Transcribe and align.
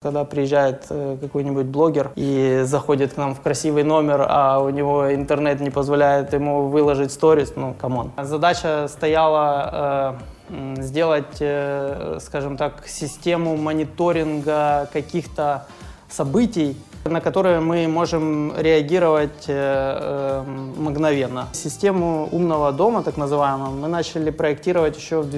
Когда 0.00 0.24
приезжает 0.24 0.86
э, 0.90 1.16
какой-нибудь 1.20 1.66
блогер 1.66 2.12
и 2.14 2.60
заходит 2.62 3.14
к 3.14 3.16
нам 3.16 3.34
в 3.34 3.40
красивый 3.40 3.82
номер, 3.82 4.24
а 4.28 4.60
у 4.60 4.70
него 4.70 5.12
интернет 5.12 5.58
не 5.58 5.70
позволяет 5.70 6.32
ему 6.32 6.68
выложить 6.68 7.10
сторис, 7.10 7.54
ну, 7.56 7.74
come 7.74 7.96
on. 7.96 8.12
Задача 8.16 8.86
стояла 8.86 10.20
э, 10.50 10.82
сделать, 10.82 11.38
э, 11.40 12.18
скажем 12.20 12.56
так, 12.56 12.86
систему 12.86 13.56
мониторинга 13.56 14.88
каких-то 14.92 15.66
событий, 16.08 16.76
на 17.04 17.20
которые 17.20 17.60
мы 17.60 17.88
можем 17.88 18.52
реагировать 18.56 19.46
э, 19.48 19.52
э, 19.52 20.42
мгновенно. 20.76 21.48
Систему 21.52 22.28
умного 22.30 22.72
дома, 22.72 23.02
так 23.02 23.16
называемую, 23.16 23.72
мы 23.72 23.88
начали 23.88 24.30
проектировать 24.30 24.96
еще 24.96 25.22
в 25.22 25.30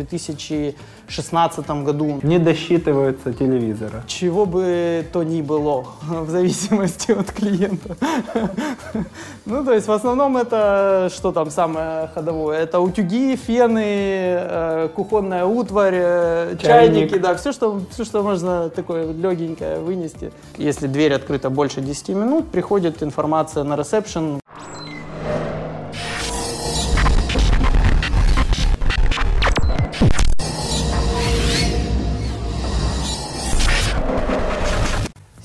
2016 1.11 1.68
году. 1.84 2.20
Не 2.22 2.38
досчитываются 2.38 3.32
телевизора. 3.32 4.04
Чего 4.06 4.46
бы 4.46 5.04
то 5.12 5.24
ни 5.24 5.42
было, 5.42 5.84
в 6.02 6.30
зависимости 6.30 7.12
от 7.12 7.30
клиента. 7.33 7.96
Ну, 9.46 9.64
то 9.64 9.73
есть, 9.73 9.88
в 9.88 9.92
основном 9.92 10.36
это, 10.36 11.10
что 11.12 11.33
там 11.33 11.50
самое 11.50 12.09
ходовое? 12.14 12.59
Это 12.59 12.78
утюги, 12.78 13.34
фены, 13.36 13.83
э, 13.84 14.88
кухонная 14.95 15.45
утварь, 15.45 15.95
э, 15.96 16.56
Чайник. 16.60 17.09
чайники, 17.09 17.19
да, 17.19 17.34
все 17.34 17.50
что, 17.52 17.80
все, 17.91 18.05
что 18.05 18.22
можно 18.22 18.69
такое 18.69 19.12
легенькое 19.12 19.80
вынести. 19.80 20.30
Если 20.56 20.86
дверь 20.86 21.14
открыта 21.14 21.50
больше 21.50 21.80
10 21.80 22.11
минут, 22.11 22.48
приходит 22.48 23.02
информация 23.02 23.64
на 23.64 23.77
ресепшн, 23.77 24.41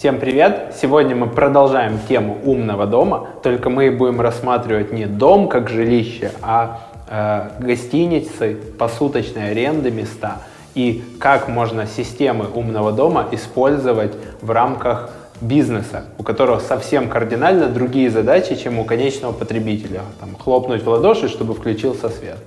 Всем 0.05 0.19
привет! 0.19 0.75
Сегодня 0.79 1.15
мы 1.15 1.25
продолжаем 1.25 1.97
тему 2.07 2.37
умного 2.43 2.85
дома, 2.85 3.27
только 3.41 3.71
мы 3.71 3.89
будем 3.89 4.21
рассматривать 4.21 4.93
не 4.93 5.07
дом 5.07 5.49
как 5.49 5.67
жилище, 5.67 6.31
а 6.43 6.81
э, 7.09 7.49
гостиницы, 7.59 8.55
посуточной 8.77 9.49
аренды 9.49 9.89
места 9.89 10.43
и 10.75 11.03
как 11.19 11.47
можно 11.47 11.87
системы 11.87 12.45
умного 12.53 12.91
дома 12.91 13.29
использовать 13.31 14.13
в 14.41 14.51
рамках 14.51 15.09
бизнеса, 15.41 16.03
у 16.19 16.23
которого 16.23 16.59
совсем 16.59 17.09
кардинально 17.09 17.67
другие 17.67 18.11
задачи, 18.11 18.53
чем 18.57 18.77
у 18.77 18.83
конечного 18.85 19.31
потребителя. 19.31 20.01
Там, 20.19 20.35
хлопнуть 20.35 20.83
в 20.83 20.87
ладоши, 20.87 21.29
чтобы 21.29 21.55
включился 21.55 22.09
свет. 22.09 22.37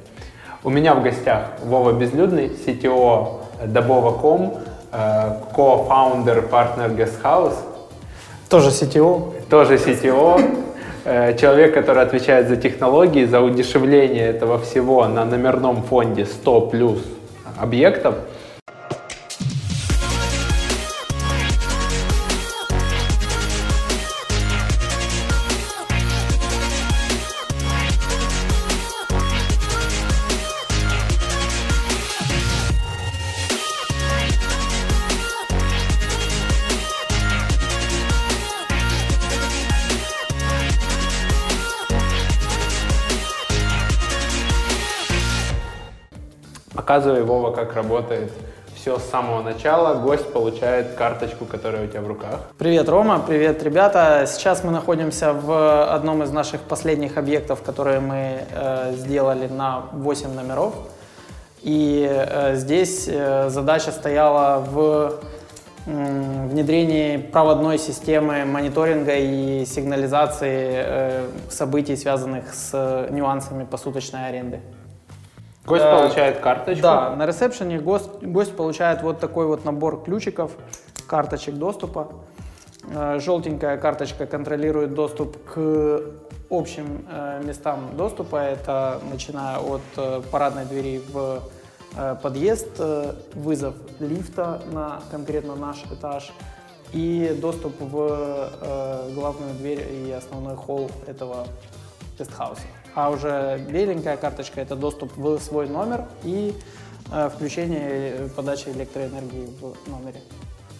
У 0.62 0.70
меня 0.70 0.94
в 0.94 1.02
гостях 1.02 1.50
Вова 1.64 1.90
Безлюдный, 1.90 2.52
CTO 2.64 3.40
Добова.com, 3.66 4.42
э, 4.42 4.67
co-founder 4.90 6.42
партнер 6.42 6.90
Guest 6.90 7.22
House, 7.22 7.56
тоже 8.48 8.70
CTO. 8.70 9.34
тоже 9.50 9.74
CTO, 9.76 10.40
э, 11.04 11.36
человек, 11.36 11.74
который 11.74 12.02
отвечает 12.02 12.48
за 12.48 12.56
технологии, 12.56 13.24
за 13.24 13.40
удешевление 13.40 14.26
этого 14.26 14.58
всего 14.58 15.06
на 15.06 15.24
номерном 15.24 15.82
фонде 15.82 16.24
100 16.24 16.60
плюс 16.62 17.00
объектов. 17.58 18.14
Показывай, 46.88 47.22
Вова, 47.22 47.50
как 47.50 47.74
работает 47.74 48.32
все 48.74 48.98
с 48.98 49.04
самого 49.04 49.42
начала. 49.42 50.00
Гость 50.00 50.32
получает 50.32 50.94
карточку, 50.94 51.44
которая 51.44 51.84
у 51.84 51.86
тебя 51.86 52.00
в 52.00 52.06
руках. 52.06 52.40
Привет, 52.56 52.88
Рома, 52.88 53.18
привет, 53.18 53.62
ребята. 53.62 54.24
Сейчас 54.26 54.64
мы 54.64 54.70
находимся 54.70 55.34
в 55.34 55.84
одном 55.92 56.22
из 56.22 56.30
наших 56.30 56.62
последних 56.62 57.18
объектов, 57.18 57.60
которые 57.60 58.00
мы 58.00 58.40
э, 58.50 58.94
сделали 58.96 59.48
на 59.48 59.82
8 59.92 60.32
номеров. 60.32 60.72
И 61.60 62.08
э, 62.10 62.56
здесь 62.56 63.06
э, 63.06 63.50
задача 63.50 63.92
стояла 63.92 64.60
в 64.60 65.20
м, 65.86 66.48
внедрении 66.48 67.18
проводной 67.18 67.78
системы 67.78 68.46
мониторинга 68.46 69.14
и 69.14 69.66
сигнализации 69.66 70.70
э, 70.72 71.26
событий, 71.50 71.96
связанных 71.96 72.54
с 72.54 73.08
нюансами 73.10 73.64
посуточной 73.64 74.28
аренды. 74.28 74.60
Гость 75.68 75.84
Э, 75.84 75.96
получает 75.96 76.40
карточку. 76.40 76.82
Да, 76.82 77.14
на 77.16 77.26
ресепшене 77.26 77.78
гость, 77.78 78.10
гость 78.22 78.56
получает 78.56 79.02
вот 79.02 79.20
такой 79.20 79.46
вот 79.46 79.64
набор 79.64 80.02
ключиков, 80.02 80.52
карточек 81.06 81.54
доступа. 81.54 82.08
Э, 82.90 83.18
Желтенькая 83.20 83.76
карточка 83.76 84.26
контролирует 84.26 84.94
доступ 84.94 85.36
к 85.44 86.00
общим 86.50 87.04
э, 87.10 87.42
местам 87.44 87.96
доступа. 87.96 88.36
Это 88.36 89.00
начиная 89.10 89.58
от 89.58 89.82
э, 89.96 90.22
парадной 90.30 90.64
двери 90.64 91.02
в 91.12 91.42
э, 91.96 92.16
подъезд, 92.22 92.68
э, 92.78 93.14
вызов 93.34 93.74
лифта 94.00 94.62
на 94.72 95.00
конкретно 95.10 95.54
наш 95.54 95.84
этаж 95.92 96.32
и 96.92 97.36
доступ 97.40 97.74
в 97.80 98.50
э, 98.60 99.10
главную 99.14 99.52
дверь 99.54 99.86
и 99.92 100.10
основной 100.12 100.56
холл 100.56 100.90
этого 101.06 101.46
гестхауса. 102.18 102.62
А 102.94 103.10
уже 103.10 103.64
беленькая 103.68 104.16
карточка– 104.16 104.60
это 104.62 104.76
доступ 104.76 105.16
в 105.16 105.38
свой 105.38 105.68
номер 105.68 106.06
и 106.24 106.54
э, 107.12 107.30
включение 107.34 107.88
э, 107.90 108.28
подачи 108.34 108.68
электроэнергии 108.68 109.46
в 109.60 109.90
номере. 109.90 110.20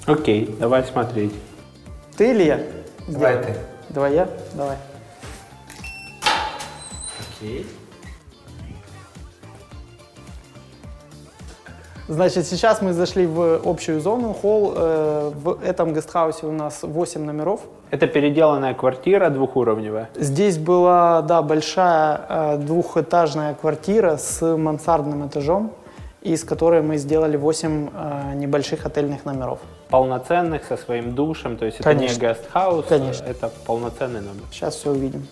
Окей, 0.06 0.56
давай 0.58 0.84
смотреть. 0.84 1.32
Ты 2.16 2.30
или 2.30 2.44
я? 2.44 2.60
Давай 3.06 3.36
Сделаю? 3.36 3.44
ты. 3.44 3.54
Давай 3.91 4.14
я? 4.14 4.28
Давай. 4.54 4.76
Окей. 7.38 7.66
Значит, 12.08 12.46
сейчас 12.46 12.80
мы 12.80 12.94
зашли 12.94 13.26
в 13.26 13.60
общую 13.66 14.00
зону, 14.00 14.32
холл. 14.32 14.72
Э, 14.74 15.30
в 15.34 15.62
этом 15.62 15.92
гестхаусе 15.92 16.46
у 16.46 16.52
нас 16.52 16.78
8 16.82 17.22
номеров. 17.22 17.60
Это 17.91 18.06
переделанная 18.06 18.72
квартира 18.72 19.28
двухуровневая. 19.28 20.08
Здесь 20.14 20.56
была, 20.56 21.20
да, 21.20 21.42
большая 21.42 22.20
э, 22.28 22.56
двухэтажная 22.58 23.54
квартира 23.54 24.16
с 24.16 24.41
мансардным 24.56 25.26
этажом, 25.26 25.72
из 26.22 26.44
которой 26.44 26.80
мы 26.80 26.96
сделали 26.96 27.36
8 27.36 27.88
э, 27.92 28.34
небольших 28.36 28.86
отельных 28.86 29.26
номеров. 29.26 29.58
Полноценных, 29.90 30.64
со 30.64 30.78
своим 30.78 31.14
душем, 31.14 31.58
то 31.58 31.66
есть 31.66 31.78
Конечно. 31.82 32.16
это 32.16 32.26
не 32.26 32.34
гестхаус, 32.34 32.86
Конечно. 32.88 33.25
это 33.26 33.50
полноценный 33.66 34.22
номер. 34.22 34.44
Сейчас 34.50 34.76
все 34.76 34.90
увидим. 34.92 35.26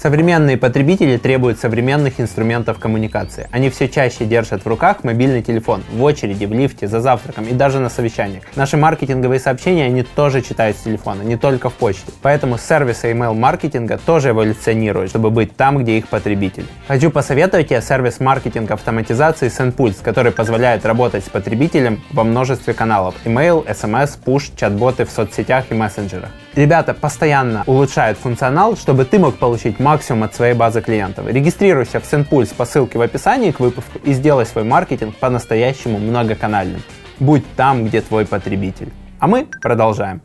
Современные 0.00 0.58
потребители 0.58 1.16
требуют 1.16 1.58
современных 1.58 2.20
инструментов 2.20 2.78
коммуникации. 2.78 3.48
Они 3.50 3.70
все 3.70 3.88
чаще 3.88 4.26
держат 4.26 4.64
в 4.64 4.68
руках 4.68 5.04
мобильный 5.04 5.42
телефон, 5.42 5.82
в 5.90 6.02
очереди, 6.02 6.44
в 6.44 6.52
лифте, 6.52 6.86
за 6.86 7.00
завтраком 7.00 7.44
и 7.44 7.52
даже 7.52 7.80
на 7.80 7.88
совещаниях. 7.88 8.42
Наши 8.56 8.76
маркетинговые 8.76 9.40
сообщения 9.40 9.86
они 9.86 10.02
тоже 10.02 10.42
читают 10.42 10.76
с 10.76 10.80
телефона, 10.80 11.22
не 11.22 11.36
только 11.36 11.70
в 11.70 11.74
почте. 11.74 12.12
Поэтому 12.20 12.58
сервисы 12.58 13.10
email-маркетинга 13.10 13.98
тоже 13.98 14.30
эволюционируют, 14.30 15.10
чтобы 15.10 15.30
быть 15.30 15.56
там, 15.56 15.78
где 15.78 15.96
их 15.96 16.08
потребитель. 16.08 16.66
Хочу 16.86 17.10
посоветовать 17.10 17.68
тебе 17.68 17.80
сервис 17.80 18.20
маркетинга 18.20 18.74
автоматизации 18.74 19.48
SendPulse, 19.48 20.02
который 20.02 20.30
позволяет 20.30 20.84
работать 20.84 21.24
с 21.24 21.30
потребителем 21.30 22.02
во 22.12 22.22
множестве 22.22 22.74
каналов. 22.74 23.14
Email, 23.24 23.66
SMS, 23.66 24.18
push, 24.22 24.52
чат-боты 24.56 25.06
в 25.06 25.10
соцсетях 25.10 25.64
и 25.70 25.74
мессенджерах. 25.74 26.30
Ребята 26.56 26.94
постоянно 26.94 27.64
улучшают 27.66 28.16
функционал, 28.16 28.78
чтобы 28.78 29.04
ты 29.04 29.18
мог 29.18 29.36
получить 29.36 29.78
максимум 29.78 30.22
от 30.22 30.34
своей 30.34 30.54
базы 30.54 30.80
клиентов. 30.80 31.26
Регистрируйся 31.26 32.00
в 32.00 32.10
SendPulse 32.10 32.54
по 32.54 32.64
ссылке 32.64 32.96
в 32.96 33.02
описании 33.02 33.50
к 33.50 33.60
выпуску 33.60 33.98
и 34.02 34.14
сделай 34.14 34.46
свой 34.46 34.64
маркетинг 34.64 35.14
по-настоящему 35.16 35.98
многоканальным. 35.98 36.82
Будь 37.20 37.44
там, 37.56 37.84
где 37.84 38.00
твой 38.00 38.24
потребитель. 38.24 38.90
А 39.18 39.26
мы 39.26 39.46
продолжаем. 39.60 40.22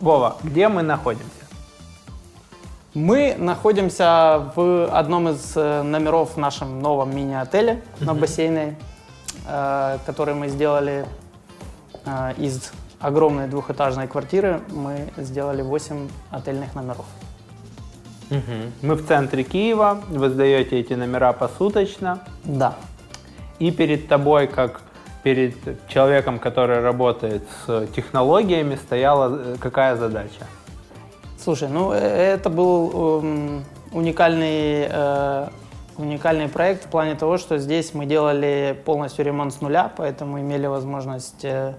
Вова, 0.00 0.38
где 0.42 0.66
мы 0.66 0.82
находимся? 0.82 1.30
Мы 2.94 3.36
находимся 3.38 4.50
в 4.56 4.88
одном 4.92 5.28
из 5.28 5.52
э, 5.54 5.82
номеров 5.82 6.34
в 6.34 6.36
нашем 6.36 6.80
новом 6.80 7.14
мини-отеле 7.14 7.80
на 8.00 8.12
бассейне, 8.12 8.76
э, 9.46 9.98
который 10.04 10.34
мы 10.34 10.48
сделали 10.48 11.06
из 12.38 12.72
огромной 13.00 13.46
двухэтажной 13.48 14.06
квартиры. 14.08 14.60
Мы 14.70 15.12
сделали 15.16 15.62
8 15.62 16.08
отельных 16.30 16.74
номеров. 16.74 17.06
Мы 18.82 18.94
в 18.94 19.06
центре 19.06 19.44
Киева, 19.44 20.00
вы 20.08 20.30
сдаете 20.30 20.80
эти 20.80 20.94
номера 20.94 21.32
посуточно, 21.32 22.18
Да. 22.44 22.74
и 23.60 23.70
перед 23.70 24.08
тобой, 24.08 24.48
как 24.48 24.80
перед 25.22 25.54
человеком, 25.88 26.38
который 26.40 26.80
работает 26.80 27.42
с 27.66 27.86
технологиями, 27.94 28.76
стояла 28.76 29.30
э, 29.32 29.56
какая 29.60 29.96
задача? 29.96 30.46
Слушай, 31.38 31.68
ну 31.68 31.92
э, 31.92 31.98
это 31.98 32.48
был 32.50 33.20
эм, 33.22 33.64
уникальный, 33.92 34.86
э, 34.88 35.48
уникальный 35.98 36.48
проект 36.48 36.84
в 36.84 36.88
плане 36.88 37.14
того, 37.14 37.38
что 37.38 37.58
здесь 37.58 37.94
мы 37.94 38.06
делали 38.06 38.80
полностью 38.84 39.24
ремонт 39.24 39.52
с 39.52 39.60
нуля, 39.60 39.92
поэтому 39.96 40.40
имели 40.40 40.66
возможность 40.66 41.44
э, 41.44 41.74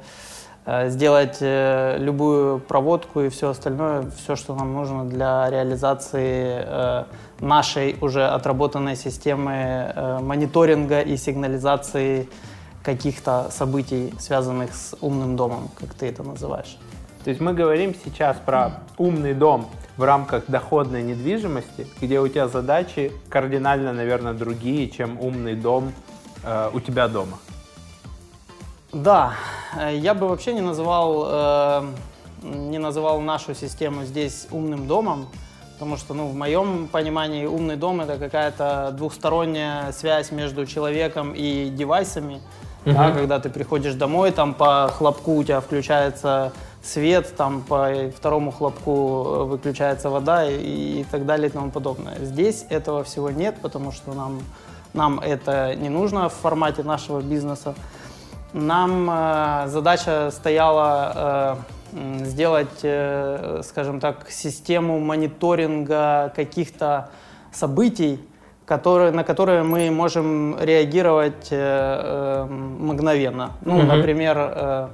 э, 0.65 0.89
сделать 0.89 1.37
э, 1.41 1.97
любую 1.99 2.59
проводку 2.59 3.21
и 3.21 3.29
все 3.29 3.49
остальное, 3.49 4.09
все, 4.11 4.35
что 4.35 4.55
нам 4.55 4.73
нужно 4.73 5.05
для 5.05 5.49
реализации 5.49 7.05
нашей 7.39 7.95
уже 8.01 8.25
отработанной 8.25 8.95
системы 8.95 10.19
мониторинга 10.21 11.01
и 11.01 11.17
сигнализации 11.17 12.27
каких-то 12.83 13.49
событий, 13.51 14.13
связанных 14.19 14.73
с 14.73 14.95
умным 15.01 15.35
домом, 15.35 15.69
как 15.79 15.93
ты 15.93 16.07
это 16.07 16.23
называешь. 16.23 16.77
То 17.27 17.31
есть 17.31 17.41
мы 17.41 17.53
говорим 17.53 17.93
сейчас 18.05 18.37
про 18.37 18.79
умный 18.97 19.33
дом 19.33 19.69
в 19.97 20.03
рамках 20.03 20.45
доходной 20.47 21.03
недвижимости, 21.03 21.85
где 21.99 22.21
у 22.21 22.27
тебя 22.29 22.47
задачи 22.47 23.11
кардинально, 23.27 23.91
наверное, 23.91 24.31
другие, 24.31 24.89
чем 24.89 25.19
умный 25.19 25.53
дом 25.53 25.91
э, 26.45 26.69
у 26.73 26.79
тебя 26.79 27.09
дома. 27.09 27.37
Да, 28.93 29.33
э, 29.77 29.97
я 29.97 30.13
бы 30.13 30.29
вообще 30.29 30.53
не 30.53 30.61
называл, 30.61 31.27
э, 31.29 31.81
не 32.43 32.77
называл 32.77 33.19
нашу 33.19 33.53
систему 33.53 34.05
здесь 34.05 34.47
умным 34.49 34.87
домом, 34.87 35.27
потому 35.73 35.97
что, 35.97 36.13
ну, 36.13 36.29
в 36.29 36.33
моем 36.33 36.87
понимании 36.87 37.45
умный 37.45 37.75
дом 37.75 37.99
это 37.99 38.17
какая-то 38.17 38.91
двухсторонняя 38.93 39.91
связь 39.91 40.31
между 40.31 40.65
человеком 40.65 41.33
и 41.35 41.69
девайсами. 41.71 42.39
Да, 42.85 43.11
когда 43.11 43.37
ты 43.41 43.49
приходишь 43.49 43.95
домой, 43.95 44.31
там 44.31 44.53
по 44.53 44.87
хлопку 44.87 45.35
у 45.35 45.43
тебя 45.43 45.59
включается 45.59 46.53
свет, 46.87 47.35
там 47.35 47.61
по 47.61 47.89
второму 48.15 48.51
хлопку 48.51 48.91
э, 48.91 49.43
выключается 49.43 50.09
вода 50.09 50.45
и, 50.49 51.01
и 51.01 51.05
так 51.11 51.25
далее 51.25 51.49
и 51.49 51.51
тому 51.51 51.69
подобное. 51.71 52.17
Здесь 52.21 52.65
этого 52.69 53.03
всего 53.03 53.29
нет, 53.29 53.55
потому 53.61 53.91
что 53.91 54.13
нам, 54.13 54.41
нам 54.93 55.19
это 55.19 55.75
не 55.75 55.89
нужно 55.89 56.29
в 56.29 56.33
формате 56.33 56.83
нашего 56.83 57.21
бизнеса. 57.21 57.75
Нам 58.53 59.09
э, 59.11 59.67
задача 59.67 60.31
стояла 60.31 61.57
э, 61.93 62.25
сделать, 62.25 62.79
э, 62.83 63.61
скажем 63.63 63.99
так, 63.99 64.29
систему 64.29 64.99
мониторинга 64.99 66.31
каких-то 66.35 67.09
событий, 67.51 68.19
которые, 68.65 69.11
на 69.11 69.23
которые 69.23 69.63
мы 69.63 69.89
можем 69.91 70.57
реагировать 70.59 71.47
э, 71.51 71.57
э, 71.57 72.45
мгновенно. 72.45 73.51
Ну, 73.61 73.77
Мгм. 73.79 73.87
например, 73.87 74.37
э, 74.37 74.87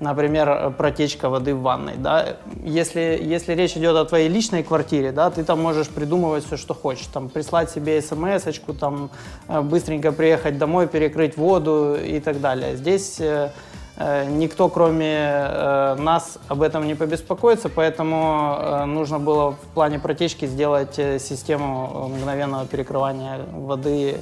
например, 0.00 0.48
э, 0.48 0.70
протечка 0.70 1.28
воды 1.28 1.54
в 1.54 1.62
ванной. 1.62 1.94
Да? 1.96 2.36
Если, 2.64 3.18
если 3.22 3.54
речь 3.54 3.76
идет 3.76 3.96
о 3.96 4.04
твоей 4.04 4.28
личной 4.28 4.62
квартире, 4.62 5.12
да, 5.12 5.30
ты 5.30 5.44
там 5.44 5.62
можешь 5.62 5.88
придумывать 5.88 6.44
все, 6.44 6.56
что 6.56 6.74
хочешь. 6.74 7.06
Там, 7.06 7.28
прислать 7.28 7.70
себе 7.70 8.00
смс-очку, 8.00 8.72
там, 8.72 9.10
э, 9.48 9.60
быстренько 9.60 10.12
приехать 10.12 10.58
домой, 10.58 10.86
перекрыть 10.88 11.36
воду 11.36 11.94
и 11.94 12.20
так 12.20 12.40
далее. 12.40 12.76
Здесь 12.76 13.20
э, 13.20 13.50
никто, 13.96 14.68
кроме 14.68 15.94
нас, 15.98 16.38
об 16.48 16.62
этом 16.62 16.84
не 16.84 16.96
побеспокоится, 16.96 17.68
поэтому 17.68 18.86
нужно 18.86 19.20
было 19.20 19.52
в 19.52 19.66
плане 19.72 20.00
протечки 20.00 20.46
сделать 20.46 20.96
систему 20.96 22.08
мгновенного 22.08 22.66
перекрывания 22.66 23.38
воды 23.52 24.16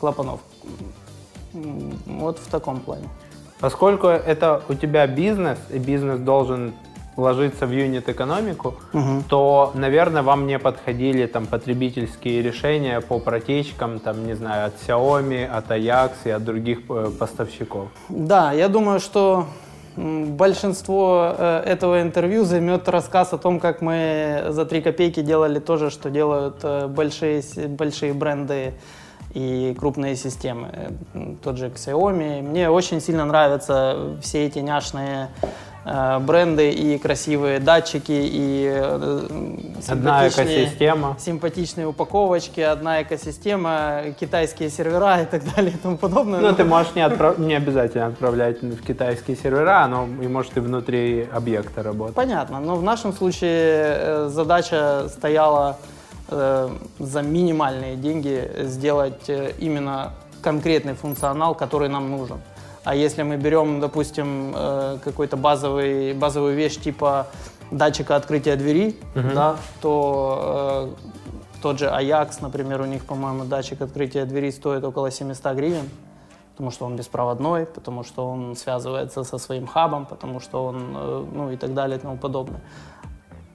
клапанов. 0.00 0.40
Вот 1.52 2.40
в 2.40 2.50
таком 2.50 2.80
плане. 2.80 3.08
Поскольку 3.62 4.08
это 4.08 4.60
у 4.68 4.74
тебя 4.74 5.06
бизнес, 5.06 5.56
и 5.70 5.78
бизнес 5.78 6.18
должен 6.18 6.72
ложиться 7.16 7.64
в 7.64 7.70
юнит-экономику, 7.70 8.74
то, 9.28 9.70
наверное, 9.74 10.22
вам 10.22 10.48
не 10.48 10.58
подходили 10.58 11.26
там 11.26 11.46
потребительские 11.46 12.42
решения 12.42 13.00
по 13.00 13.20
протечкам, 13.20 14.00
там, 14.00 14.26
не 14.26 14.34
знаю, 14.34 14.66
от 14.66 14.74
Xiaomi, 14.84 15.46
от 15.46 15.70
Ajax 15.70 16.10
и 16.24 16.30
от 16.30 16.42
других 16.42 16.78
э, 16.88 17.10
поставщиков. 17.16 17.88
Да, 18.08 18.52
я 18.52 18.66
думаю, 18.66 18.98
что 18.98 19.46
большинство 19.96 21.32
э, 21.38 21.62
этого 21.64 22.02
интервью 22.02 22.44
займет 22.44 22.88
рассказ 22.88 23.32
о 23.32 23.38
том, 23.38 23.60
как 23.60 23.80
мы 23.80 24.46
за 24.48 24.64
3 24.64 24.82
копейки 24.82 25.20
делали 25.22 25.60
то 25.60 25.76
же, 25.76 25.90
что 25.90 26.10
делают 26.10 26.56
э, 26.64 26.88
большие, 26.88 27.42
большие 27.68 28.12
бренды 28.12 28.72
и 29.34 29.74
крупные 29.78 30.16
системы. 30.16 30.68
Э, 31.14 31.34
Тот 31.42 31.56
же 31.56 31.68
Xiaomi. 31.68 32.42
Мне 32.42 32.68
очень 32.70 33.00
сильно 33.00 33.24
нравятся 33.24 34.16
все 34.20 34.46
эти 34.46 34.58
няшные 34.60 35.28
э, 35.84 36.18
бренды 36.20 36.70
и 36.70 36.98
красивые 36.98 37.58
датчики 37.58 38.12
и 38.12 38.70
э, 38.72 39.56
Одна 39.88 40.28
экосистема. 40.28 41.16
симпатичные 41.18 41.86
упаковочки, 41.86 42.60
одна 42.60 43.02
экосистема, 43.02 44.02
китайские 44.20 44.70
сервера 44.70 45.22
и 45.22 45.24
так 45.24 45.42
далее 45.56 45.72
и 45.72 45.76
тому 45.76 45.96
подобное. 45.96 46.40
Ну, 46.40 46.52
ты 46.54 46.64
можешь 46.64 46.94
не, 46.94 47.00
отправ- 47.02 47.40
не 47.40 47.54
обязательно 47.54 48.06
отправлять 48.06 48.62
в 48.62 48.82
китайские 48.86 49.36
сервера, 49.36 49.86
но 49.88 50.06
и 50.22 50.28
может 50.28 50.56
и 50.56 50.60
внутри 50.60 51.26
объекта 51.32 51.82
работать. 51.82 52.14
Понятно, 52.14 52.60
но 52.60 52.76
в 52.76 52.82
нашем 52.82 53.12
случае 53.12 54.28
задача 54.28 55.08
стояла 55.08 55.78
за 56.98 57.22
минимальные 57.22 57.96
деньги 57.96 58.50
сделать 58.62 59.28
э, 59.28 59.52
именно 59.58 60.12
конкретный 60.42 60.94
функционал, 60.94 61.54
который 61.54 61.88
нам 61.88 62.10
нужен. 62.10 62.40
А 62.84 62.94
если 62.94 63.22
мы 63.22 63.36
берем, 63.36 63.80
допустим, 63.80 64.52
э, 64.54 64.98
какой-то 65.04 65.36
базовый, 65.36 66.14
базовую 66.14 66.56
вещь 66.56 66.78
типа 66.78 67.28
датчика 67.70 68.16
открытия 68.16 68.56
двери, 68.56 68.96
да, 69.34 69.56
то 69.80 70.94
э, 70.96 71.60
тот 71.62 71.78
же 71.78 71.86
Ajax, 71.86 72.38
например, 72.40 72.80
у 72.80 72.86
них, 72.86 73.04
по-моему, 73.04 73.44
датчик 73.44 73.80
открытия 73.80 74.24
двери 74.24 74.50
стоит 74.50 74.84
около 74.84 75.10
700 75.10 75.54
гривен, 75.54 75.88
потому 76.52 76.70
что 76.70 76.86
он 76.86 76.96
беспроводной, 76.96 77.66
потому 77.66 78.02
что 78.02 78.28
он 78.28 78.56
связывается 78.56 79.22
со 79.24 79.38
своим 79.38 79.66
хабом, 79.66 80.06
потому 80.06 80.40
что 80.40 80.64
он, 80.64 80.92
э, 80.96 81.24
ну 81.32 81.50
и 81.50 81.56
так 81.56 81.74
далее 81.74 81.98
и 81.98 82.00
тому 82.00 82.16
подобное. 82.16 82.60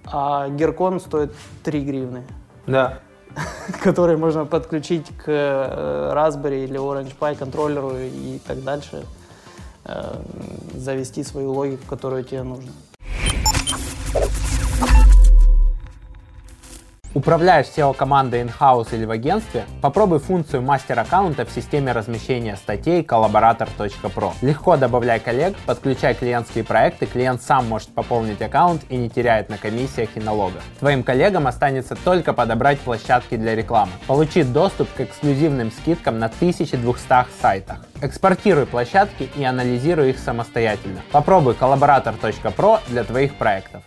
А 0.05 0.47
Геркон 0.47 1.01
стоит 1.01 1.33
3 1.63 1.81
гривны, 1.81 2.23
Да. 2.67 2.99
который 3.83 4.17
можно 4.17 4.45
подключить 4.45 5.07
к 5.17 5.25
э, 5.27 6.11
Raspberry 6.13 6.63
или 6.63 6.79
Orange 6.79 7.13
Pi 7.19 7.35
контроллеру 7.35 7.93
и 7.97 8.39
так 8.45 8.63
дальше, 8.63 9.05
э, 9.85 10.15
завести 10.75 11.23
свою 11.23 11.51
логику, 11.51 11.83
которую 11.87 12.23
тебе 12.23 12.43
нужно. 12.43 12.71
Управляешь 17.27 17.65
SEO-командой 17.65 18.43
in-house 18.43 18.95
или 18.95 19.03
в 19.03 19.11
агентстве? 19.11 19.65
Попробуй 19.81 20.19
функцию 20.19 20.61
мастер-аккаунта 20.61 21.43
в 21.43 21.51
системе 21.51 21.91
размещения 21.91 22.55
статей 22.55 23.01
collaborator.pro. 23.01 24.31
Легко 24.41 24.77
добавляй 24.77 25.19
коллег, 25.19 25.57
подключай 25.65 26.15
клиентские 26.15 26.63
проекты, 26.63 27.05
клиент 27.05 27.41
сам 27.41 27.67
может 27.67 27.89
пополнить 27.89 28.41
аккаунт 28.41 28.83
и 28.87 28.95
не 28.95 29.09
теряет 29.09 29.49
на 29.49 29.57
комиссиях 29.57 30.11
и 30.15 30.21
налогах. 30.21 30.63
Твоим 30.79 31.03
коллегам 31.03 31.47
останется 31.47 31.97
только 31.97 32.31
подобрать 32.31 32.79
площадки 32.79 33.35
для 33.35 33.55
рекламы. 33.55 33.91
Получи 34.07 34.43
доступ 34.43 34.87
к 34.93 35.01
эксклюзивным 35.01 35.69
скидкам 35.73 36.19
на 36.19 36.27
1200 36.27 37.25
сайтах. 37.41 37.85
Экспортируй 38.01 38.65
площадки 38.65 39.29
и 39.35 39.43
анализируй 39.43 40.11
их 40.11 40.19
самостоятельно. 40.19 41.01
Попробуй 41.11 41.55
collaborator.pro 41.55 42.79
для 42.87 43.03
твоих 43.03 43.35
проектов. 43.35 43.83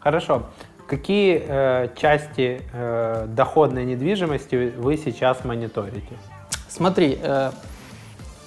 Хорошо. 0.00 0.42
Какие 0.86 1.44
э, 1.46 1.88
части 1.96 2.62
э, 2.72 3.26
доходной 3.28 3.84
недвижимости 3.84 4.72
вы 4.76 4.96
сейчас 4.96 5.44
мониторите? 5.44 6.16
Смотри, 6.68 7.18
э, 7.22 7.52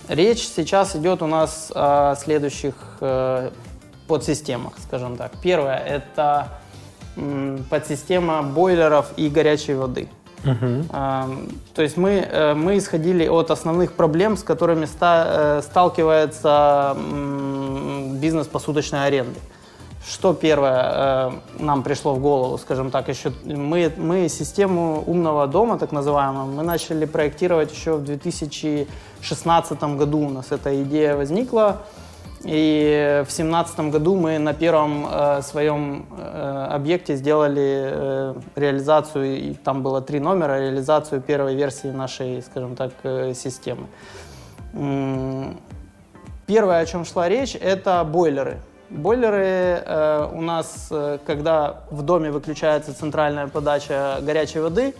речь 0.09 0.45
сейчас 0.47 0.95
идет 0.95 1.21
у 1.21 1.27
нас 1.27 1.71
о 1.73 2.15
следующих 2.15 2.73
э, 2.99 3.49
подсистемах, 4.07 4.73
скажем 4.79 5.15
так. 5.15 5.31
Первое– 5.41 5.77
это 5.87 6.49
м, 7.15 7.63
подсистема 7.69 8.41
бойлеров 8.43 9.13
и 9.15 9.29
горячей 9.29 9.75
воды. 9.75 10.09
Эм, 10.91 11.49
То 11.73 11.81
есть 11.81 11.95
мы, 11.95 12.27
э, 12.29 12.53
мы 12.55 12.77
исходили 12.77 13.25
от 13.27 13.49
основных 13.51 13.93
проблем, 13.93 14.35
с 14.35 14.43
которыми 14.43 14.83
ста- 14.85 15.59
э, 15.59 15.61
сталкивается 15.61 16.93
м, 16.97 18.17
бизнес 18.19 18.47
посуточной 18.47 19.05
аренды. 19.07 19.39
Что 20.05 20.33
первое 20.33 20.81
э, 20.83 21.31
нам 21.59 21.81
пришло 21.81 22.13
в 22.13 22.19
голову, 22.19 22.57
скажем 22.57 22.91
так, 22.91 23.07
еще 23.07 23.31
мы, 23.45 23.91
мы 23.95 24.27
систему 24.27 25.01
умного 25.07 25.47
дома, 25.47 25.77
так 25.77 25.93
называемую, 25.93 26.47
мы 26.47 26.63
начали 26.63 27.05
проектировать 27.05 27.71
еще 27.71 27.95
в 27.95 28.03
2016 28.03 29.83
году. 29.83 30.19
У 30.19 30.29
нас 30.29 30.51
эта 30.51 30.83
идея 30.83 31.15
возникла. 31.15 31.83
И 32.43 33.23
в 33.25 33.31
семнадцатом 33.31 33.89
году 33.89 34.17
мы 34.17 34.37
на 34.37 34.53
первом 34.53 35.07
э, 35.09 35.41
своем 35.41 36.05
э, 36.17 36.67
объекте 36.71 37.15
сделали 37.15 37.91
э, 37.93 38.35
реализацию, 38.57 39.37
и 39.37 39.53
там 39.53 39.81
было 39.81 40.01
три 40.01 40.19
номера, 40.19 40.59
реализацию 40.59 41.21
первой 41.21 41.55
версии 41.55 41.87
нашей, 41.87 42.41
скажем 42.41 42.75
так, 42.75 42.91
э, 43.03 43.33
системы. 43.33 43.87
Первое, 46.45 46.79
о 46.79 46.85
чем 46.85 47.05
шла 47.05 47.29
речь, 47.29 47.55
это 47.55 48.03
бойлеры. 48.03 48.59
Бойлеры 48.93 49.81
э, 49.83 50.29
у 50.31 50.41
нас, 50.41 50.87
э, 50.91 51.17
когда 51.25 51.81
в 51.89 52.03
доме 52.03 52.29
выключается 52.29 52.93
центральная 52.93 53.47
подача 53.47 54.19
горячей 54.21 54.59
воды, 54.59 54.93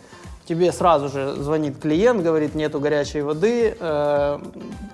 тебе 0.46 0.72
сразу 0.72 1.10
же 1.10 1.34
звонит 1.36 1.80
клиент, 1.80 2.24
говорит, 2.24 2.56
нету 2.56 2.80
горячей 2.80 3.22
воды, 3.22 3.78
э, 3.80 4.40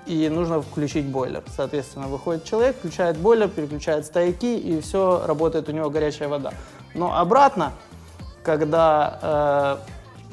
и 0.05 0.27
нужно 0.27 0.61
включить 0.61 1.05
бойлер. 1.05 1.43
Соответственно, 1.55 2.07
выходит 2.07 2.43
человек, 2.43 2.75
включает 2.75 3.15
бойлер, 3.17 3.47
переключает 3.47 4.05
стояки, 4.05 4.57
и 4.57 4.81
все, 4.81 5.23
работает 5.25 5.69
у 5.69 5.71
него 5.71 5.89
горячая 5.89 6.27
вода. 6.27 6.51
Но 6.93 7.17
обратно, 7.17 7.71
когда 8.43 9.79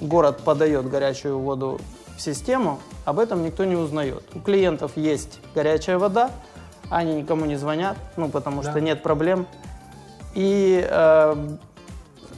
э, 0.01 0.05
город 0.05 0.41
подает 0.45 0.91
горячую 0.91 1.39
воду 1.39 1.81
в 2.17 2.21
систему, 2.21 2.81
об 3.05 3.21
этом 3.21 3.45
никто 3.45 3.65
не 3.65 3.77
узнает. 3.77 4.25
У 4.35 4.41
клиентов 4.41 4.97
есть 4.97 5.39
горячая 5.55 5.99
вода, 5.99 6.33
они 6.91 7.15
никому 7.15 7.47
не 7.47 7.57
звонят, 7.57 7.97
ну, 8.17 8.29
потому 8.29 8.63
что 8.63 8.81
нет 8.81 9.03
проблем. 9.03 9.47
И 10.35 10.87
э, 10.89 11.57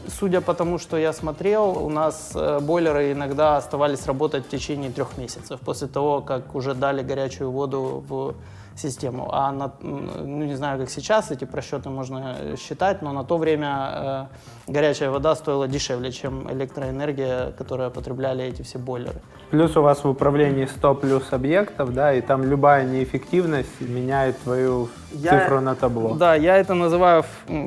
судя 0.09 0.41
по 0.41 0.55
тому, 0.55 0.79
что 0.79 0.97
я 0.97 1.13
смотрел, 1.13 1.85
у 1.85 1.91
нас 1.91 2.33
э, 2.35 2.61
бойлеры 2.61 3.13
иногда 3.13 3.57
оставались 3.57 4.07
работать 4.07 4.47
в 4.47 4.49
течение 4.49 4.91
трех 4.91 5.19
месяцев 5.19 5.61
после 5.61 5.89
того, 5.89 6.21
как 6.21 6.55
уже 6.55 6.75
дали 6.75 7.03
горячую 7.03 7.51
воду 7.51 8.05
в 8.09 8.35
систему. 8.79 9.29
А 9.33 9.53
на, 9.53 9.71
ну, 9.81 10.45
не 10.45 10.55
знаю, 10.57 10.79
как 10.79 10.91
сейчас 10.91 11.31
эти 11.31 11.45
просчеты 11.45 11.91
можно 11.91 12.37
э, 12.39 12.57
считать, 12.57 13.03
но 13.03 13.13
на 13.13 13.25
то 13.25 13.37
время 13.37 14.29
э, 14.67 14.73
горячая 14.73 15.11
вода 15.11 15.35
стоила 15.35 15.69
дешевле, 15.69 16.13
чем 16.13 16.51
электроэнергия, 16.51 17.53
которую 17.59 17.91
потребляли 17.91 18.45
эти 18.45 18.63
все 18.63 18.79
бойлеры. 18.79 19.21
Плюс 19.51 19.77
у 19.77 19.83
вас 19.83 20.05
в 20.05 20.09
управлении 20.09 20.67
100 20.67 20.95
плюс 20.95 21.33
объектов, 21.33 21.93
да, 21.93 22.13
и 22.15 22.21
там 22.21 22.45
любая 22.45 22.85
неэффективность 22.85 23.81
меняет 23.81 24.39
твою 24.39 24.89
Я- 25.13 25.31
цифру 25.31 25.61
на 25.61 25.75
табло. 25.75 26.15
Да, 26.15 26.35
я 26.35 26.57
это 26.57 26.75
называю 26.75 27.25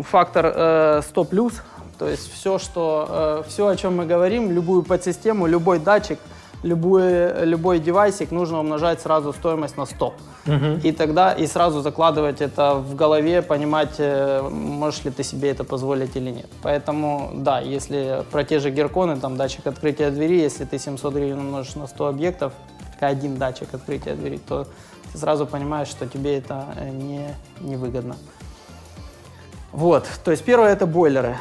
фактор 0.09 0.45
э, 0.55 1.01
100 1.03 1.23
плюс. 1.25 1.61
То 1.99 2.07
есть 2.09 2.33
все, 2.33 2.57
что, 2.57 3.43
все, 3.47 3.67
о 3.67 3.75
чем 3.75 3.97
мы 3.97 4.07
говорим, 4.07 4.51
любую 4.51 4.81
подсистему, 4.81 5.45
любой 5.45 5.77
датчик, 5.77 6.17
любой, 6.63 7.45
любой 7.45 7.79
девайсик 7.79 8.31
нужно 8.31 8.59
умножать 8.59 9.01
сразу 9.01 9.33
стоимость 9.33 9.77
на 9.77 9.85
100. 9.85 10.13
И 10.83 10.91
тогда 10.91 11.33
и 11.33 11.47
сразу 11.47 11.81
закладывать 11.81 12.41
это 12.41 12.75
в 12.75 12.95
голове, 12.95 13.41
понимать, 13.41 13.95
э, 13.99 14.41
можешь 14.49 15.03
ли 15.03 15.11
ты 15.11 15.23
себе 15.23 15.51
это 15.51 15.63
позволить 15.63 16.15
или 16.15 16.31
нет. 16.31 16.47
Поэтому, 16.63 17.31
да, 17.35 17.59
если 17.59 18.23
про 18.31 18.43
те 18.43 18.59
же 18.59 18.71
герконы, 18.71 19.17
там 19.17 19.37
датчик 19.37 19.67
открытия 19.67 20.09
двери, 20.09 20.39
если 20.39 20.65
ты 20.65 20.79
700 20.79 21.13
гривен 21.13 21.39
умножишь 21.39 21.75
на 21.75 21.87
100 21.87 22.07
объектов, 22.07 22.53
один 22.99 23.37
датчик 23.37 23.73
открытия 23.73 24.13
двери, 24.13 24.39
то 24.47 24.67
ты 25.11 25.17
сразу 25.17 25.45
понимаешь, 25.45 25.87
что 25.87 26.07
тебе 26.07 26.37
это 26.37 26.65
э, 26.77 26.89
не, 26.89 27.27
невыгодно. 27.59 28.15
Вот, 29.71 30.07
то 30.23 30.31
есть 30.31 30.43
первое 30.43 30.73
это 30.73 30.85
бойлеры. 30.85 31.37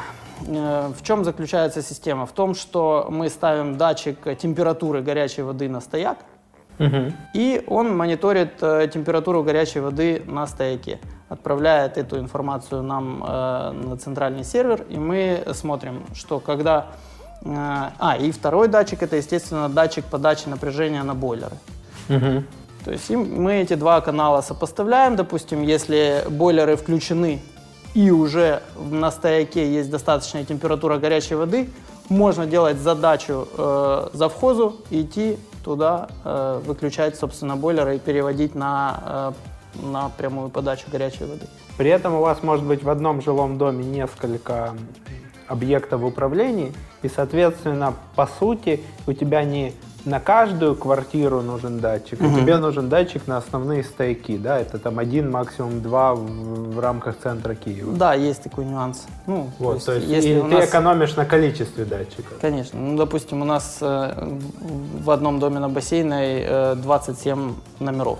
Э, 0.47 0.91
В 0.97 1.03
чем 1.03 1.23
заключается 1.23 1.81
система? 1.81 2.25
В 2.25 2.31
том, 2.31 2.55
что 2.55 3.07
мы 3.09 3.29
ставим 3.29 3.77
датчик 3.77 4.37
температуры 4.37 5.01
горячей 5.01 5.41
воды 5.43 5.69
на 5.69 5.81
стояк, 5.81 6.17
Мгм. 6.79 7.13
и 7.35 7.63
он 7.67 7.95
мониторит 7.95 8.53
э, 8.61 8.87
температуру 8.91 9.43
горячей 9.43 9.81
воды 9.81 10.23
на 10.25 10.47
стояке, 10.47 10.99
отправляет 11.29 11.97
эту 11.97 12.17
информацию 12.17 12.81
нам 12.81 13.23
э, 13.23 13.71
на 13.71 13.97
центральный 13.97 14.43
сервер, 14.43 14.85
и 14.89 14.97
мы 14.97 15.43
смотрим, 15.53 16.03
что 16.15 16.39
когда... 16.39 16.87
а, 17.45 18.17
и 18.19 18.31
второй 18.31 18.67
датчик, 18.67 19.03
это, 19.03 19.15
естественно, 19.15 19.69
датчик 19.69 20.05
подачи 20.05 20.47
напряжения 20.49 21.03
на 21.03 21.13
бойлеры. 21.13 21.55
Мгм. 22.09 22.45
То 22.85 22.91
есть 22.91 23.09
мы 23.11 23.61
эти 23.61 23.75
два 23.75 24.01
канала 24.01 24.41
сопоставляем, 24.41 25.15
допустим, 25.15 25.61
если 25.61 26.23
бойлеры 26.29 26.75
включены 26.75 27.39
и 27.93 28.11
уже 28.11 28.61
на 28.75 29.11
стояке 29.11 29.71
есть 29.71 29.89
достаточная 29.89 30.45
температура 30.45 30.97
горячей 30.97 31.35
воды, 31.35 31.69
можно 32.09 32.45
делать 32.45 32.77
задачу 32.77 33.47
э, 33.57 34.09
завхозу 34.13 34.77
идти 34.89 35.37
туда, 35.63 36.09
э, 36.23 36.61
выключать, 36.65 37.15
собственно, 37.15 37.55
бойлеры 37.55 37.95
и 37.95 37.99
переводить 37.99 38.55
на, 38.55 39.33
э, 39.75 39.81
на 39.85 40.09
прямую 40.09 40.49
подачу 40.49 40.87
горячей 40.91 41.25
воды. 41.25 41.47
При 41.77 41.89
этом 41.89 42.15
у 42.15 42.21
вас 42.21 42.43
может 42.43 42.65
быть 42.65 42.83
в 42.83 42.89
одном 42.89 43.21
жилом 43.21 43.57
доме 43.57 43.85
несколько 43.85 44.73
объектов 45.47 46.01
в 46.01 46.05
управлении, 46.05 46.73
и, 47.01 47.09
соответственно, 47.09 47.93
по 48.15 48.27
сути, 48.27 48.81
у 49.07 49.13
тебя 49.13 49.43
не 49.43 49.73
на 50.05 50.19
каждую 50.19 50.75
квартиру 50.75 51.41
нужен 51.41 51.79
датчик, 51.79 52.19
а 52.21 52.25
тебе 52.39 52.57
нужен 52.57 52.89
датчик 52.89 53.27
на 53.27 53.37
основные 53.37 53.83
стояки, 53.83 54.37
да, 54.37 54.59
это 54.59 54.79
там 54.79 54.99
один, 54.99 55.29
максимум 55.31 55.81
два 55.81 56.15
в, 56.15 56.21
в 56.75 56.79
рамках 56.79 57.15
центра 57.21 57.55
Киева. 57.55 57.93
Да, 57.93 58.13
есть 58.13 58.43
такой 58.43 58.65
нюанс. 58.65 59.05
Ну, 59.27 59.49
Вот, 59.59 59.83
то 59.85 59.93
есть, 59.93 60.07
если 60.07 60.29
и 60.29 60.41
ты 60.41 60.47
нас- 60.47 60.69
экономишь 60.69 61.15
на 61.15 61.25
количестве 61.25 61.85
датчиков. 61.85 62.39
Конечно. 62.41 62.79
Ну, 62.79 62.97
допустим, 62.97 63.41
у 63.41 63.45
нас 63.45 63.77
э, 63.81 64.37
в 65.03 65.09
одном 65.11 65.39
доме 65.39 65.59
на 65.59 65.69
бассейной 65.69 66.41
э, 66.45 66.75
27 66.75 67.53
номеров. 67.79 68.19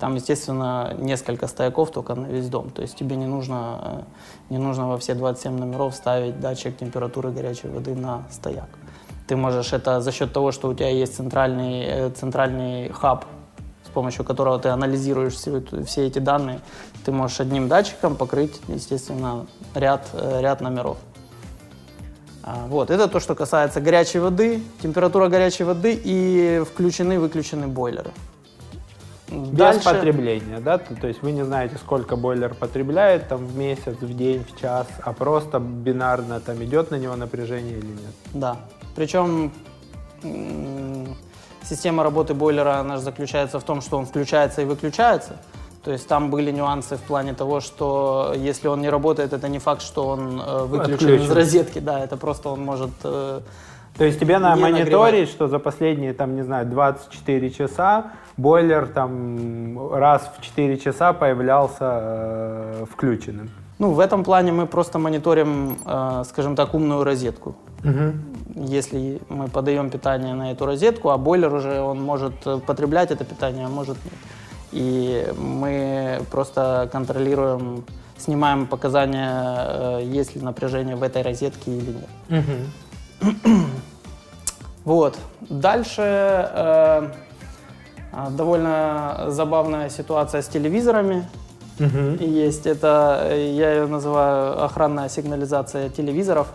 Там, 0.00 0.16
естественно, 0.16 0.92
несколько 0.98 1.46
стояков 1.46 1.92
только 1.92 2.16
на 2.16 2.26
весь 2.26 2.48
дом. 2.48 2.70
То 2.70 2.82
есть 2.82 2.96
тебе 2.96 3.14
не 3.14 3.26
нужно, 3.26 4.04
э, 4.50 4.52
не 4.54 4.58
нужно 4.58 4.88
во 4.88 4.98
все 4.98 5.14
27 5.14 5.56
номеров 5.56 5.94
ставить 5.94 6.40
датчик 6.40 6.76
температуры 6.76 7.30
горячей 7.30 7.68
воды 7.68 7.94
на 7.94 8.24
стояк. 8.30 8.68
Ты 9.26 9.36
можешь 9.36 9.72
это 9.72 10.00
за 10.00 10.12
счет 10.12 10.32
того, 10.32 10.52
что 10.52 10.68
у 10.68 10.74
тебя 10.74 10.88
есть 10.88 11.16
центральный, 11.16 11.84
э, 11.84 12.10
центральный 12.10 12.90
хаб, 12.90 13.24
с 13.84 13.90
помощью 13.90 14.24
которого 14.24 14.58
ты 14.58 14.68
анализируешь 14.68 15.34
все, 15.34 15.62
все 15.84 16.06
эти 16.06 16.18
данные, 16.18 16.60
ты 17.04 17.12
можешь 17.12 17.40
одним 17.40 17.68
датчиком 17.68 18.14
покрыть, 18.16 18.60
естественно, 18.68 19.46
ряд, 19.74 20.06
э, 20.12 20.40
ряд 20.40 20.60
номеров. 20.60 20.98
А, 22.42 22.66
Вот, 22.68 22.90
это 22.90 23.08
то, 23.08 23.18
что 23.18 23.34
касается 23.34 23.80
горячей 23.80 24.20
воды, 24.20 24.62
температура 24.80 25.28
горячей 25.28 25.64
воды 25.64 26.00
и 26.04 26.62
включены-выключены 26.64 27.66
бойлеры. 27.66 28.12
Без 29.28 29.82
потребления, 29.82 30.60
да? 30.60 30.78
То 30.78 31.08
есть 31.08 31.22
вы 31.22 31.32
не 31.32 31.44
знаете, 31.44 31.76
сколько 31.76 32.14
бойлер 32.14 32.54
потребляет 32.54 33.26
там 33.28 33.44
в 33.44 33.56
месяц, 33.56 33.96
в 34.00 34.16
день, 34.16 34.44
в 34.44 34.60
час, 34.60 34.86
а 35.02 35.12
просто 35.12 35.58
бинарно 35.58 36.38
там 36.38 36.62
идет 36.62 36.92
на 36.92 36.96
него 36.96 37.16
напряжение 37.16 37.78
или 37.78 37.86
нет. 37.86 38.14
Да. 38.32 38.56
Причем 38.96 39.52
система 41.62 42.02
работы 42.02 42.34
бойлера 42.34 42.78
она 42.78 42.96
же 42.96 43.02
заключается 43.02 43.60
в 43.60 43.62
том, 43.62 43.80
что 43.80 43.98
он 43.98 44.06
включается 44.06 44.62
и 44.62 44.64
выключается. 44.64 45.36
То 45.84 45.92
есть 45.92 46.08
там 46.08 46.30
были 46.30 46.50
нюансы 46.50 46.96
в 46.96 47.02
плане 47.02 47.32
того, 47.32 47.60
что 47.60 48.32
если 48.36 48.66
он 48.66 48.80
не 48.80 48.88
работает, 48.88 49.32
это 49.32 49.48
не 49.48 49.60
факт, 49.60 49.82
что 49.82 50.08
он 50.08 50.40
э, 50.40 50.64
выключен 50.64 51.10
из 51.10 51.14
Отключен. 51.14 51.32
розетки, 51.32 51.78
да, 51.78 52.00
это 52.00 52.16
просто 52.16 52.48
он 52.48 52.60
может 52.64 52.90
э, 53.04 53.40
То 53.96 54.04
есть 54.04 54.18
тебе 54.18 54.38
надо 54.40 54.60
мониторить, 54.60 54.92
нагревать. 54.92 55.28
что 55.28 55.46
за 55.46 55.60
последние, 55.60 56.12
там, 56.12 56.34
не 56.34 56.42
знаю, 56.42 56.66
24 56.66 57.50
часа 57.50 58.10
бойлер 58.36 58.88
там 58.88 59.92
раз 59.92 60.28
в 60.36 60.42
4 60.42 60.76
часа 60.78 61.12
появлялся 61.12 62.00
э, 62.02 62.84
включенным. 62.90 63.50
Ну, 63.78 63.92
в 63.92 64.00
этом 64.00 64.24
плане 64.24 64.52
мы 64.52 64.66
просто 64.66 64.98
мониторим, 64.98 65.78
э, 65.84 66.24
скажем 66.28 66.56
так, 66.56 66.74
умную 66.74 67.04
розетку. 67.04 67.54
Если 68.54 69.20
мы 69.28 69.48
подаем 69.48 69.90
питание 69.90 70.34
на 70.34 70.52
эту 70.52 70.66
розетку, 70.66 71.10
а 71.10 71.18
бойлер 71.18 71.52
уже 71.52 71.80
он 71.80 72.02
может 72.02 72.34
э, 72.46 72.58
потреблять 72.66 73.10
это 73.10 73.24
питание, 73.24 73.66
а 73.66 73.68
может 73.68 73.96
нет. 74.04 74.14
И 74.72 75.26
мы 75.38 76.20
просто 76.30 76.88
контролируем, 76.90 77.84
снимаем 78.18 78.66
показания, 78.66 79.42
э, 79.58 80.00
есть 80.04 80.34
ли 80.34 80.42
напряжение 80.42 80.96
в 80.96 81.02
этой 81.02 81.22
розетке 81.22 81.70
или 81.70 81.96
нет. 82.30 82.44
Вот. 84.84 85.18
Дальше 85.40 86.02
э, 86.02 87.10
довольно 88.30 89.24
забавная 89.28 89.90
ситуация 89.90 90.42
с 90.42 90.46
телевизорами. 90.46 91.28
Есть 91.78 92.66
это, 92.66 93.28
я 93.30 93.72
ее 93.72 93.86
называю 93.86 94.64
охранная 94.64 95.08
сигнализация 95.08 95.88
телевизоров. 95.90 96.48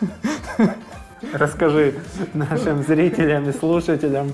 Расскажи 1.32 1.94
нашим 2.34 2.82
зрителям 2.82 3.48
и 3.48 3.52
слушателям, 3.52 4.32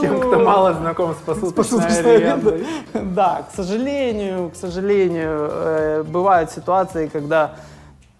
тем, 0.00 0.20
кто 0.20 0.40
мало 0.40 0.74
знаком 0.74 1.14
с 1.14 1.52
посуточной 1.52 2.16
арендой. 2.16 2.66
Да, 2.92 3.46
к 3.50 3.54
сожалению, 3.54 4.50
к 4.50 4.56
сожалению, 4.56 5.48
э, 5.50 6.02
бывают 6.02 6.50
ситуации, 6.50 7.06
когда 7.06 7.56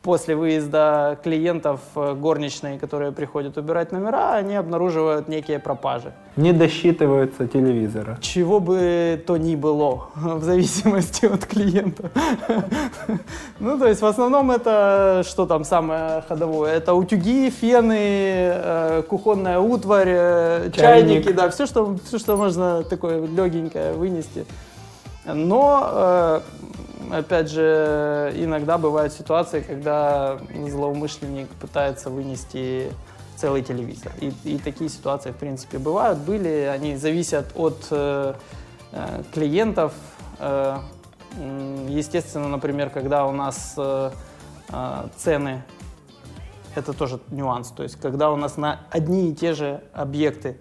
после 0.02 0.34
выезда 0.34 1.18
клиентов 1.22 1.80
э, 1.94 2.14
горничные, 2.14 2.78
которые 2.78 3.12
приходят 3.12 3.56
убирать 3.56 3.92
номера, 3.92 4.34
они 4.34 4.56
обнаруживают 4.56 5.28
некие 5.28 5.58
пропажи. 5.58 6.12
Не 6.36 6.52
досчитываются 6.52 7.46
телевизора. 7.46 8.18
Чего 8.20 8.58
бы 8.58 9.22
то 9.26 9.36
ни 9.36 9.54
было, 9.54 10.08
в 10.14 10.42
зависимости 10.42 11.26
от 11.26 11.46
клиента. 11.46 12.10
Ну, 13.60 13.78
то 13.78 13.86
есть 13.86 14.00
в 14.00 14.06
основном 14.06 14.50
это, 14.50 15.22
что 15.24 15.46
там 15.46 15.64
самое 15.64 16.22
ходовое? 16.28 16.72
Это 16.72 16.94
утюги, 16.94 17.48
фены, 17.50 17.96
э, 17.98 19.02
кухонная 19.08 19.58
утварь, 19.60 20.08
э, 20.08 20.70
чайники, 20.74 21.22
Чайник. 21.24 21.36
да, 21.36 21.48
все 21.50 21.66
что, 21.66 21.96
все, 22.04 22.18
что 22.18 22.36
можно 22.36 22.82
такое 22.82 23.24
легенькое 23.24 23.92
вынести. 23.92 24.46
Но, 25.24 26.42
опять 27.12 27.50
же, 27.50 28.32
иногда 28.36 28.78
бывают 28.78 29.12
ситуации, 29.12 29.60
когда 29.60 30.38
злоумышленник 30.68 31.48
пытается 31.48 32.10
вынести 32.10 32.90
целый 33.36 33.62
телевизор. 33.62 34.12
И, 34.20 34.32
и 34.44 34.58
такие 34.58 34.88
ситуации, 34.88 35.30
в 35.32 35.36
принципе, 35.36 35.78
бывают, 35.78 36.18
были. 36.18 36.70
Они 36.72 36.96
зависят 36.96 37.52
от 37.54 37.86
э, 37.90 38.34
э, 38.92 39.22
клиентов. 39.32 39.92
Э, 40.38 40.78
естественно, 41.88 42.48
например, 42.48 42.90
когда 42.90 43.26
у 43.26 43.32
нас 43.32 43.74
э, 43.76 44.10
э, 44.68 45.08
цены, 45.16 45.62
это 46.74 46.92
тоже 46.92 47.20
нюанс, 47.30 47.68
то 47.68 47.82
есть 47.82 48.00
когда 48.00 48.30
у 48.30 48.36
нас 48.36 48.56
на 48.56 48.80
одни 48.90 49.30
и 49.30 49.34
те 49.34 49.52
же 49.52 49.82
объекты 49.92 50.56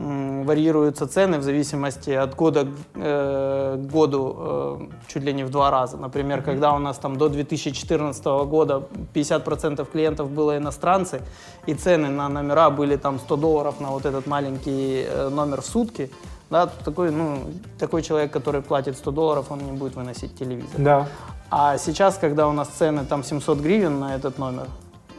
варьируются 0.00 1.06
цены 1.06 1.38
в 1.38 1.42
зависимости 1.42 2.10
от 2.10 2.34
года 2.34 2.64
к 2.64 2.68
э, 2.94 3.76
к 3.76 3.92
году 3.92 4.36
э, 4.38 4.78
чуть 5.08 5.24
ли 5.24 5.34
не 5.34 5.44
в 5.44 5.50
два 5.50 5.70
раза. 5.70 5.96
Например, 5.98 6.42
когда 6.42 6.72
у 6.72 6.78
нас 6.78 6.98
там 6.98 7.16
до 7.16 7.28
2014 7.28 8.24
года 8.24 8.82
50% 9.14 9.86
клиентов 9.92 10.30
было 10.30 10.56
иностранцы, 10.56 11.20
и 11.66 11.74
цены 11.74 12.08
на 12.08 12.28
номера 12.28 12.70
были 12.70 12.96
там 12.96 13.18
100 13.18 13.36
долларов 13.36 13.80
на 13.80 13.90
вот 13.90 14.06
этот 14.06 14.26
маленький 14.26 15.04
э, 15.06 15.28
номер 15.28 15.60
в 15.60 15.66
сутки, 15.66 16.10
да, 16.48 16.66
то 16.66 16.84
такой, 16.84 17.10
ну, 17.10 17.38
такой 17.78 18.02
человек, 18.02 18.32
который 18.32 18.62
платит 18.62 18.96
100 18.96 19.10
долларов, 19.10 19.46
он 19.50 19.58
не 19.58 19.72
будет 19.72 19.96
выносить 19.96 20.34
телевизор. 20.38 20.78
Да. 20.80 21.08
А 21.50 21.78
сейчас, 21.78 22.16
когда 22.16 22.48
у 22.48 22.52
нас 22.52 22.68
цены 22.68 23.04
там 23.04 23.22
700 23.22 23.58
гривен 23.58 24.00
на 24.00 24.14
этот 24.14 24.38
номер, 24.38 24.66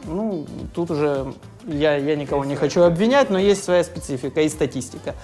ну, 0.04 0.46
тут 0.74 0.90
уже 0.90 1.32
я, 1.66 1.96
я 1.96 2.16
никого 2.16 2.44
не 2.44 2.56
хочу 2.56 2.82
обвинять, 2.82 3.30
но 3.30 3.38
есть 3.38 3.64
своя 3.64 3.84
специфика 3.84 4.40
и 4.40 4.48
статистика. 4.48 5.14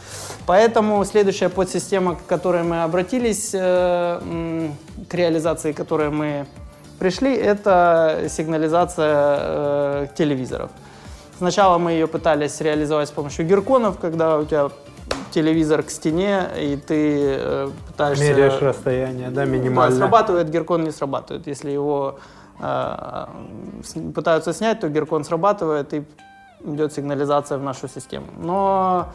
Поэтому 0.46 1.04
следующая 1.04 1.48
подсистема, 1.48 2.16
к 2.16 2.26
которой 2.26 2.62
мы 2.62 2.82
обратились, 2.82 3.50
э, 3.52 4.70
к 5.08 5.14
реализации 5.14 5.72
которой 5.72 6.10
мы 6.10 6.46
пришли, 6.98 7.34
это 7.34 8.26
сигнализация 8.28 9.36
э, 9.40 10.06
телевизоров. 10.16 10.70
Сначала 11.38 11.78
мы 11.78 11.92
ее 11.92 12.08
пытались 12.08 12.60
реализовать 12.60 13.08
с 13.08 13.12
помощью 13.12 13.46
герконов, 13.46 13.98
когда 13.98 14.38
у 14.38 14.44
тебя 14.44 14.70
телевизор 15.30 15.82
к 15.82 15.90
стене, 15.90 16.48
и 16.56 16.76
ты 16.76 17.36
э, 17.38 17.70
пытаешься... 17.86 18.24
Меряешь 18.24 18.60
расстояние, 18.60 19.30
да, 19.30 19.44
Да, 19.44 19.44
минимально. 19.44 19.96
срабатывает, 19.96 20.50
геркон 20.50 20.84
не 20.84 20.90
срабатывает. 20.90 21.46
Если 21.46 21.70
его 21.70 22.18
пытаются 24.14 24.52
снять, 24.52 24.80
то 24.80 24.88
геркон 24.88 25.24
срабатывает 25.24 25.94
и 25.94 26.04
идет 26.64 26.92
сигнализация 26.92 27.58
в 27.58 27.62
нашу 27.62 27.88
систему. 27.88 28.26
Но 28.38 29.08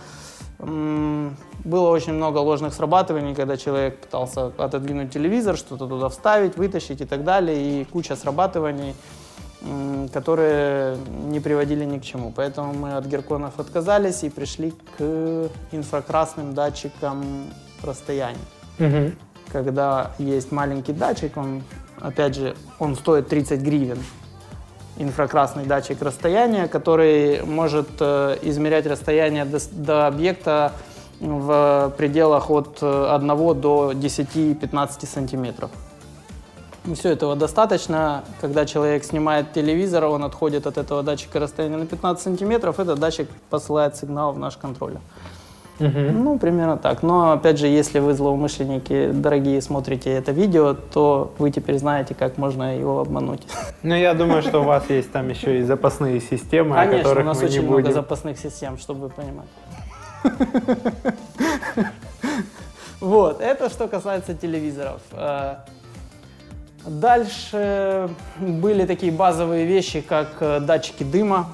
было 0.59 1.89
очень 1.89 2.13
много 2.13 2.37
ложных 2.37 2.73
срабатываний, 2.73 3.35
когда 3.35 3.57
человек 3.57 3.99
пытался 3.99 4.51
отодвинуть 4.57 5.11
телевизор, 5.11 5.57
что-то 5.57 5.87
туда 5.87 6.07
вставить, 6.09 6.57
вытащить 6.57 7.01
и 7.01 7.05
так 7.05 7.23
далее, 7.23 7.81
и 7.81 7.85
куча 7.85 8.15
срабатываний, 8.15 8.95
которые 10.13 10.97
не 11.25 11.39
приводили 11.39 11.85
ни 11.85 11.99
к 11.99 12.03
чему. 12.03 12.31
Поэтому 12.35 12.73
мы 12.73 12.93
от 12.93 13.05
герконов 13.05 13.59
отказались 13.59 14.23
и 14.23 14.29
пришли 14.29 14.73
к 14.97 15.49
инфракрасным 15.71 16.53
датчикам 16.53 17.23
расстояния 17.81 18.37
Мгм. 18.79 19.15
когда 19.51 20.11
есть 20.17 20.51
маленький 20.51 20.93
датчик, 20.93 21.37
он, 21.37 21.61
опять 21.99 22.35
же, 22.35 22.55
он 22.79 22.95
стоит 22.95 23.27
30 23.27 23.61
гривен. 23.61 23.99
Инфракрасный 24.97 25.65
датчик 25.65 26.01
расстояния, 26.01 26.67
который 26.67 27.43
может 27.43 27.89
э, 27.99 28.37
измерять 28.43 28.85
расстояние 28.85 29.45
до, 29.45 29.59
до 29.71 30.07
объекта 30.07 30.73
в 31.19 31.93
пределах 31.97 32.51
от 32.51 32.77
э, 32.81 33.07
1 33.15 33.27
до 33.59 33.91
10-15 33.93 35.07
сантиметров. 35.07 35.71
Все 36.95 37.09
этого 37.09 37.35
достаточно. 37.35 38.25
Когда 38.41 38.65
человек 38.65 39.05
снимает 39.05 39.53
телевизор, 39.53 40.03
он 40.05 40.23
отходит 40.23 40.67
от 40.67 40.77
этого 40.77 41.01
датчика 41.01 41.39
расстояния 41.39 41.77
на 41.77 41.85
15 41.85 42.21
сантиметров, 42.21 42.79
этот 42.79 42.99
датчик 42.99 43.29
посылает 43.49 43.95
сигнал 43.95 44.33
в 44.33 44.39
наш 44.39 44.57
контроллер. 44.57 44.99
Ну, 45.89 46.39
примерно 46.39 46.77
так. 46.77 47.03
Но, 47.03 47.31
опять 47.33 47.57
же, 47.59 47.67
если 47.67 47.99
вы 47.99 48.13
злоумышленники, 48.13 49.11
дорогие, 49.11 49.61
смотрите 49.61 50.11
это 50.11 50.31
видео, 50.31 50.73
то 50.73 51.33
вы 51.37 51.51
теперь 51.51 51.77
знаете, 51.77 52.15
как 52.15 52.37
можно 52.37 52.77
его 52.77 53.01
обмануть. 53.01 53.43
Ну, 53.83 53.95
я 53.95 54.13
думаю, 54.13 54.41
что 54.41 54.61
у 54.61 54.63
вас 54.63 54.89
есть 54.89 55.11
там 55.11 55.29
еще 55.29 55.59
и 55.59 55.63
запасные 55.63 56.21
системы, 56.21 56.75
о 56.75 56.85
Конечно, 56.85 56.99
у 56.99 57.03
которых 57.03 57.25
нас 57.25 57.37
мы 57.37 57.43
не 57.43 57.49
очень 57.49 57.61
много 57.63 57.81
будем. 57.81 57.93
запасных 57.93 58.39
систем, 58.39 58.77
чтобы 58.77 59.01
вы 59.01 59.09
понимали. 59.09 59.47
Вот, 63.01 63.41
это 63.41 63.69
что 63.69 63.89
касается 63.89 64.33
телевизоров. 64.33 65.01
Э, 65.11 65.55
Дальше 66.85 68.09
были 68.39 68.85
такие 68.85 69.11
базовые 69.11 69.65
вещи, 69.65 70.01
как 70.01 70.27
э, 70.41 70.59
датчики 70.59 71.03
дыма, 71.03 71.47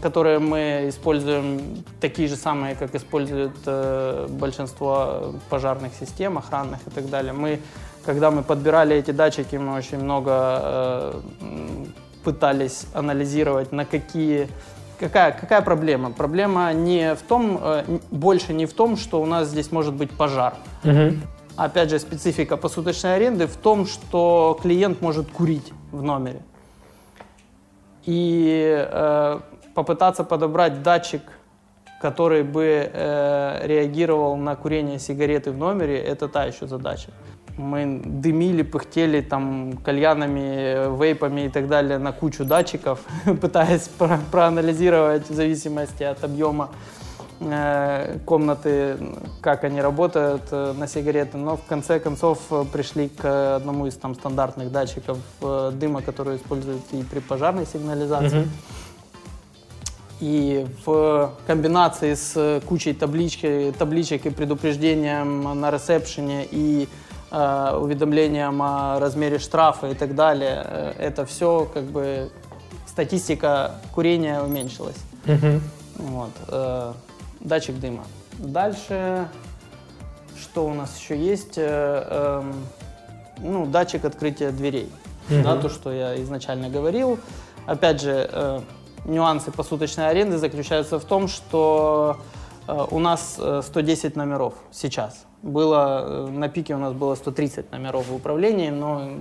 которые 0.00 0.38
мы 0.38 0.86
используем, 0.88 1.84
такие 2.00 2.28
же 2.28 2.36
самые, 2.36 2.74
как 2.74 2.94
используют 2.94 3.56
э, 3.66 4.26
большинство 4.30 5.34
пожарных 5.50 5.92
систем, 5.94 6.38
охранных 6.38 6.80
и 6.86 6.90
так 6.90 7.08
далее. 7.08 7.32
Мы, 7.32 7.60
когда 8.04 8.30
мы 8.30 8.42
подбирали 8.42 8.96
эти 8.96 9.10
датчики, 9.10 9.56
мы 9.56 9.74
очень 9.74 9.98
много 9.98 10.30
э, 10.32 11.20
пытались 12.24 12.86
анализировать, 12.94 13.72
на 13.72 13.84
какие 13.84 14.48
Какая, 15.02 15.32
какая 15.32 15.62
проблема? 15.62 16.12
Проблема 16.12 16.72
не 16.72 17.16
в 17.16 17.22
том, 17.22 17.58
э, 17.60 17.98
больше 18.12 18.52
не 18.52 18.66
в 18.66 18.72
том, 18.72 18.96
что 18.96 19.20
у 19.20 19.26
нас 19.26 19.48
здесь 19.48 19.72
может 19.72 19.94
быть 19.94 20.10
пожар. 20.12 20.54
Мгм. 20.84 21.22
Опять 21.56 21.90
же, 21.90 21.98
специфика 21.98 22.56
посуточной 22.56 23.16
аренды 23.16 23.48
в 23.48 23.56
том, 23.56 23.86
что 23.86 24.56
клиент 24.62 25.02
может 25.02 25.28
курить 25.28 25.72
в 25.90 26.02
номере. 26.02 26.42
И 28.04 28.86
э, 28.90 29.40
попытаться 29.74 30.24
подобрать 30.24 30.82
датчик, 30.82 31.22
который 32.00 32.42
бы 32.42 32.90
э, 32.92 33.66
реагировал 33.66 34.36
на 34.36 34.56
курение 34.56 34.98
сигареты 34.98 35.52
в 35.52 35.56
номере, 35.56 35.98
это 35.98 36.28
та 36.28 36.44
еще 36.44 36.66
задача. 36.66 37.10
Мы 37.56 38.00
дымили, 38.04 38.62
пыхтели 38.62 39.20
там 39.20 39.74
кальянами, 39.84 40.98
вейпами 40.98 41.42
и 41.42 41.48
так 41.48 41.68
далее 41.68 41.98
на 41.98 42.12
кучу 42.12 42.44
датчиков, 42.44 43.00
пытаясь 43.40 43.88
про- 43.88 44.20
проанализировать 44.30 45.28
в 45.28 45.34
зависимости 45.34 46.02
от 46.02 46.24
объема 46.24 46.70
комнаты, 48.24 48.96
как 49.40 49.64
они 49.64 49.80
работают 49.80 50.42
э, 50.50 50.74
на 50.76 50.86
сигареты, 50.86 51.36
но 51.38 51.56
в 51.56 51.64
конце 51.64 51.98
концов 51.98 52.38
э, 52.50 52.64
пришли 52.72 53.08
к 53.08 53.56
одному 53.56 53.86
из 53.86 53.94
там 53.94 54.14
стандартных 54.14 54.70
датчиков 54.70 55.18
э, 55.40 55.72
дыма, 55.74 56.02
который 56.02 56.36
используют 56.36 56.82
и 56.92 57.02
при 57.02 57.20
пожарной 57.20 57.66
сигнализации. 57.66 58.48
И 60.20 60.66
в 60.86 61.32
комбинации 61.48 62.14
с 62.14 62.62
кучей 62.68 62.92
таблички, 62.92 63.74
табличек 63.76 64.24
и 64.26 64.30
предупреждением 64.30 65.60
на 65.60 65.70
ресепшене 65.70 66.46
и 66.48 66.88
э, 67.32 67.76
уведомлением 67.76 68.62
о 68.62 69.00
размере 69.00 69.40
штрафа 69.40 69.88
и 69.88 69.94
так 69.94 70.14
далее, 70.14 70.64
э, 70.64 70.92
это 70.98 71.26
все 71.26 71.68
как 71.74 71.84
бы 71.84 72.30
статистика 72.86 73.72
курения 73.94 74.40
уменьшилась. 74.40 74.98
Мгм. 75.26 75.60
Вот, 75.96 76.30
э, 76.48 76.92
датчик 77.42 77.78
дыма. 77.78 78.04
Дальше, 78.38 79.28
что 80.40 80.66
у 80.66 80.74
нас 80.74 80.98
еще 80.98 81.16
есть? 81.16 81.54
Э, 81.56 82.40
эм, 82.40 82.66
ну, 83.38 83.66
датчик 83.66 84.04
открытия 84.04 84.50
дверей. 84.50 84.90
Да, 85.28 85.56
то, 85.56 85.68
что 85.68 85.92
я 85.92 86.20
изначально 86.22 86.68
говорил. 86.68 87.18
Опять 87.66 88.02
же, 88.02 88.28
э, 88.30 88.60
нюансы 89.04 89.50
посуточной 89.50 90.08
аренды 90.08 90.38
заключаются 90.38 90.98
в 90.98 91.04
том, 91.04 91.28
что 91.28 92.18
э, 92.66 92.86
у 92.90 92.98
нас 92.98 93.36
э, 93.38 93.62
110 93.64 94.16
номеров 94.16 94.54
сейчас. 94.72 95.24
Было, 95.42 96.04
э, 96.04 96.30
на 96.30 96.48
пике 96.48 96.74
у 96.74 96.78
нас 96.78 96.92
было 96.92 97.14
130 97.14 97.70
номеров 97.72 98.08
в 98.08 98.14
управлении, 98.14 98.70
но 98.70 99.12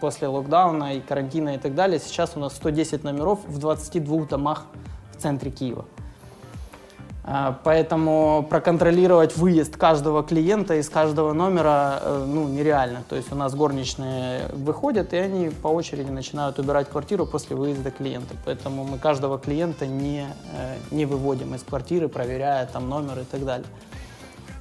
после 0.00 0.28
локдауна 0.28 0.96
и 0.96 1.00
карантина 1.00 1.54
и 1.56 1.58
так 1.58 1.74
далее, 1.74 1.98
сейчас 1.98 2.32
у 2.36 2.40
нас 2.40 2.54
110 2.56 3.02
номеров 3.02 3.40
в 3.46 3.58
22 3.58 4.26
домах 4.26 4.66
в 5.12 5.20
центре 5.20 5.50
Киева. 5.50 5.86
А, 7.32 7.56
Поэтому 7.62 8.44
проконтролировать 8.50 9.36
выезд 9.36 9.76
каждого 9.76 10.24
клиента 10.24 10.74
из 10.74 10.88
каждого 10.88 11.32
номера 11.32 12.00
э, 12.02 12.24
ну, 12.26 12.48
нереально. 12.48 13.04
То 13.08 13.14
есть 13.14 13.30
у 13.30 13.36
нас 13.36 13.54
горничные 13.54 14.48
выходят, 14.52 15.12
и 15.12 15.16
они 15.16 15.50
по 15.50 15.68
очереди 15.68 16.10
начинают 16.10 16.58
убирать 16.58 16.88
квартиру 16.88 17.26
после 17.26 17.54
выезда 17.54 17.92
клиента. 17.92 18.34
Поэтому 18.44 18.82
мы 18.82 18.98
каждого 18.98 19.38
клиента 19.38 19.86
не, 19.86 20.26
э, 20.54 20.76
не 20.90 21.06
выводим 21.06 21.54
из 21.54 21.62
квартиры, 21.62 22.08
проверяя 22.08 22.66
там 22.66 22.88
номер 22.88 23.20
и 23.20 23.24
так 23.24 23.44
далее. 23.44 23.68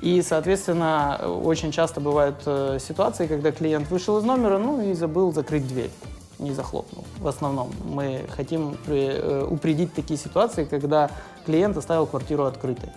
И, 0.02 0.22
соответственно, 0.22 1.20
очень 1.44 1.72
часто 1.72 2.02
бывают 2.02 2.36
э, 2.46 2.78
ситуации, 2.80 3.26
когда 3.26 3.52
клиент 3.52 3.90
вышел 3.90 4.20
из 4.20 4.24
номера, 4.24 4.60
ну 4.60 4.80
и 4.80 4.94
забыл 4.94 5.34
закрыть 5.34 5.68
дверь, 5.68 5.90
не 6.40 6.54
захлопнул. 6.54 7.04
В 7.20 7.28
основном 7.28 7.70
мы 7.84 8.22
хотим 8.30 8.78
при- 8.86 9.12
э, 9.14 9.48
упредить 9.50 9.94
такие 9.94 10.18
ситуации, 10.18 10.66
когда 10.66 11.10
клиент 11.46 11.78
оставил 11.78 12.06
квартиру 12.08 12.46
открытой. 12.46 12.90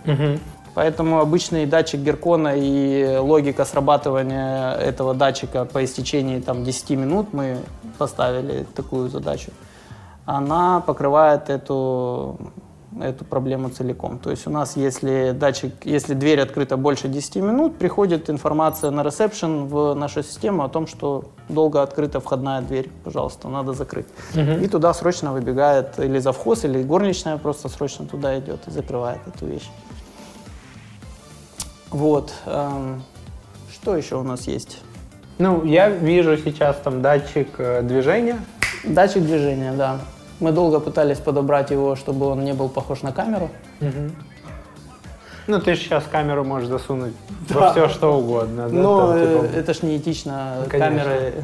Поэтому 0.75 1.19
обычный 1.19 1.65
датчик 1.67 1.99
Геркона 2.01 2.53
и 2.55 3.17
логика 3.17 3.63
срабатывания 3.65 4.73
этого 4.73 5.13
датчика 5.13 5.65
по 5.65 5.83
истечении 5.83 6.39
там, 6.39 6.63
10 6.63 6.95
минут, 6.95 7.33
мы 7.33 7.57
поставили 7.99 8.65
такую 8.75 9.09
задачу, 9.09 9.51
она 10.25 10.79
покрывает 10.81 11.49
эту, 11.49 12.37
эту 13.01 13.25
проблему 13.25 13.69
целиком. 13.69 14.19
То 14.19 14.31
есть 14.31 14.47
у 14.47 14.49
нас, 14.49 14.75
если 14.77 15.31
датчик, 15.31 15.73
если 15.85 16.13
дверь 16.13 16.41
открыта 16.41 16.77
больше 16.77 17.07
10 17.07 17.35
минут, 17.37 17.77
приходит 17.77 18.29
информация 18.29 18.91
на 18.91 19.03
ресепшн 19.03 19.65
в 19.65 19.93
нашу 19.93 20.23
систему 20.23 20.63
о 20.63 20.69
том, 20.69 20.87
что 20.87 21.25
долго 21.49 21.81
открыта 21.81 22.19
входная 22.19 22.61
дверь, 22.61 22.89
пожалуйста, 23.03 23.47
надо 23.49 23.73
закрыть. 23.73 24.07
И 24.63 24.67
туда 24.67 24.93
срочно 24.93 25.31
выбегает 25.33 25.99
или 25.99 26.19
завхоз, 26.19 26.65
или 26.65 26.83
горничная 26.83 27.37
просто 27.37 27.69
срочно 27.69 28.05
туда 28.05 28.37
идет 28.39 28.67
и 28.67 28.71
закрывает 28.71 29.19
эту 29.27 29.45
вещь. 29.47 29.69
Вот. 31.89 32.33
эм, 32.45 33.03
Что 33.71 33.95
еще 33.95 34.15
у 34.15 34.23
нас 34.23 34.47
есть? 34.47 34.79
Ну, 35.37 35.63
я 35.63 35.89
вижу 35.89 36.37
сейчас 36.37 36.77
там 36.83 37.01
датчик 37.01 37.47
э, 37.57 37.81
движения. 37.81 38.39
Датчик 38.83 39.23
движения, 39.23 39.73
да. 39.73 39.99
Мы 40.39 40.51
долго 40.51 40.79
пытались 40.79 41.19
подобрать 41.19 41.71
его, 41.71 41.95
чтобы 41.95 42.25
он 42.27 42.43
не 42.43 42.53
был 42.53 42.69
похож 42.69 43.01
на 43.01 43.11
камеру. 43.11 43.49
Ну, 45.47 45.59
ты 45.59 45.75
же 45.75 45.81
сейчас 45.81 46.05
камеру 46.09 46.45
можешь 46.45 46.69
засунуть 46.69 47.13
во 47.49 47.71
все, 47.71 47.89
что 47.89 48.17
угодно. 48.17 48.69
да, 48.69 48.73
Но 48.75 49.07
там, 49.07 49.15
э, 49.17 49.43
типа, 49.43 49.57
это 49.57 49.73
ж 49.73 49.81
неэтично 49.81 50.55
Ну, 50.63 50.69
конечно. 50.69 50.79
камеры 51.03 51.43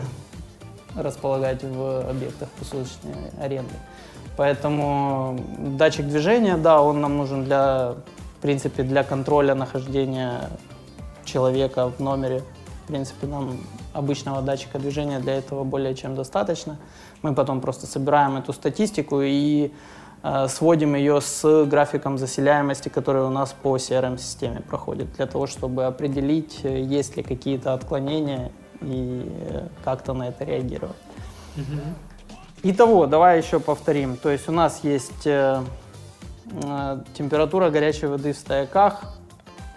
располагать 0.95 1.63
в 1.63 2.09
объектах 2.09 2.47
посуточной 2.57 3.13
аренды. 3.41 3.73
Поэтому 4.37 5.37
датчик 5.77 6.05
движения, 6.07 6.55
да, 6.55 6.81
он 6.81 7.01
нам 7.01 7.17
нужен 7.17 7.43
для, 7.43 7.95
в 8.37 8.41
принципе, 8.41 8.83
для 8.83 9.03
контроля 9.03 9.53
нахождения 9.53 10.49
человека 11.25 11.91
в 11.97 11.99
номере. 11.99 12.41
В 12.85 12.87
принципе, 12.87 13.27
нам 13.27 13.59
обычного 13.93 14.41
датчика 14.41 14.79
движения 14.79 15.19
для 15.19 15.35
этого 15.37 15.63
более 15.63 15.95
чем 15.95 16.15
достаточно. 16.15 16.77
Мы 17.21 17.33
потом 17.33 17.61
просто 17.61 17.87
собираем 17.87 18.37
эту 18.37 18.53
статистику 18.53 19.21
и 19.21 19.71
э, 20.23 20.47
сводим 20.47 20.95
ее 20.95 21.21
с 21.21 21.65
графиком 21.65 22.17
заселяемости, 22.17 22.89
который 22.89 23.23
у 23.23 23.29
нас 23.29 23.53
по 23.53 23.77
CRM-системе 23.77 24.61
проходит, 24.61 25.13
для 25.13 25.25
того, 25.25 25.47
чтобы 25.47 25.85
определить, 25.85 26.59
э, 26.63 26.81
есть 26.81 27.17
ли 27.17 27.23
какие-то 27.23 27.73
отклонения 27.73 28.51
и 28.81 29.25
э, 29.49 29.67
как-то 29.83 30.13
на 30.13 30.29
это 30.29 30.43
реагировать. 30.43 30.95
Итого, 32.61 33.05
давай 33.05 33.37
еще 33.37 33.59
повторим. 33.59 34.17
То 34.17 34.29
есть 34.29 34.49
у 34.49 34.51
нас 34.51 34.81
есть 34.83 35.25
э, 35.25 35.63
э, 36.51 36.99
температура 37.17 37.69
горячей 37.69 38.07
воды 38.07 38.33
в 38.33 38.37
стояках, 38.37 39.01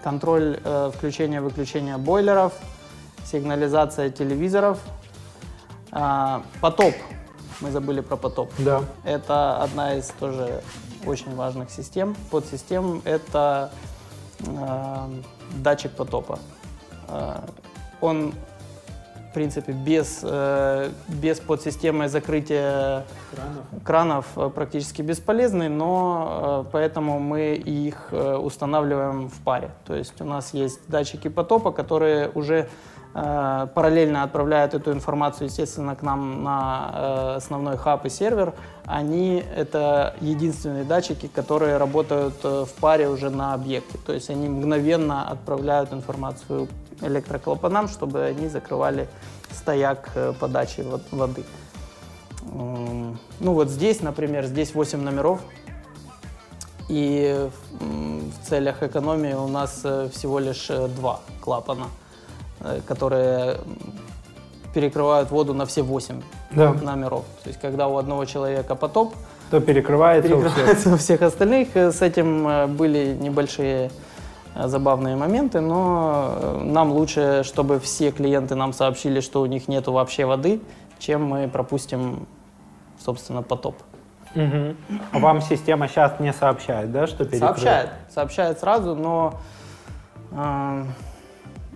контроль 0.02 0.58
э, 0.64 0.90
включения-выключения 0.92 1.96
бойлеров, 1.96 2.52
сигнализация 3.32 4.10
телевизоров, 4.10 4.78
а, 5.90 6.42
потоп. 6.60 6.94
Мы 7.60 7.70
забыли 7.70 8.00
про 8.00 8.16
потоп. 8.16 8.52
Да. 8.58 8.82
Это 9.04 9.62
одна 9.62 9.94
из 9.94 10.08
тоже 10.20 10.62
очень 11.06 11.34
важных 11.34 11.70
систем. 11.70 12.14
Подсистем 12.30 13.02
это 13.04 13.70
э, 14.40 15.08
датчик 15.56 15.92
потопа. 15.92 16.38
Э, 17.08 17.40
он, 18.00 18.32
в 19.30 19.34
принципе, 19.34 19.72
без, 19.72 20.20
э, 20.22 20.90
без 21.08 21.40
подсистемы 21.40 22.08
закрытия 22.08 23.04
кранов 23.84 24.26
э, 24.36 24.50
практически 24.52 25.02
бесполезный, 25.02 25.68
но 25.68 26.64
э, 26.66 26.70
поэтому 26.72 27.20
мы 27.20 27.54
их 27.54 28.08
э, 28.10 28.36
устанавливаем 28.36 29.28
в 29.28 29.38
паре. 29.40 29.70
То 29.84 29.94
есть 29.94 30.20
у 30.20 30.24
нас 30.24 30.54
есть 30.54 30.80
датчики 30.88 31.28
потопа, 31.28 31.70
которые 31.70 32.30
уже 32.34 32.68
параллельно 33.12 34.22
отправляют 34.22 34.74
эту 34.74 34.92
информацию, 34.92 35.48
естественно, 35.48 35.94
к 35.94 36.02
нам 36.02 36.42
на 36.42 36.90
э, 36.92 37.34
основной 37.36 37.76
хаб 37.76 38.06
и 38.06 38.08
сервер. 38.08 38.54
Они— 38.86 39.44
это 39.56 40.14
единственные 40.20 40.84
датчики, 40.84 41.28
которые 41.28 41.76
работают 41.76 42.34
э, 42.42 42.64
в 42.64 42.72
паре 42.80 43.08
уже 43.08 43.28
на 43.30 43.52
объекте. 43.54 43.98
То 44.06 44.12
есть 44.12 44.30
они 44.30 44.48
мгновенно 44.48 45.28
отправляют 45.28 45.92
информацию 45.92 46.68
электроклапанам, 47.02 47.88
чтобы 47.88 48.24
они 48.24 48.48
закрывали 48.48 49.08
стояк 49.50 50.10
э, 50.14 50.32
подачи 50.38 50.80
вод- 50.80 51.12
воды. 51.12 51.44
Ну 52.44 53.16
вот 53.40 53.68
здесь, 53.68 54.00
например, 54.02 54.46
здесь 54.46 54.74
8 54.74 55.00
номеров. 55.00 55.40
И 56.88 57.48
в 57.80 58.48
целях 58.48 58.82
экономии 58.82 59.32
у 59.34 59.48
нас 59.48 59.80
э, 59.84 60.08
всего 60.12 60.38
лишь 60.38 60.68
э, 60.68 60.88
два 60.88 61.20
клапана, 61.40 61.84
э, 61.84 62.01
которые 62.86 63.54
м, 63.54 63.58
перекрывают 64.74 65.30
воду 65.30 65.54
на 65.54 65.64
все 65.66 65.82
8 65.82 66.22
Да. 66.50 66.72
номеров. 66.72 67.24
То 67.42 67.48
есть 67.48 67.60
когда 67.60 67.88
у 67.88 67.96
одного 67.96 68.24
человека 68.24 68.74
потоп, 68.74 69.14
То 69.50 69.60
перекрывается 69.60 70.34
у 70.34 70.40
всех. 70.40 70.54
перекрывается 70.54 70.94
у 70.94 70.96
всех 70.96 71.22
остальных. 71.22 71.68
Э, 71.76 71.90
С 71.92 72.00
этим 72.02 72.48
э, 72.48 72.66
были 72.66 73.16
небольшие 73.20 73.90
э, 74.54 74.68
забавные 74.68 75.16
моменты, 75.16 75.60
но 75.60 76.34
э, 76.40 76.62
нам 76.64 76.92
лучше, 76.92 77.42
чтобы 77.44 77.78
все 77.80 78.10
клиенты 78.12 78.54
нам 78.54 78.72
сообщили, 78.72 79.20
что 79.20 79.40
у 79.42 79.46
них 79.46 79.68
нету 79.68 79.92
вообще 79.92 80.24
воды, 80.24 80.60
чем 80.98 81.24
мы 81.24 81.48
пропустим, 81.48 82.26
собственно, 83.04 83.42
потоп. 83.42 83.76
Мгм. 84.34 84.76
А 85.12 85.18
вам 85.18 85.42
система 85.42 85.88
сейчас 85.88 86.18
не 86.18 86.32
сообщает, 86.32 86.90
да, 86.90 87.06
что 87.06 87.24
перекрыто? 87.26 87.46
Сообщает, 87.46 87.90
сообщает 88.14 88.58
сразу, 88.60 88.94
но 88.94 89.34
э, 90.30 90.84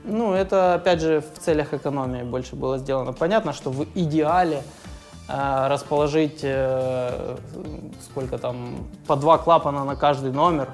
ну, 0.06 0.32
это 0.32 0.74
опять 0.74 1.00
же 1.00 1.20
в 1.20 1.38
целях 1.38 1.74
экономии 1.74 2.22
больше 2.22 2.56
было 2.56 2.78
сделано. 2.78 3.12
Понятно, 3.12 3.52
что 3.52 3.70
в 3.70 3.86
идеале 3.94 4.62
э, 5.28 5.66
расположить 5.68 6.40
э, 6.42 7.36
сколько 8.04 8.38
там 8.38 8.86
по 9.06 9.16
два 9.16 9.38
клапана 9.38 9.84
на 9.84 9.96
каждый 9.96 10.32
номер, 10.32 10.68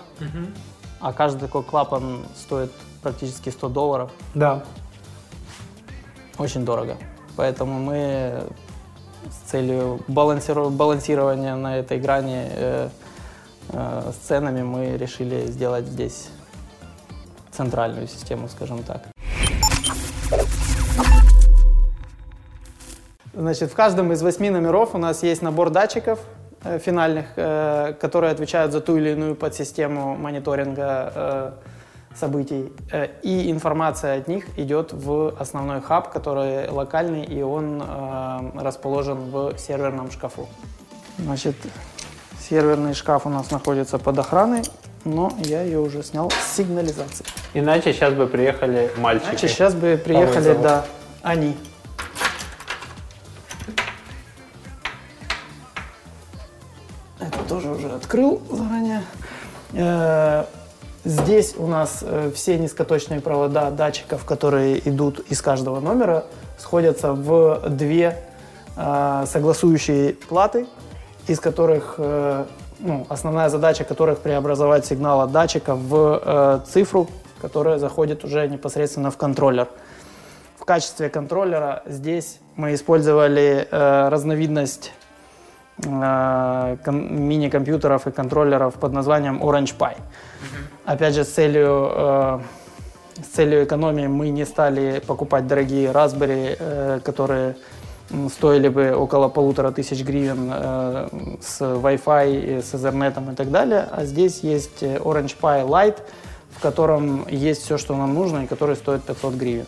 а 1.01 1.13
каждый 1.13 1.41
такой 1.41 1.63
клапан 1.63 2.21
стоит 2.37 2.71
практически 3.03 3.51
100 3.51 3.69
долларов. 3.69 4.11
Да. 4.35 4.63
Очень 6.39 6.65
дорого. 6.65 6.97
Поэтому 7.37 7.81
мы 7.81 8.45
с 9.31 9.51
целью 9.51 10.01
балансирования 10.09 11.55
на 11.57 11.79
этой 11.79 11.99
грани 11.99 12.49
э, 12.51 12.89
э, 13.71 14.13
с 14.13 14.27
ценами 14.27 14.63
мы 14.63 14.97
решили 14.97 15.47
сделать 15.47 15.87
здесь 15.87 16.29
центральную 17.51 18.07
систему, 18.09 18.49
скажем 18.49 18.83
так. 18.83 19.03
Значит, 23.35 23.71
в 23.71 23.75
каждом 23.75 24.13
из 24.13 24.23
восьми 24.23 24.51
номеров 24.51 24.95
у 24.95 24.99
нас 24.99 25.23
есть 25.23 25.41
набор 25.41 25.71
датчиков 25.71 26.19
э, 26.65 26.79
финальных, 26.79 27.27
э, 27.37 27.95
которые 27.99 28.31
отвечают 28.31 28.73
за 28.73 28.81
ту 28.81 28.99
или 28.99 29.11
иную 29.11 29.35
подсистему 29.35 30.17
мониторинга 30.17 31.13
э, 31.15 31.51
событий. 32.15 32.71
Э, 32.93 33.09
и 33.23 33.51
информация 33.51 34.19
от 34.19 34.29
них 34.29 34.45
идет 34.59 34.93
в 34.93 35.35
основной 35.39 35.81
хаб, 35.81 36.13
который 36.13 36.69
локальный, 36.69 37.25
и 37.25 37.41
он 37.41 37.83
э, 37.83 38.61
расположен 38.61 39.31
в 39.31 39.57
серверном 39.57 40.11
шкафу. 40.11 40.47
Значит, 41.17 41.57
серверный 42.39 42.93
шкаф 42.93 43.25
у 43.25 43.31
нас 43.31 43.51
находится 43.51 43.99
под 43.99 44.19
охраной, 44.19 44.63
но 45.07 45.33
я 45.39 45.63
ее 45.63 45.79
уже 45.81 46.03
снял 46.03 46.31
с 46.31 46.57
сигнализацией. 46.57 47.31
Иначе 47.55 47.95
сейчас 47.95 48.13
бы 48.13 48.27
приехали 48.27 48.91
мальчики. 48.99 49.31
Значит, 49.31 49.51
сейчас 49.51 49.75
бы 49.75 49.99
приехали, 50.05 50.55
да, 50.63 50.85
они. 51.23 51.57
Открыл 58.13 58.43
заранее. 58.51 59.03
Э, 59.73 60.45
Здесь 61.05 61.55
у 61.57 61.67
нас 61.67 61.99
э, 62.03 62.31
все 62.33 62.57
низкоточные 62.59 63.21
провода 63.21 63.71
датчиков, 63.73 64.25
которые 64.25 64.87
идут 64.89 65.19
из 65.31 65.43
каждого 65.43 65.81
номера, 65.81 66.27
сходятся 66.59 67.13
в 67.13 67.71
две 67.71 68.19
э, 68.77 69.25
согласующие 69.27 70.13
платы, 70.13 70.67
из 71.27 71.41
которых 71.41 71.99
ну, 72.79 73.07
основная 73.09 73.49
задача 73.49 73.85
которых 73.85 74.19
преобразовать 74.19 74.87
сигнал 74.87 75.21
от 75.23 75.33
датчика 75.33 75.75
в 75.75 76.65
цифру, 76.69 77.09
которая 77.41 77.79
заходит 77.79 78.25
уже 78.25 78.47
непосредственно 78.49 79.11
в 79.11 79.17
контроллер. 79.17 79.69
В 80.59 80.65
качестве 80.65 81.09
контроллера 81.09 81.83
здесь 81.87 82.39
мы 82.57 82.75
использовали 82.75 83.69
разновидность 83.71 84.93
мини-компьютеров 85.87 88.07
и 88.07 88.11
контроллеров 88.11 88.75
под 88.75 88.93
названием 88.93 89.43
Orange 89.43 89.77
Pi. 89.79 89.97
Опять 90.85 91.15
же, 91.15 91.25
с 91.25 91.29
целью, 91.29 91.91
э, 91.95 92.41
с 93.23 93.35
целью 93.35 93.65
экономии 93.65 94.07
мы 94.07 94.31
не 94.31 94.45
стали 94.45 95.03
покупать 95.07 95.47
дорогие 95.47 95.91
Raspberry, 95.91 96.57
э, 96.59 97.01
которые 97.05 97.57
стоили 98.29 98.69
бы 98.69 98.95
около 98.95 99.29
полутора 99.29 99.71
тысяч 99.71 100.05
гривен 100.05 100.51
э, 100.53 101.09
с 101.41 101.61
Wi-Fi, 101.61 102.63
с 102.63 102.75
Ethernet 102.75 103.33
и 103.33 103.35
так 103.35 103.51
далее. 103.51 103.89
А 103.91 104.05
здесь 104.05 104.41
есть 104.41 104.83
Orange 104.83 105.37
Pi 105.41 105.67
Lite, 105.67 105.99
в 106.51 106.61
котором 106.61 107.27
есть 107.29 107.63
все, 107.63 107.79
что 107.79 107.97
нам 107.97 108.15
нужно, 108.15 108.45
и 108.45 108.47
который 108.47 108.77
стоит 108.77 109.03
500 109.03 109.35
гривен. 109.35 109.67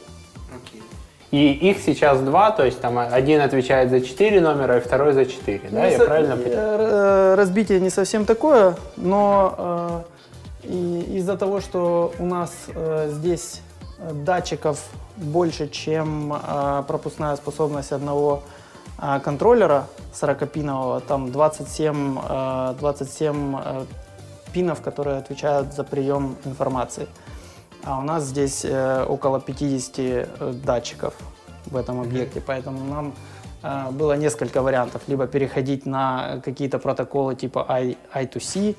И 1.35 1.51
их 1.51 1.79
сейчас 1.81 2.21
два, 2.21 2.53
то 2.53 2.65
есть 2.65 2.81
там 2.81 2.97
один 2.97 3.41
отвечает 3.41 3.91
за 3.91 4.01
четыре 4.01 4.41
номера, 4.41 4.77
и 4.77 4.81
второй 4.81 5.15
за 5.15 5.27
четыре, 5.27 5.69
да? 5.69 5.81
Ну, 5.81 5.85
Я 5.91 5.99
со- 5.99 6.05
правильно 6.05 6.37
понимаю? 6.37 6.79
Э, 6.79 7.35
разбитие 7.35 7.81
не 7.81 7.91
совсем 7.91 8.25
такое, 8.25 8.77
но 8.97 10.05
э, 10.63 10.69
из-за 11.09 11.37
того, 11.37 11.61
что 11.61 12.13
у 12.21 12.25
нас 12.27 12.53
э, 12.73 13.09
здесь 13.11 13.63
датчиков 14.13 14.79
больше, 15.17 15.67
чем 15.69 16.35
э, 16.35 16.85
пропускная 16.87 17.35
способность 17.35 17.91
одного 17.91 18.45
э, 19.03 19.19
контроллера 19.19 19.89
40-пинового, 20.13 21.01
там 21.01 21.33
27, 21.33 22.19
э, 22.29 22.75
27 22.79 23.57
э, 23.57 23.85
пинов, 24.53 24.81
которые 24.83 25.17
отвечают 25.19 25.75
за 25.75 25.83
прием 25.83 26.37
информации. 26.45 27.09
А 27.87 27.99
у 27.99 28.03
нас 28.03 28.25
здесь 28.25 28.65
э, 28.65 29.05
около 29.05 29.41
50 29.41 29.99
э, 29.99 30.27
датчиков 30.65 31.15
в 31.67 31.77
этом 31.77 32.01
объекте, 32.01 32.41
поэтому 32.41 32.83
нам 32.85 33.13
э, 33.63 33.91
было 33.91 34.17
несколько 34.17 34.63
вариантов. 34.63 35.03
Либо 35.07 35.27
переходить 35.27 35.85
на 35.85 36.41
какие-то 36.43 36.79
протоколы 36.79 37.35
типа 37.35 37.67
I, 37.69 37.97
I2C, 38.15 38.77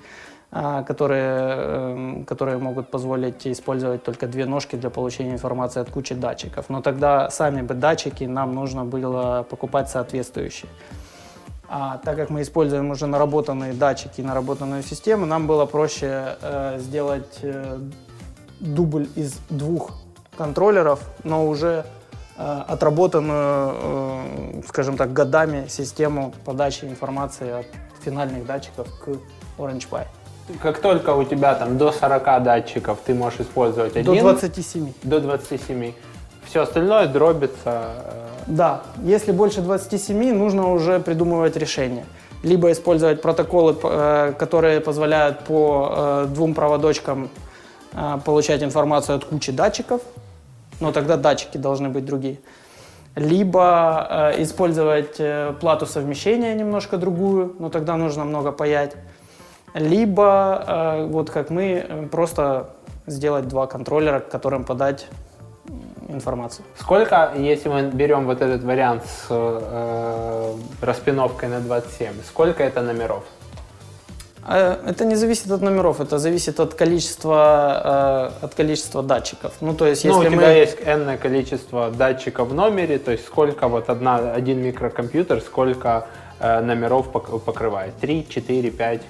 которые, 0.88 2.24
которые 2.26 2.58
могут 2.58 2.89
позволить 2.89 3.46
использовать 3.46 4.04
только 4.04 4.26
две 4.26 4.46
ножки 4.46 4.78
для 4.78 4.89
получения 4.89 5.34
информации 5.34 5.82
от 5.82 5.89
кучи 5.89 6.15
датчиков. 6.15 6.70
Но 6.70 6.82
тогда 6.82 7.30
сами 7.30 7.62
бы 7.62 7.74
датчики 7.74 8.24
нам 8.24 8.56
нужно 8.56 8.86
было 8.86 9.46
покупать 9.50 9.89
соответствующие. 9.89 10.70
А 11.68 11.98
так 11.98 12.15
как 12.15 12.30
мы 12.30 12.41
используем 12.41 12.89
уже 12.91 13.08
наработанные 13.08 13.74
датчики 13.74 14.22
и 14.22 14.24
наработанную 14.24 14.84
систему, 14.84 15.26
нам 15.26 15.48
было 15.48 15.65
проще 15.65 16.38
э, 16.41 16.78
сделать 16.80 17.39
э, 17.41 17.80
дубль 18.60 19.08
из 19.15 19.34
двух 19.50 19.91
контроллеров, 20.38 21.00
но 21.24 21.48
уже 21.48 21.86
э, 22.38 22.62
отработанную, 22.68 23.74
э, 23.76 24.62
скажем 24.68 24.98
так, 24.98 25.13
годами 25.13 25.68
систему 25.68 26.34
подачи 26.46 26.86
информации 26.86 27.52
от 27.52 27.65
финальных 28.04 28.46
датчиков 28.46 28.88
к 29.00 29.10
Orange 29.60 29.88
Pi. 29.89 30.06
Как 30.62 30.80
только 30.80 31.10
у 31.10 31.24
тебя 31.24 31.56
там 31.56 31.78
до 31.78 31.91
40 31.91 32.44
датчиков, 32.44 33.00
ты 33.04 33.15
можешь 33.15 33.39
использовать 33.39 33.96
один. 33.96 34.13
До 34.13 34.22
27. 34.22 34.94
До 35.04 35.20
27. 35.20 35.94
Все 36.46 36.62
остальное 36.62 37.08
дробится. 37.08 37.56
Э, 37.65 38.28
да, 38.48 38.84
если 39.04 39.32
больше 39.32 39.62
27, 39.62 40.36
нужно 40.36 40.72
уже 40.72 41.00
придумывать 41.00 41.56
решение. 41.56 42.06
Либо 42.44 42.72
использовать 42.72 43.24
протоколы, 43.24 43.76
э, 43.82 44.34
которые 44.38 44.82
позволяют 44.82 45.39
по 45.39 46.26
двум 46.28 46.54
проводочкам 46.54 47.30
получать 48.25 48.63
информацию 48.63 49.17
от 49.17 49.25
кучи 49.25 49.51
датчиков, 49.51 50.01
но 50.79 50.91
тогда 50.91 51.17
датчики 51.17 51.58
должны 51.58 51.89
быть 51.89 52.05
другие. 52.05 52.39
Либо 53.15 54.08
э, 54.36 54.43
использовать 54.43 55.15
э, 55.19 55.53
плату 55.62 55.86
совмещения 55.86 56.53
немножко 56.53 56.97
другую, 56.97 57.55
но 57.60 57.69
тогда 57.69 57.95
нужно 57.95 58.25
много 58.25 58.51
паять. 58.51 58.95
Либо, 59.73 60.63
э, 60.67 61.05
вот 61.05 61.29
как 61.29 61.49
мы, 61.49 62.10
просто 62.12 62.71
сделать 63.08 63.47
два 63.47 63.67
контроллера, 63.67 64.19
к 64.19 64.27
которым 64.27 64.65
подать 64.65 65.08
информацию. 66.10 66.65
Сколько, 66.77 67.31
если 67.38 67.69
мы 67.69 67.84
берем 67.84 68.25
вот 68.25 68.41
этот 68.41 68.63
вариант 68.63 69.05
с 69.05 69.27
э, 69.29 70.55
распиновкой 70.81 71.49
на 71.49 71.62
27, 71.62 72.21
сколько 72.27 72.63
это 72.63 72.81
номеров? 72.81 73.23
А, 74.47 74.79
это 74.86 75.05
не 75.05 75.15
зависит 75.15 75.51
от 75.51 75.62
номеров, 75.62 75.99
это 75.99 76.19
зависит 76.19 76.60
от 76.60 76.75
количества, 76.75 78.31
э, 78.41 78.45
от 78.45 78.53
количества 78.53 79.01
датчиков. 79.01 79.53
Ну, 79.60 79.73
то 79.73 79.88
есть, 79.88 80.03
если 80.03 80.15
ну, 80.15 80.27
у 80.27 80.31
тебя 80.31 80.47
мы... 80.47 80.53
есть 80.53 80.77
n 80.86 81.17
количество 81.17 81.89
датчиков 81.89 82.49
в 82.49 82.53
номере, 82.53 82.99
то 82.99 83.12
есть 83.12 83.25
сколько 83.25 83.67
вот 83.67 83.89
одна, 83.89 84.34
один 84.34 84.62
микрокомпьютер, 84.62 85.41
сколько 85.41 86.08
э, 86.39 86.62
номеров 86.62 87.12
покрывает? 87.12 87.95
Три, 87.97 88.27
четыре, 88.29 88.69
пять? 88.69 89.01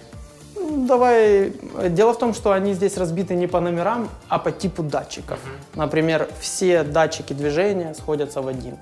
Давай. 0.71 1.51
Дело 1.89 2.13
в 2.13 2.17
том, 2.17 2.33
что 2.33 2.53
они 2.53 2.73
здесь 2.73 2.97
разбиты 2.97 3.35
не 3.35 3.47
по 3.47 3.59
номерам, 3.59 4.09
а 4.29 4.39
по 4.39 4.51
типу 4.51 4.83
датчиков. 4.83 5.39
Например, 5.75 6.29
все 6.39 6.83
датчики 6.83 7.33
движения 7.33 7.93
сходятся 7.93 8.41
в 8.41 8.47
один 8.47 8.77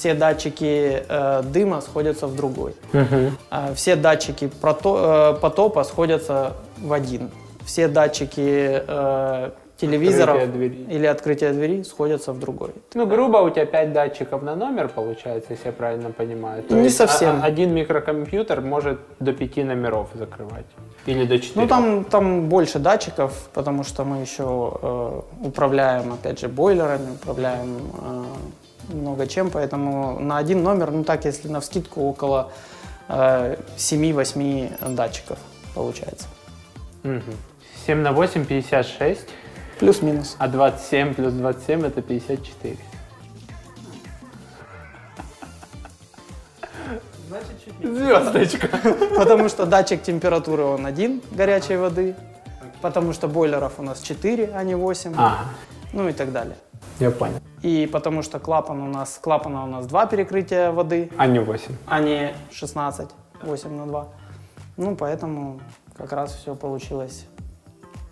все 0.00 0.14
датчики 0.14 1.02
э, 1.08 1.42
дыма 1.42 1.82
сходятся 1.82 2.26
в 2.26 2.34
другой. 2.34 2.72
Угу. 2.94 3.32
Э, 3.50 3.74
все 3.74 3.96
датчики 3.96 4.50
прото, 4.60 5.34
э, 5.36 5.40
потопа 5.40 5.84
сходятся 5.84 6.54
в 6.78 6.92
один. 6.94 7.28
Все 7.66 7.86
датчики 7.86 8.82
э, 8.88 9.50
телевизоров 9.76 10.42
открытие 10.42 10.96
или 10.96 11.06
открытия 11.06 11.52
двери 11.52 11.82
сходятся 11.82 12.32
в 12.32 12.38
другой. 12.38 12.70
Ну, 12.94 13.06
грубо 13.06 13.38
у 13.38 13.50
тебя 13.50 13.66
5 13.66 13.92
датчиков 13.92 14.42
на 14.42 14.56
номер 14.56 14.88
получается, 14.88 15.52
если 15.52 15.66
я 15.66 15.72
правильно 15.72 16.10
понимаю. 16.10 16.62
То 16.62 16.74
Не 16.74 16.88
совсем. 16.88 17.42
один 17.42 17.74
микрокомпьютер 17.74 18.62
может 18.62 18.98
до 19.20 19.32
5 19.32 19.56
номеров 19.56 20.08
закрывать. 20.14 20.66
Или 21.06 21.26
до 21.26 21.38
4. 21.38 21.60
Ну, 21.60 21.68
там, 21.68 22.04
там 22.04 22.48
больше 22.48 22.78
датчиков, 22.78 23.32
потому 23.52 23.84
что 23.84 24.04
мы 24.04 24.22
еще 24.22 24.44
э, 24.82 25.20
управляем, 25.44 26.12
опять 26.12 26.40
же, 26.40 26.48
бойлерами, 26.48 27.12
управляем 27.12 27.76
э, 27.76 28.24
много 28.94 29.26
чем, 29.26 29.50
поэтому 29.50 30.18
на 30.20 30.38
один 30.38 30.62
номер, 30.62 30.90
ну 30.90 31.04
так, 31.04 31.24
если 31.24 31.48
на 31.48 31.60
вскидку, 31.60 32.02
около 32.02 32.52
э, 33.08 33.56
7-8 33.76 34.94
датчиков 34.94 35.38
получается. 35.74 36.26
Угу. 37.04 37.20
7 37.86 37.98
на 37.98 38.12
8– 38.12 38.44
56. 38.46 39.28
Плюс-минус. 39.78 40.36
А 40.38 40.48
27 40.48 41.14
плюс 41.14 41.32
27– 41.32 41.86
это 41.86 42.02
54. 42.02 42.76
Значит, 47.28 47.46
чуть 47.64 47.96
Звездочка. 47.96 48.68
Потому 49.16 49.48
что 49.48 49.64
датчик 49.64 50.02
температуры 50.02 50.64
он 50.64 50.84
один, 50.84 51.22
горячей 51.30 51.76
воды. 51.76 52.14
Потому 52.82 53.12
что 53.12 53.28
бойлеров 53.28 53.78
у 53.78 53.82
нас 53.82 54.00
4, 54.00 54.50
а 54.54 54.62
не 54.64 54.74
8. 54.74 55.14
Ага. 55.16 55.38
Ну 55.92 56.08
и 56.08 56.12
так 56.12 56.32
далее. 56.32 56.56
Я 56.98 57.10
понял. 57.10 57.40
И 57.62 57.88
потому 57.90 58.22
что 58.22 58.38
клапан 58.38 58.80
у 58.80 58.88
нас, 58.88 59.18
клапана 59.22 59.64
у 59.64 59.66
нас 59.66 59.86
два 59.86 60.06
перекрытия 60.06 60.70
воды. 60.70 61.10
А 61.16 61.26
не 61.26 61.38
8. 61.38 61.74
А 61.86 62.00
не 62.00 62.34
16, 62.50 63.08
8 63.42 63.70
на 63.70 63.86
2. 63.86 64.08
Ну, 64.76 64.96
поэтому 64.96 65.60
как 65.96 66.12
раз 66.12 66.34
все 66.34 66.54
получилось, 66.54 67.26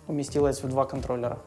уместилось 0.07 0.61
в 0.61 0.69
два 0.69 0.85
контроллера. 0.85 1.39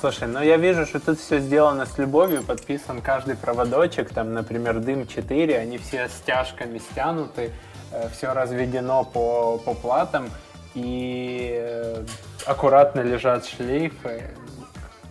Слушай, 0.00 0.28
ну 0.28 0.40
я 0.40 0.56
вижу, 0.56 0.86
что 0.86 0.98
тут 0.98 1.18
все 1.18 1.40
сделано 1.40 1.84
с 1.84 1.98
любовью, 1.98 2.42
подписан 2.42 3.02
каждый 3.02 3.36
проводочек, 3.36 4.08
там, 4.10 4.32
например, 4.32 4.80
дым 4.80 5.06
4, 5.06 5.58
они 5.58 5.76
все 5.76 6.08
стяжками 6.08 6.78
стянуты, 6.78 7.50
э, 7.92 8.08
все 8.08 8.32
разведено 8.32 9.04
по, 9.04 9.58
по 9.58 9.74
платам 9.74 10.30
и 10.74 11.54
э, 11.58 12.04
аккуратно 12.46 13.00
лежат 13.00 13.46
шлейфы. 13.46 14.22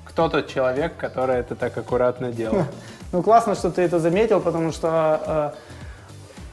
Кто 0.05 0.29
тот 0.29 0.47
человек, 0.47 0.97
который 0.97 1.37
это 1.37 1.55
так 1.55 1.77
аккуратно 1.77 2.31
делал? 2.31 2.65
Ну, 3.11 3.23
классно, 3.23 3.55
что 3.55 3.71
ты 3.71 3.81
это 3.81 3.97
заметил, 3.97 4.39
потому 4.39 4.71
что 4.71 5.55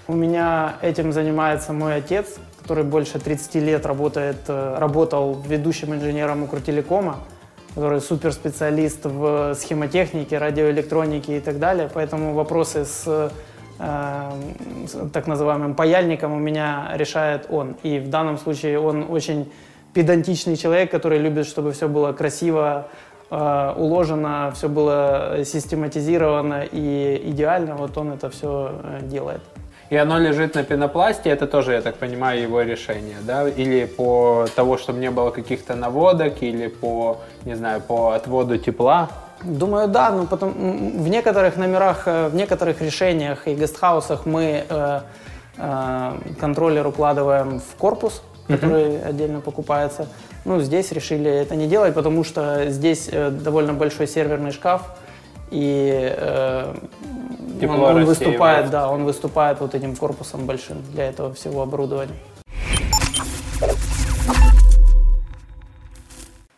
э, 0.08 0.10
у 0.10 0.14
меня 0.14 0.76
этим 0.80 1.12
занимается 1.12 1.74
мой 1.74 1.96
отец, 1.96 2.36
который 2.62 2.82
больше 2.82 3.18
30 3.18 3.56
лет 3.56 3.84
работает, 3.84 4.38
э, 4.48 4.76
работал 4.78 5.38
ведущим 5.46 5.92
инженером 5.92 6.44
Укртелекома, 6.44 7.18
который 7.74 8.00
суперспециалист 8.00 9.04
в 9.04 9.54
схемотехнике, 9.54 10.38
радиоэлектронике 10.38 11.36
и 11.36 11.40
так 11.40 11.58
далее. 11.58 11.90
Поэтому 11.92 12.32
вопросы 12.32 12.86
с 12.86 13.30
так 13.78 15.26
называемым 15.26 15.74
паяльником 15.74 16.32
у 16.32 16.38
меня 16.38 16.90
решает 16.94 17.46
он. 17.50 17.76
И 17.82 17.98
в 17.98 18.08
данном 18.08 18.38
случае 18.38 18.78
он 18.78 19.06
очень 19.08 19.50
педантичный 19.92 20.56
человек, 20.56 20.90
который 20.90 21.18
любит, 21.18 21.46
чтобы 21.46 21.72
все 21.72 21.88
было 21.88 22.12
красиво 22.12 22.88
э, 23.30 23.74
уложено, 23.76 24.52
все 24.54 24.68
было 24.68 25.44
систематизировано 25.44 26.64
и 26.70 27.22
идеально. 27.24 27.76
Вот 27.76 27.96
он 27.96 28.12
это 28.12 28.28
все 28.28 28.72
э, 28.82 29.00
делает. 29.02 29.40
И 29.88 29.96
оно 29.96 30.18
лежит 30.18 30.54
на 30.54 30.64
пенопласте, 30.64 31.30
это 31.30 31.46
тоже, 31.46 31.72
я 31.72 31.80
так 31.80 31.94
понимаю, 31.94 32.42
его 32.42 32.60
решение, 32.62 33.16
да? 33.22 33.48
Или 33.48 33.86
по 33.86 34.46
того, 34.56 34.78
чтобы 34.78 34.98
не 34.98 35.10
было 35.10 35.30
каких-то 35.30 35.76
наводок, 35.76 36.42
или 36.42 36.66
по, 36.66 37.18
не 37.44 37.54
знаю, 37.54 37.80
по 37.80 38.10
отводу 38.10 38.58
тепла. 38.58 39.08
Думаю, 39.46 39.88
да, 39.88 40.10
но 40.10 40.26
потом 40.26 40.50
м, 40.50 41.02
в 41.02 41.08
некоторых 41.08 41.56
номерах, 41.56 42.02
э, 42.06 42.28
в 42.28 42.34
некоторых 42.34 42.80
решениях 42.80 43.46
и 43.46 43.54
гестхаусах 43.54 44.26
мы 44.26 44.64
э, 44.68 45.00
э, 45.56 46.12
контроллер 46.40 46.86
укладываем 46.86 47.60
в 47.60 47.76
корпус, 47.76 48.22
который 48.48 49.00
отдельно 49.02 49.40
покупается. 49.40 50.08
Ну, 50.44 50.60
здесь 50.60 50.90
решили 50.92 51.30
это 51.30 51.54
не 51.54 51.68
делать, 51.68 51.94
потому 51.94 52.24
что 52.24 52.68
здесь 52.70 53.08
э, 53.12 53.30
довольно 53.30 53.72
большой 53.72 54.08
серверный 54.08 54.50
шкаф, 54.50 54.82
и 55.50 56.12
э, 56.16 56.74
он, 57.54 57.60
Тепло 57.60 57.86
он 57.86 58.04
выступает, 58.04 58.70
да, 58.70 58.90
он 58.90 59.04
выступает 59.04 59.60
вот 59.60 59.74
этим 59.74 59.94
корпусом 59.94 60.44
большим 60.44 60.82
для 60.92 61.08
этого 61.08 61.32
всего 61.34 61.62
оборудования. 61.62 62.14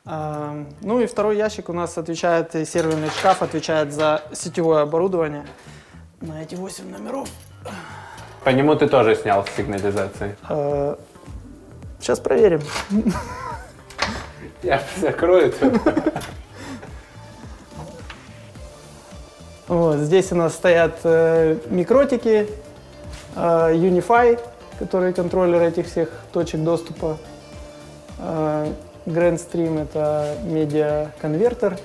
Ну 0.09 1.01
и 1.01 1.07
второй 1.07 1.37
ящик 1.37 1.69
у 1.69 1.73
нас 1.75 1.99
отвечает, 1.99 2.55
и 2.55 2.65
серверный 2.65 3.11
шкаф 3.11 3.43
отвечает 3.43 3.93
за 3.93 4.23
сетевое 4.33 4.83
оборудование 4.83 5.45
на 6.23 6.43
эти 6.43 6.55
8 6.55 6.91
номеров. 6.91 7.29
По 8.43 8.49
нему 8.51 8.75
ты 8.75 8.89
тоже 8.89 9.17
снял 9.17 9.45
сигнализации. 9.57 10.37
Сейчас 12.01 12.21
проверим. 12.21 12.63
Я 14.63 14.83
закрою 14.97 15.53
тут. 15.53 15.75
Вот, 19.69 19.99
здесь 19.99 20.33
у 20.33 20.35
нас 20.35 20.55
стоят 20.55 21.01
э, 21.05 21.59
микротики, 21.69 22.49
э, 23.37 23.75
Unify, 23.75 24.41
который 24.79 25.13
контроллер 25.13 25.61
этих 25.61 25.89
всех 25.89 26.09
точек 26.33 26.63
доступа. 26.63 27.19
Э, 28.19 28.73
GrandStream— 29.09 29.83
это 29.85 30.35
медиа-конвертер. 30.45 31.77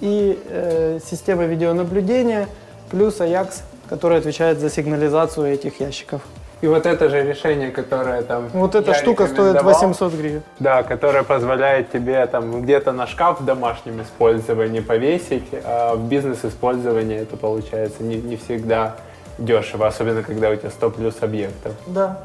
И 0.00 0.38
э, 0.48 0.98
система 1.04 1.44
видеонаблюдения 1.44 2.48
плюс 2.90 3.20
AJAX, 3.20 3.62
который 3.88 4.18
отвечает 4.18 4.58
за 4.58 4.70
сигнализацию 4.70 5.52
этих 5.52 5.80
ящиков. 5.80 6.22
И 6.62 6.66
вот 6.66 6.84
это 6.84 7.08
же 7.08 7.22
решение, 7.22 7.70
которое 7.70 8.22
там... 8.22 8.48
Вот 8.52 8.74
эта 8.74 8.92
штука 8.92 9.26
стоит 9.26 9.54
рекомендовал. 9.54 9.80
800 9.80 10.12
гривен. 10.14 10.42
Да, 10.58 10.82
которая 10.82 11.22
позволяет 11.22 11.90
тебе 11.90 12.26
там 12.26 12.62
где-то 12.62 12.92
на 12.92 13.06
шкаф 13.06 13.40
в 13.40 13.44
домашнем 13.44 14.02
использовании 14.02 14.80
повесить, 14.80 15.48
а 15.64 15.94
в 15.94 16.06
бизнес-использовании 16.06 17.18
это 17.18 17.38
получается 17.38 18.02
не, 18.02 18.16
не 18.16 18.36
всегда 18.36 18.96
дешево, 19.38 19.86
особенно 19.86 20.22
когда 20.22 20.50
у 20.50 20.56
тебя 20.56 20.70
100 20.70 20.90
плюс 20.90 21.14
объектов. 21.22 21.72
Да. 21.86 22.18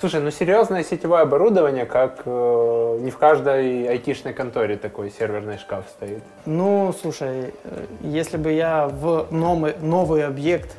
Слушай, 0.00 0.20
ну 0.22 0.30
серьезное 0.30 0.82
сетевое 0.82 1.20
оборудование, 1.20 1.84
как 1.84 2.22
э, 2.24 2.98
не 3.02 3.10
в 3.10 3.18
каждой 3.18 3.86
айтишной 3.86 4.32
конторе 4.32 4.78
такой 4.78 5.10
серверный 5.10 5.58
шкаф 5.58 5.84
стоит. 5.90 6.22
Ну, 6.46 6.94
слушай, 6.98 7.52
э, 7.64 7.84
если 8.00 8.38
бы 8.38 8.50
я 8.50 8.88
в 8.88 9.26
новый, 9.30 9.74
новый 9.82 10.24
объект, 10.24 10.74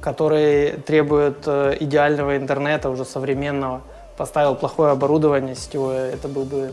который 0.00 0.72
требует 0.72 1.46
э, 1.46 1.76
идеального 1.78 2.36
интернета, 2.36 2.90
уже 2.90 3.04
современного, 3.04 3.82
поставил 4.16 4.56
плохое 4.56 4.90
оборудование 4.90 5.54
сетевое, 5.54 6.10
это 6.10 6.26
был 6.26 6.42
бы 6.42 6.72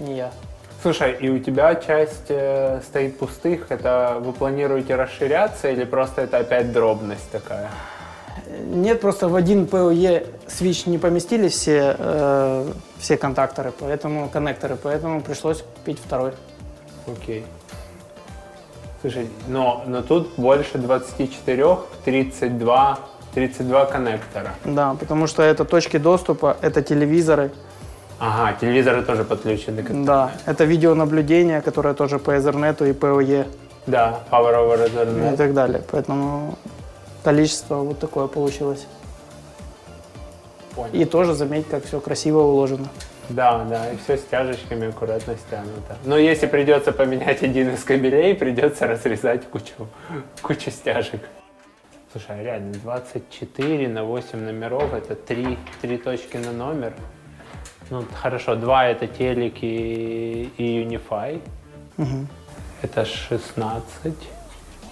не 0.00 0.16
я. 0.16 0.32
Слушай, 0.80 1.16
и 1.20 1.28
у 1.28 1.38
тебя 1.38 1.74
часть 1.74 2.30
э, 2.30 2.80
стоит 2.80 3.18
пустых, 3.18 3.70
это 3.70 4.16
вы 4.20 4.32
планируете 4.32 4.94
расширяться 4.94 5.68
или 5.68 5.84
просто 5.84 6.22
это 6.22 6.38
опять 6.38 6.72
дробность 6.72 7.30
такая? 7.30 7.68
Нет, 8.66 9.00
просто 9.00 9.28
в 9.28 9.34
один 9.34 9.64
PoE 9.64 10.26
свич 10.46 10.86
не 10.86 10.98
поместились 10.98 11.52
все, 11.54 11.96
э, 11.98 12.72
все 12.98 13.16
контакторы, 13.16 13.72
поэтому 13.78 14.28
коннекторы, 14.28 14.76
поэтому 14.76 15.20
пришлось 15.20 15.62
купить 15.62 15.98
второй. 15.98 16.32
Окей. 17.06 17.44
Слушай, 19.00 19.28
но, 19.48 19.84
но 19.86 20.02
тут 20.02 20.30
больше 20.36 20.78
24, 20.78 21.76
32, 22.04 22.98
32 23.34 23.84
коннектора. 23.86 24.54
Да, 24.64 24.94
потому 24.98 25.26
что 25.28 25.42
это 25.42 25.64
точки 25.64 25.98
доступа, 25.98 26.56
это 26.60 26.82
телевизоры, 26.82 27.50
Ага, 28.20 28.56
телевизоры 28.60 29.02
тоже 29.02 29.22
подключены. 29.22 29.82
к- 29.84 30.04
да, 30.04 30.32
это 30.46 30.64
видеонаблюдение, 30.64 31.60
которое 31.62 31.94
тоже 31.94 32.18
по 32.18 32.32
Ethernet 32.36 32.82
и 32.88 32.92
PoE 32.92 33.46
Да, 33.86 34.20
Power 34.32 34.54
over 34.56 34.84
и 34.84 34.90
Ethernet. 34.90 35.36
так 35.36 35.54
далее. 35.54 35.82
Поэтому 35.92 36.56
количество 37.22 37.76
вот 37.76 37.98
такое 37.98 38.26
получилось. 38.26 38.86
Понял. 40.74 40.92
И 40.94 41.04
тоже 41.04 41.34
заметь, 41.34 41.68
как 41.68 41.84
все 41.84 42.00
красиво 42.00 42.40
уложено. 42.40 42.88
Да, 43.28 43.64
да, 43.64 43.92
и 43.92 43.96
все 43.98 44.16
с 44.16 44.22
тяжечками 44.22 44.88
аккуратно 44.88 45.36
стянуто. 45.36 45.98
Но 46.04 46.16
если 46.16 46.46
придется 46.46 46.92
поменять 46.92 47.42
один 47.42 47.74
из 47.74 47.84
кабелей, 47.84 48.34
придется 48.34 48.86
разрезать 48.86 49.44
кучу, 49.46 49.74
кучу 50.40 50.70
стяжек. 50.70 51.20
Слушай, 52.10 52.40
а 52.40 52.42
реально 52.42 52.72
24 52.72 53.88
на 53.88 54.04
8 54.04 54.38
номеров, 54.38 54.94
это 54.94 55.14
3, 55.14 55.58
3 55.82 55.98
точки 55.98 56.38
на 56.38 56.52
номер. 56.52 56.94
Ну, 57.90 58.04
хорошо, 58.14 58.54
2 58.54 58.86
это 58.86 59.06
телек 59.06 59.56
и, 59.60 60.50
Unify. 60.56 61.42
Это 62.80 63.04
16. 63.04 64.14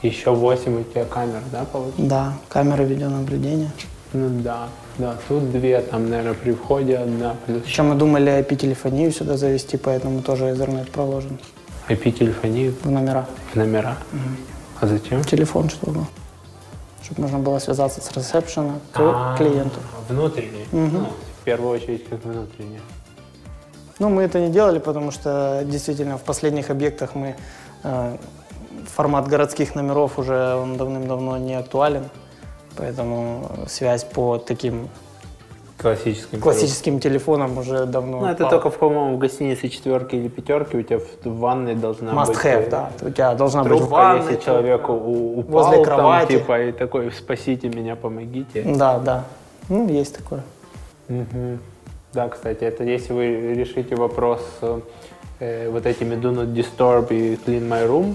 Еще 0.06 0.30
8 0.30 0.80
у 0.80 0.84
тебя 0.84 1.04
камер, 1.04 1.40
да, 1.52 1.64
получается? 1.64 2.02
Да, 2.02 2.32
камеры 2.48 2.84
видеонаблюдения. 2.84 3.70
Ну 4.12 4.28
да, 4.42 4.68
да, 4.98 5.16
тут 5.28 5.50
две, 5.50 5.80
там, 5.80 6.08
наверное, 6.08 6.34
при 6.34 6.52
входе 6.52 6.96
одна, 6.98 7.34
плюс 7.44 7.64
Еще 7.66 7.82
мы 7.82 7.96
думали 7.96 8.32
IP-телефонию 8.40 9.10
сюда 9.12 9.36
завести, 9.36 9.76
поэтому 9.76 10.22
тоже 10.22 10.44
Ethernet 10.46 10.90
проложен 10.90 11.38
IP-телефонию 11.88 12.74
в 12.82 12.90
номера. 12.90 13.26
в 13.52 13.56
номера. 13.56 13.96
А 14.80 14.86
зачем? 14.86 15.22
Телефон, 15.24 15.68
чтобы, 15.70 16.04
чтобы 17.02 17.22
можно 17.22 17.38
было 17.38 17.58
связаться 17.58 18.00
с 18.00 18.12
ресепшена 18.16 18.74
к 18.92 18.98
А, 19.00 19.36
клиенту. 19.36 19.80
Внутренний. 20.08 20.66
Ну, 20.72 21.08
в 21.40 21.44
первую 21.44 21.70
очередь, 21.72 22.08
как 22.08 22.24
внутренний. 22.24 22.80
Ну, 23.98 24.08
мы 24.10 24.22
это 24.22 24.38
не 24.40 24.50
делали, 24.50 24.78
потому 24.78 25.10
что 25.10 25.62
действительно 25.64 26.16
в 26.18 26.22
последних 26.22 26.70
объектах 26.70 27.14
мы 27.14 27.34
э, 27.82 28.16
формат 28.88 29.28
городских 29.28 29.74
номеров 29.74 30.18
уже 30.18 30.54
он 30.54 30.76
давным-давно 30.76 31.36
не 31.38 31.54
актуален, 31.54 32.04
поэтому 32.76 33.50
связь 33.68 34.04
по 34.04 34.38
таким 34.38 34.88
Классическим. 35.78 36.40
классическим 36.40 37.00
телефонам 37.00 37.58
уже 37.58 37.84
давно. 37.84 38.20
Ну, 38.20 38.26
это 38.26 38.48
только, 38.48 38.70
в, 38.70 38.78
по-моему, 38.78 39.16
в 39.16 39.18
гостинице 39.18 39.68
четверки 39.68 40.16
или 40.16 40.28
пятерки 40.28 40.76
у 40.78 40.82
тебя 40.82 40.98
в, 40.98 41.24
в 41.24 41.38
ванной 41.38 41.74
должна 41.74 42.12
must 42.12 42.28
быть... 42.28 42.36
have, 42.38 42.66
э, 42.66 42.70
да. 42.70 42.90
У 43.02 43.10
тебя 43.10 43.34
должна 43.34 43.62
быть 43.62 43.72
Трубка, 43.72 43.90
ванна. 43.90 44.22
если 44.22 44.42
человеку 44.42 44.92
у- 44.92 45.40
упал, 45.40 45.64
возле 45.64 45.84
там, 45.84 45.96
кровати. 45.96 46.32
типа, 46.38 46.62
и 46.62 46.72
такой, 46.72 47.12
спасите 47.12 47.68
меня, 47.68 47.94
помогите. 47.94 48.62
Да, 48.62 48.98
да. 48.98 49.24
Ну, 49.68 49.86
есть 49.88 50.16
такое. 50.16 50.42
Мгм. 51.08 51.58
Да, 52.14 52.28
кстати, 52.30 52.64
это 52.64 52.82
если 52.82 53.12
вы 53.12 53.54
решите 53.54 53.96
вопрос 53.96 54.40
э, 55.40 55.68
вот 55.70 55.84
этими 55.84 56.14
Do 56.14 56.32
Not 56.34 56.54
Disturb 56.54 57.08
и 57.10 57.34
Clean 57.34 57.68
My 57.68 57.86
Room, 57.86 58.14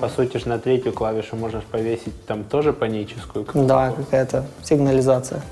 по 0.00 0.08
сути 0.08 0.36
же 0.38 0.48
на 0.48 0.58
третью 0.58 0.92
клавишу 0.92 1.36
можно 1.36 1.60
повесить 1.70 2.26
там 2.26 2.44
тоже 2.44 2.72
паническую. 2.72 3.46
Да, 3.54 3.92
какая-то 3.96 4.44
сигнализация. 4.62 5.42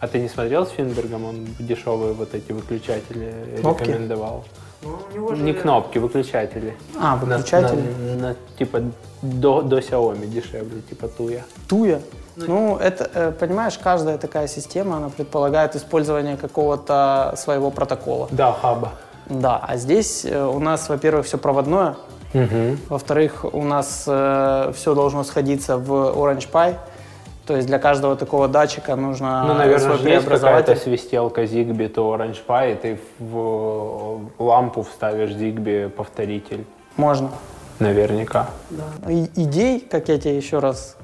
А 0.00 0.06
ты 0.06 0.20
не 0.20 0.28
смотрел 0.28 0.64
с 0.66 0.70
Финбергом? 0.70 1.24
Он 1.24 1.46
дешевые 1.58 2.12
вот 2.12 2.34
эти 2.34 2.52
выключатели 2.52 3.58
Кнопки? 3.60 3.82
рекомендовал. 3.84 4.44
Не 5.36 5.52
кнопки, 5.54 5.98
выключатели. 5.98 6.76
А, 6.96 7.16
На- 7.16 7.16
выключатели. 7.16 7.82
на- 8.16 8.28
на, 8.28 8.36
типа 8.58 8.80
до, 9.22 9.62
до 9.62 9.78
Xiaomi 9.80 10.26
дешевле, 10.26 10.82
типа 10.88 11.08
Туя. 11.08 11.42
Туя. 11.68 12.00
Ну, 12.36 12.76
это, 12.76 13.10
э, 13.12 13.32
понимаешь, 13.32 13.76
каждая 13.82 14.16
такая 14.18 14.46
система, 14.46 14.98
она 14.98 15.08
предполагает 15.08 15.74
использование 15.74 16.36
какого-то 16.36 17.34
своего 17.36 17.72
протокола. 17.72 18.28
Да, 18.30 18.52
хаба. 18.52 18.92
Да, 19.26 19.56
а 19.66 19.76
здесь 19.76 20.24
э, 20.24 20.44
у 20.46 20.60
нас, 20.60 20.88
во-первых, 20.88 21.26
все 21.26 21.36
проводное, 21.38 21.96
во-вторых, 22.88 23.44
у 23.52 23.62
нас 23.62 24.02
все 24.02 24.94
должно 24.94 25.24
сходиться 25.24 25.78
в 25.78 25.90
Orange 25.92 26.48
Pi, 26.50 26.74
то 27.46 27.56
есть 27.56 27.66
для 27.66 27.78
каждого 27.78 28.14
такого 28.14 28.46
датчика 28.46 28.94
нужно 28.94 29.44
Ну, 29.46 29.54
наверное, 29.54 29.96
свой 29.96 29.98
же 29.98 30.08
есть 30.10 30.26
какая-то 30.26 30.76
свистелка 30.76 31.44
Zigbee, 31.44 31.88
то 31.88 32.14
Orange 32.14 32.40
Pi, 32.46 32.72
и 32.72 32.76
ты 32.76 33.00
в 33.18 34.20
лампу 34.38 34.82
вставишь 34.82 35.30
Zigbee 35.30 35.88
повторитель. 35.88 36.66
Можно. 36.96 37.30
Наверняка. 37.78 38.50
И- 39.08 39.30
идей, 39.36 39.80
как 39.80 40.08
я 40.08 40.18
тебе 40.18 40.36
еще 40.36 40.58
раз 40.58 40.96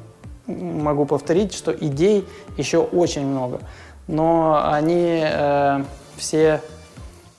могу 0.47 1.07
повторить, 1.07 1.55
что 1.55 1.73
идей 1.73 2.29
еще 2.59 2.79
очень 2.79 3.27
много. 3.27 3.61
Но 4.07 4.61
они 4.71 5.23
э, 5.25 5.83
все, 6.17 6.61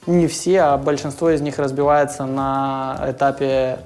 не 0.08 0.28
все, 0.28 0.62
а 0.62 0.78
большинство 0.78 1.30
из 1.30 1.42
них 1.42 1.60
разбивается 1.60 2.26
на 2.26 3.06
этапе 3.08 3.80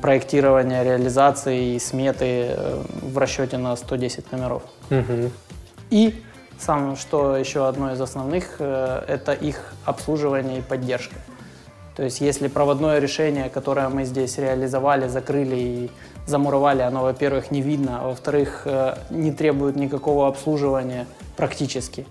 проектирования, 0.00 0.82
реализации 0.82 1.74
и 1.74 1.78
сметы 1.78 2.48
э, 2.48 2.82
в 3.02 3.16
расчете 3.16 3.58
на 3.58 3.76
110 3.76 4.32
номеров. 4.32 4.62
Мгм. 4.90 5.30
И 5.90 6.22
сам, 6.58 6.96
что 6.96 7.36
еще 7.36 7.68
одно 7.68 7.92
из 7.92 8.00
основных, 8.00 8.56
э, 8.58 9.04
это 9.06 9.32
их 9.32 9.74
обслуживание 9.84 10.58
и 10.58 10.62
поддержка. 10.62 11.14
То 11.96 12.02
есть 12.02 12.20
если 12.20 12.48
проводное 12.48 12.98
решение, 12.98 13.50
которое 13.50 13.88
мы 13.88 14.04
здесь 14.04 14.38
реализовали, 14.38 15.08
закрыли 15.08 15.56
и 15.56 15.90
замуровали, 16.26 16.82
оно, 16.82 17.02
во-первых, 17.02 17.50
не 17.50 17.60
видно, 17.60 18.00
а 18.00 18.08
во-вторых, 18.08 18.62
э, 18.64 18.96
не 19.10 19.30
требует 19.32 19.76
никакого 19.76 20.26
обслуживания 20.26 21.06
практически, 21.36 22.06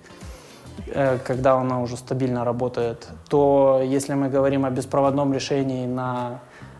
когда 1.25 1.53
оно 1.53 1.81
уже 1.81 1.97
стабильно 1.97 2.43
работает, 2.45 3.07
то 3.29 3.81
если 3.83 4.13
мы 4.13 4.29
говорим 4.29 4.65
о 4.65 4.69
беспроводном 4.69 5.33
решении 5.33 5.85
на 5.85 6.39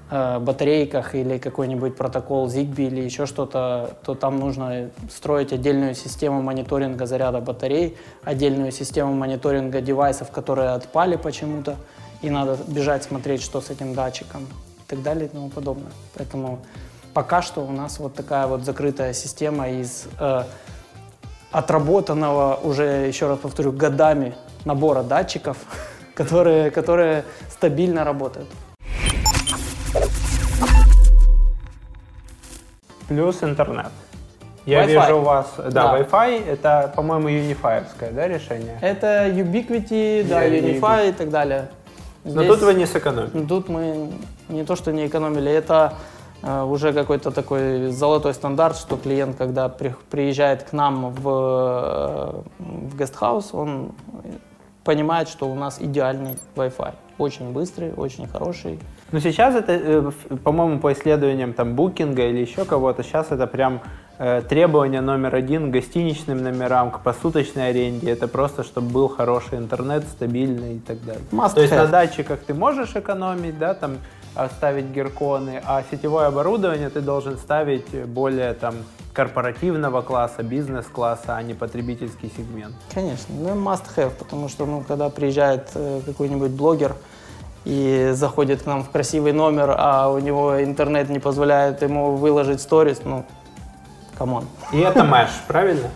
э, 0.09 0.39
батарейках 0.39 1.15
или 1.15 1.37
какой-нибудь 1.37 1.95
протокол 1.95 2.47
ZigBee 2.47 2.87
или 2.87 3.01
еще 3.01 3.25
что-то, 3.25 3.97
то 4.03 4.15
там 4.15 4.39
нужно 4.39 4.89
строить 5.09 5.53
отдельную 5.53 5.95
систему 5.95 6.41
мониторинга 6.41 7.05
заряда 7.05 7.39
батарей, 7.39 7.97
отдельную 8.23 8.71
систему 8.71 9.13
мониторинга 9.13 9.81
девайсов, 9.81 10.31
которые 10.31 10.69
отпали 10.71 11.15
почему-то, 11.15 11.75
и 12.21 12.29
надо 12.29 12.57
бежать 12.67 13.03
смотреть, 13.03 13.41
что 13.41 13.61
с 13.61 13.69
этим 13.69 13.93
датчиком 13.93 14.43
и 14.43 14.89
так 14.89 15.01
далее 15.01 15.25
и 15.25 15.29
тому 15.29 15.49
подобное. 15.49 15.91
Поэтому 16.15 16.59
пока 17.13 17.41
что 17.41 17.61
у 17.61 17.71
нас 17.71 17.99
вот 17.99 18.13
такая 18.13 18.47
вот 18.47 18.63
закрытая 18.63 19.13
система 19.13 19.69
из 19.69 20.07
э, 20.19 20.43
отработанного 21.51 22.59
уже, 22.63 22.83
еще 23.07 23.27
раз 23.27 23.39
повторю, 23.39 23.71
годами 23.71 24.35
набора 24.65 25.03
датчиков, 25.03 25.57
которые, 26.13 26.71
которые 26.71 27.23
стабильно 27.49 28.03
работают. 28.03 28.47
Плюс 33.07 33.43
интернет. 33.43 33.91
Я 34.65 34.83
Wi-Fi. 34.85 34.87
вижу 34.87 35.17
у 35.17 35.21
вас, 35.21 35.47
да, 35.57 35.69
Да. 35.69 35.99
Wi-Fi, 35.99 36.45
это, 36.47 36.93
по-моему, 36.95 37.27
юнифаевское, 37.29 38.11
да, 38.11 38.27
решение? 38.27 38.77
Это 38.81 39.27
Ubiquiti, 39.27 40.23
да, 40.27 40.43
Я- 40.43 40.59
Unify 40.59 41.09
и 41.09 41.11
так 41.11 41.29
далее. 41.29 41.69
Но 42.23 42.43
Здесь- 42.43 42.47
тут 42.47 42.61
вы 42.61 42.73
не 42.75 42.85
сэкономите. 42.85 43.47
Тут 43.47 43.69
мы 43.69 44.11
не 44.49 44.63
то, 44.63 44.75
что 44.75 44.91
не 44.91 45.07
экономили, 45.07 45.51
это 45.51 45.93
уже 46.43 46.93
какой-то 46.93 47.31
такой 47.31 47.91
золотой 47.91 48.33
стандарт, 48.33 48.75
что 48.77 48.97
клиент, 48.97 49.37
когда 49.37 49.69
при- 49.69 49.95
приезжает 50.09 50.63
к 50.63 50.73
нам 50.73 51.11
в, 51.11 51.29
э, 51.29 52.41
в 52.59 52.97
гестхаус, 52.97 53.53
он 53.53 53.91
понимает, 54.83 55.29
что 55.29 55.47
у 55.47 55.55
нас 55.55 55.77
идеальный 55.79 56.37
Wi-Fi. 56.55 56.93
Очень 57.19 57.51
быстрый, 57.53 57.93
очень 57.95 58.27
хороший. 58.27 58.79
Но 59.11 59.19
сейчас 59.19 59.53
это, 59.55 59.73
э, 59.73 60.11
по-моему, 60.43 60.79
по 60.79 60.91
исследованиям 60.93 61.53
там 61.53 61.75
букинга 61.75 62.23
или 62.27 62.39
еще 62.39 62.65
кого-то, 62.65 63.03
сейчас 63.03 63.31
это 63.31 63.45
прям 63.47 63.81
э, 64.23 64.41
требование 64.47 65.01
номер 65.01 65.33
один 65.35 65.69
к 65.69 65.73
гостиничным 65.73 66.43
номерам, 66.43 66.91
к 66.91 66.99
посуточной 66.99 67.69
аренде. 67.69 68.11
Это 68.11 68.27
просто, 68.27 68.63
чтобы 68.63 68.89
был 68.91 69.07
хороший 69.07 69.57
интернет, 69.57 70.03
стабильный 70.03 70.75
и 70.75 70.79
так 70.79 71.03
далее. 71.03 71.23
Must 71.31 71.55
То 71.55 71.61
есть 71.61 71.73
на 71.73 71.85
have. 71.85 71.89
датчиках 71.89 72.39
ты 72.39 72.53
можешь 72.53 72.95
экономить, 72.95 73.57
да, 73.57 73.73
там 73.73 73.97
оставить 74.36 74.86
герконы, 74.86 75.61
а 75.65 75.84
сетевое 75.89 76.27
оборудование 76.27 76.89
ты 76.89 77.01
должен 77.01 77.38
ставить 77.38 78.05
более 78.05 78.53
там 78.53 78.75
корпоративного 79.13 80.01
класса, 80.01 80.43
бизнес-класса, 80.43 81.36
а 81.36 81.43
не 81.43 81.53
потребительский 81.53 82.32
сегмент. 82.36 82.75
Конечно, 82.93 83.36
ну 83.36 83.49
must 83.55 83.84
have, 83.95 84.11
потому 84.11 84.47
что 84.47 84.65
ну, 84.65 84.84
когда 84.88 85.09
приезжает 85.09 85.69
э, 85.75 86.01
какой-нибудь 86.05 86.51
блогер 86.51 86.95
и 87.65 88.11
заходит 88.13 88.63
к 88.63 88.65
нам 88.65 88.84
в 88.84 88.89
красивый 88.89 89.34
номер, 89.34 89.75
а 89.77 90.09
у 90.09 90.19
него 90.19 90.63
интернет 90.63 91.09
не 91.09 91.19
позволяет 91.19 91.82
ему 91.82 92.15
выложить 92.15 92.61
сторис, 92.61 93.01
ну, 93.03 93.25
come 94.17 94.34
on. 94.34 94.45
И 94.71 94.79
это 94.79 95.01
Mesh, 95.01 95.29
правильно? 95.47 95.89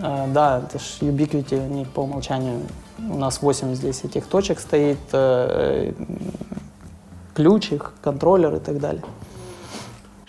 А, 0.00 0.26
Да, 0.28 0.62
это 0.64 0.78
ж 0.78 0.82
Ubiquiti, 1.00 1.58
они 1.58 1.84
по 1.84 2.00
умолчанию. 2.00 2.60
У 2.98 3.18
нас 3.18 3.42
8 3.42 3.74
здесь 3.74 4.04
этих 4.04 4.26
точек 4.26 4.60
стоит, 4.60 4.98
э, 5.12 5.92
ключ 7.34 7.72
их, 7.72 7.92
контроллер 8.02 8.54
и 8.54 8.60
так 8.60 8.78
далее. 8.78 9.02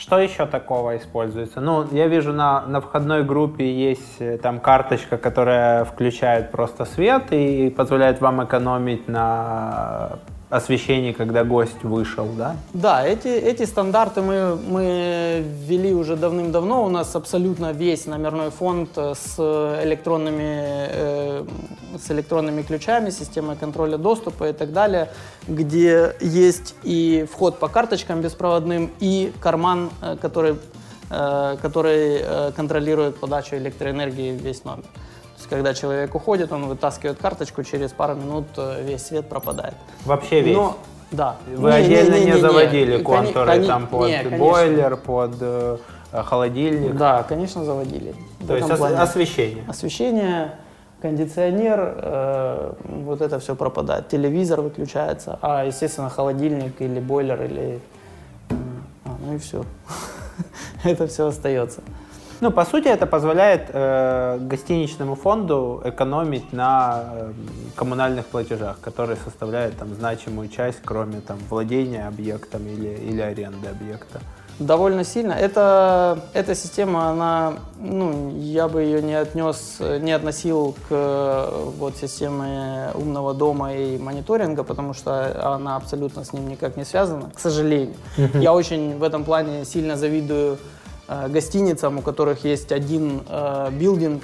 Что 0.03 0.19
еще 0.19 0.45
такого 0.45 0.97
используется? 0.97 1.61
Ну, 1.61 1.87
я 1.91 2.07
вижу 2.07 2.33
на, 2.33 2.65
на 2.67 2.81
входной 2.81 3.23
группе 3.23 3.63
есть 3.63 4.19
э, 4.19 4.37
там 4.37 4.59
карточка, 4.59 5.17
которая 5.17 5.85
включает 5.85 6.51
просто 6.51 6.83
свет 6.83 7.31
и 7.31 7.69
позволяет 7.69 8.19
вам 8.19 8.43
экономить 8.43 9.07
на 9.07 10.19
освещении, 10.53 11.13
когда 11.13 11.43
гость 11.43 11.83
вышел, 11.83 12.27
да? 12.37 12.55
Да, 12.73 13.05
эти, 13.05 13.27
эти 13.27 13.65
стандарты 13.65 14.21
мы, 14.21 14.55
мы 14.55 15.43
ввели 15.67 15.93
уже 15.93 16.15
давным-давно. 16.15 16.85
У 16.85 16.89
нас 16.89 17.15
абсолютно 17.15 17.71
весь 17.71 18.05
номерной 18.05 18.51
фонд 18.51 18.89
э, 18.95 19.13
с 19.15 19.39
электронными, 19.83 20.89
э, 20.89 21.45
с 21.97 22.11
электронными 22.11 22.61
ключами, 22.61 23.09
системой 23.09 23.55
контроля 23.55 23.97
доступа 23.97 24.49
и 24.49 24.53
так 24.53 24.73
далее, 24.73 25.09
где 25.47 26.15
есть 26.21 26.75
и 26.83 27.25
вход 27.31 27.57
по 27.57 27.67
карточкам 27.67 28.21
беспроводным, 28.21 28.91
и 28.99 29.33
карман, 29.39 29.89
э, 30.01 30.17
который, 30.21 30.55
э, 31.09 31.57
который 31.63 32.19
э, 32.21 32.51
контролирует 32.55 33.19
подачу 33.19 33.55
электроэнергии 33.55 34.37
в 34.37 34.41
весь 34.41 34.63
номер. 34.65 34.85
Есть, 35.43 35.49
когда 35.49 35.73
человек 35.73 36.15
уходит, 36.15 36.53
он 36.53 36.67
вытаскивает 36.67 37.17
карточку, 37.17 37.63
через 37.63 37.91
пару 37.91 38.15
минут 38.15 38.45
э, 38.55 38.81
весь 38.83 39.05
свет 39.05 39.27
пропадает. 39.27 39.73
Вообще 40.05 40.39
весь. 40.39 40.55
Но, 40.55 40.77
да. 41.11 41.35
Вы 41.53 41.69
Не, 41.69 41.77
не, 41.79 41.83
отдельно 41.85 42.13
не, 42.13 42.19
не, 42.19 42.25
не, 42.27 42.31
не. 42.31 42.39
заводили 42.39 43.03
Кони- 43.03 43.25
контуры 43.25 43.51
кони- 43.51 43.65
там 43.67 43.87
под 43.87 44.07
не, 44.07 44.17
конечно. 44.19 44.37
бойлер, 44.37 44.95
под 44.95 45.31
э, 45.41 45.77
холодильник? 46.13 46.95
Да, 46.95 47.23
конечно, 47.23 47.65
заводили. 47.65 48.15
То 48.47 48.55
есть 48.55 48.71
ос- 48.71 48.77
плане. 48.77 48.95
освещение. 48.95 49.65
Освещение, 49.67 50.51
кондиционер, 51.01 51.93
э, 51.97 52.73
вот 53.03 53.19
это 53.21 53.37
все 53.39 53.53
пропадает. 53.57 54.07
Телевизор 54.07 54.61
выключается, 54.61 55.39
а, 55.41 55.65
естественно, 55.65 56.09
холодильник 56.09 56.79
или 56.81 57.01
бойлер, 57.01 57.43
или... 57.43 57.81
А, 58.49 59.09
ну 59.25 59.33
и 59.35 59.37
все. 59.39 59.65
Это 60.85 61.05
все 61.07 61.27
остается. 61.27 61.81
Ну, 62.41 62.51
по 62.51 62.65
сути, 62.65 62.87
это 62.87 63.05
позволяет 63.05 63.69
э, 63.73 64.37
гостиничному 64.39 65.15
фонду 65.15 65.81
экономить 65.85 66.51
на 66.53 67.03
э, 67.05 67.33
коммунальных 67.75 68.25
платежах, 68.25 68.79
которые 68.81 69.17
составляют 69.23 69.77
там 69.77 69.93
значимую 69.93 70.49
часть, 70.49 70.79
кроме 70.83 71.21
там 71.21 71.37
владения 71.49 72.07
объектом 72.07 72.67
или, 72.67 72.89
или 72.89 73.21
аренды 73.21 73.67
объекта. 73.67 74.19
Довольно 74.59 75.03
сильно. 75.03 75.33
Это, 75.33 76.19
эта 76.33 76.53
система, 76.53 77.09
она, 77.09 77.53
ну, 77.79 78.31
я 78.37 78.67
бы 78.67 78.83
ее 78.83 79.01
не 79.01 79.15
отнес, 79.15 79.77
не 79.79 80.11
относил 80.11 80.75
к 80.87 80.91
э, 80.91 81.71
вот, 81.79 81.97
системе 81.97 82.89
умного 82.93 83.33
дома 83.33 83.73
и 83.73 83.97
мониторинга, 83.97 84.63
потому 84.63 84.93
что 84.93 85.55
она 85.55 85.75
абсолютно 85.75 86.23
с 86.23 86.33
ним 86.33 86.47
никак 86.47 86.77
не 86.77 86.85
связана, 86.85 87.31
к 87.33 87.39
сожалению. 87.39 87.95
Я 88.35 88.53
очень 88.53 88.97
в 88.99 89.03
этом 89.03 89.23
плане 89.23 89.65
сильно 89.65 89.97
завидую 89.97 90.59
гостиницам, 91.29 91.99
у 91.99 92.01
которых 92.01 92.45
есть 92.45 92.71
один 92.71 93.21
э, 93.27 93.69
билдинг, 93.71 94.23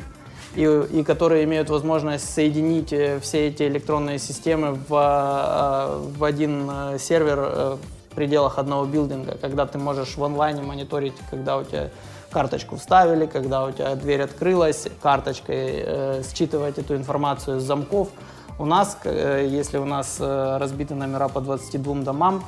и, 0.55 0.63
и 0.91 1.03
которые 1.03 1.43
имеют 1.43 1.69
возможность 1.69 2.33
соединить 2.33 2.91
э, 2.91 3.19
все 3.19 3.47
эти 3.47 3.63
электронные 3.63 4.19
системы 4.19 4.73
в, 4.73 4.93
э, 4.93 6.17
в 6.17 6.23
один 6.23 6.69
э, 6.69 6.97
сервер 6.99 7.39
э, 7.39 7.77
в 8.11 8.15
пределах 8.15 8.57
одного 8.57 8.85
билдинга, 8.85 9.37
когда 9.39 9.65
ты 9.65 9.77
можешь 9.77 10.17
в 10.17 10.23
онлайне 10.23 10.61
мониторить, 10.61 11.13
когда 11.29 11.57
у 11.57 11.63
тебя 11.63 11.89
карточку 12.31 12.75
вставили, 12.77 13.25
когда 13.25 13.65
у 13.65 13.71
тебя 13.71 13.95
дверь 13.95 14.21
открылась, 14.21 14.87
карточкой 15.01 15.83
э, 15.85 16.23
считывать 16.23 16.77
эту 16.77 16.95
информацию 16.95 17.59
с 17.59 17.63
замков. 17.63 18.09
У 18.57 18.65
нас, 18.65 18.97
э, 19.03 19.47
если 19.49 19.77
у 19.77 19.85
нас 19.85 20.17
э, 20.19 20.57
разбиты 20.57 20.95
номера 20.95 21.27
по 21.27 21.41
22 21.41 21.95
домам, 22.01 22.43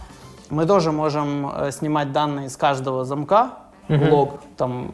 мы 0.50 0.66
тоже 0.66 0.92
можем 0.92 1.50
э, 1.50 1.72
снимать 1.72 2.12
данные 2.12 2.50
с 2.50 2.58
каждого 2.58 3.06
замка, 3.06 3.54
лог, 4.10 4.42
там, 4.58 4.92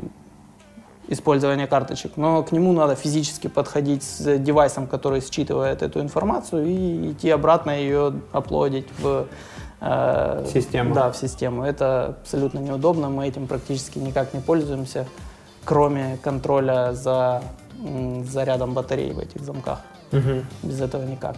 использования 1.07 1.67
карточек, 1.67 2.17
но 2.17 2.43
к 2.43 2.51
нему 2.51 2.73
надо 2.73 2.95
физически 2.95 3.47
подходить 3.47 4.03
с 4.03 4.37
девайсом, 4.39 4.87
который 4.87 5.21
считывает 5.21 5.81
эту 5.81 6.01
информацию, 6.01 6.65
и 6.65 7.11
идти 7.11 7.29
обратно 7.29 7.71
ее 7.71 8.13
оплодить 8.31 8.87
в 8.99 9.27
э, 9.81 10.45
Систему. 10.53 10.93
Да, 10.93 11.11
в 11.11 11.15
систему. 11.15 11.63
Это 11.63 12.17
абсолютно 12.21 12.59
неудобно, 12.59 13.09
мы 13.09 13.27
этим 13.27 13.47
практически 13.47 13.99
никак 13.99 14.33
не 14.33 14.41
пользуемся, 14.41 15.07
кроме 15.63 16.17
контроля 16.21 16.93
за 16.93 17.41
зарядом 18.23 18.73
батарей 18.73 19.13
в 19.13 19.19
этих 19.19 19.41
замках. 19.41 19.81
Без 20.63 20.81
этого 20.81 21.03
никак. 21.03 21.35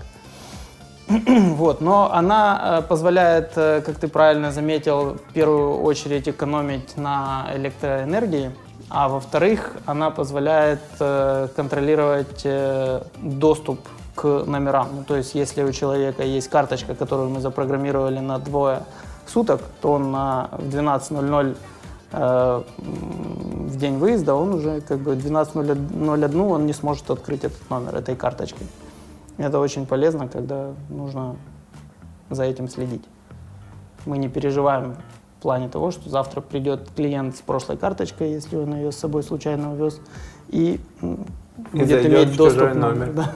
Вот, 1.58 1.82
но 1.82 2.12
она 2.14 2.80
э, 2.80 2.82
позволяет, 2.88 3.52
э, 3.56 3.82
как 3.82 3.96
ты 3.96 4.08
правильно 4.08 4.52
заметил, 4.52 5.16
в 5.16 5.34
первую 5.34 5.82
очередь 5.82 6.30
экономить 6.30 6.98
на 6.98 7.50
электроэнергии, 7.56 8.52
а 8.90 9.08
во-вторых, 9.08 9.74
она 9.86 10.12
позволяет 10.12 10.82
э, 11.00 11.48
контролировать 11.56 12.46
доступ 13.18 13.80
к 14.16 14.44
номерам. 14.46 14.88
Ну, 14.98 15.04
то 15.04 15.16
есть, 15.16 15.36
если 15.36 15.64
у 15.64 15.72
человека 15.72 16.24
есть 16.24 16.50
карточка, 16.50 16.94
которую 16.94 17.30
мы 17.30 17.40
запрограммировали 17.40 18.20
на 18.20 18.38
двое 18.38 18.84
суток, 19.26 19.62
то 19.82 19.94
он 19.94 20.12
на, 20.12 20.50
в 20.52 20.68
12.00 20.76 21.58
э, 22.12 22.64
в 22.78 23.78
день 23.78 23.98
выезда, 23.98 24.36
он 24.36 24.54
уже 24.54 24.82
как 24.82 25.00
бы 25.00 25.14
12.01 25.14 26.52
он 26.52 26.66
не 26.66 26.74
сможет 26.74 27.10
открыть 27.10 27.44
этот 27.44 27.70
номер 27.70 27.96
этой 27.96 28.16
карточки. 28.16 28.66
Это 29.40 29.60
очень 29.60 29.86
полезно, 29.86 30.28
когда 30.28 30.74
нужно 30.90 31.38
за 32.30 32.44
этим 32.44 32.68
следить. 32.68 33.06
Мы 34.06 34.18
не 34.18 34.28
переживаем 34.28 34.96
в 35.38 35.42
плане 35.42 35.70
того, 35.70 35.92
что 35.92 36.10
завтра 36.10 36.42
придет 36.42 36.90
клиент 36.94 37.38
с 37.38 37.40
прошлой 37.40 37.78
карточкой, 37.78 38.32
если 38.32 38.58
он 38.58 38.76
ее 38.76 38.92
с 38.92 38.98
собой 38.98 39.24
случайно 39.24 39.72
увез, 39.72 40.02
и, 40.50 40.82
И 41.74 41.78
будет 41.78 42.06
иметь 42.06 42.36
доступ 42.36 42.72
к 42.72 42.76
номер. 42.76 43.14
Да. 43.16 43.34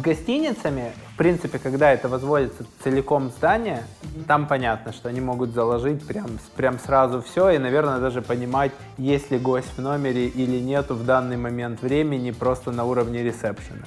С 0.00 0.02
гостиницами, 0.02 0.92
в 1.12 1.18
принципе, 1.18 1.58
когда 1.58 1.92
это 1.92 2.08
возводится 2.08 2.64
целиком 2.82 3.28
здание, 3.28 3.84
там 4.26 4.46
понятно, 4.46 4.94
что 4.94 5.10
они 5.10 5.20
могут 5.20 5.50
заложить 5.50 6.06
прям, 6.06 6.38
прям 6.56 6.78
сразу 6.78 7.20
все 7.20 7.50
и, 7.50 7.58
наверное, 7.58 7.98
даже 7.98 8.22
понимать, 8.22 8.72
есть 8.96 9.30
ли 9.30 9.38
гость 9.38 9.68
в 9.76 9.82
номере 9.82 10.26
или 10.28 10.58
нету 10.58 10.94
в 10.94 11.04
данный 11.04 11.36
момент 11.36 11.82
времени 11.82 12.30
просто 12.30 12.72
на 12.72 12.86
уровне 12.86 13.22
ресепшена. 13.22 13.84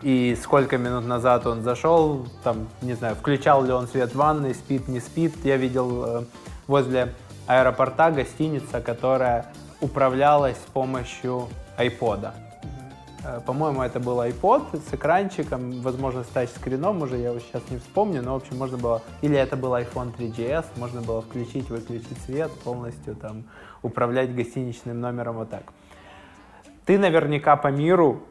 И 0.00 0.34
сколько 0.42 0.78
минут 0.78 1.06
назад 1.06 1.46
он 1.46 1.62
зашел, 1.62 2.26
там, 2.42 2.66
не 2.80 2.94
знаю, 2.94 3.14
включал 3.14 3.62
ли 3.62 3.72
он 3.72 3.86
свет 3.86 4.12
в 4.12 4.14
ванной, 4.14 4.54
спит, 4.54 4.88
не 4.88 5.00
спит. 5.00 5.34
Я 5.44 5.58
видел 5.58 6.04
э, 6.06 6.24
возле 6.68 7.12
аэропорта 7.46 8.10
гостиница, 8.10 8.80
которая 8.80 9.52
управлялась 9.82 10.56
с 10.56 10.70
помощью 10.72 11.50
айпода. 11.76 12.32
Э, 13.24 13.40
По-моему, 13.44 13.82
это 13.82 14.00
был 14.00 14.20
iPod 14.20 14.80
с 14.88 14.94
экранчиком, 14.94 15.80
возможно, 15.82 16.24
с 16.24 16.28
тачскрином, 16.28 17.02
уже 17.02 17.18
я 17.18 17.30
его 17.30 17.40
сейчас 17.40 17.62
не 17.70 17.78
вспомню, 17.78 18.22
но, 18.22 18.32
в 18.34 18.36
общем, 18.36 18.56
можно 18.56 18.78
было... 18.78 19.02
Или 19.22 19.36
это 19.36 19.56
был 19.56 19.74
iPhone 19.74 20.14
3GS, 20.16 20.66
можно 20.76 21.02
было 21.02 21.20
включить, 21.20 21.68
выключить 21.68 22.18
свет, 22.24 22.50
полностью 22.64 23.14
там 23.14 23.44
управлять 23.82 24.34
гостиничным 24.34 25.00
номером 25.00 25.36
вот 25.36 25.50
так. 25.50 25.64
Ты 26.86 26.98
наверняка 26.98 27.56
по 27.56 27.68
миру 27.68 28.22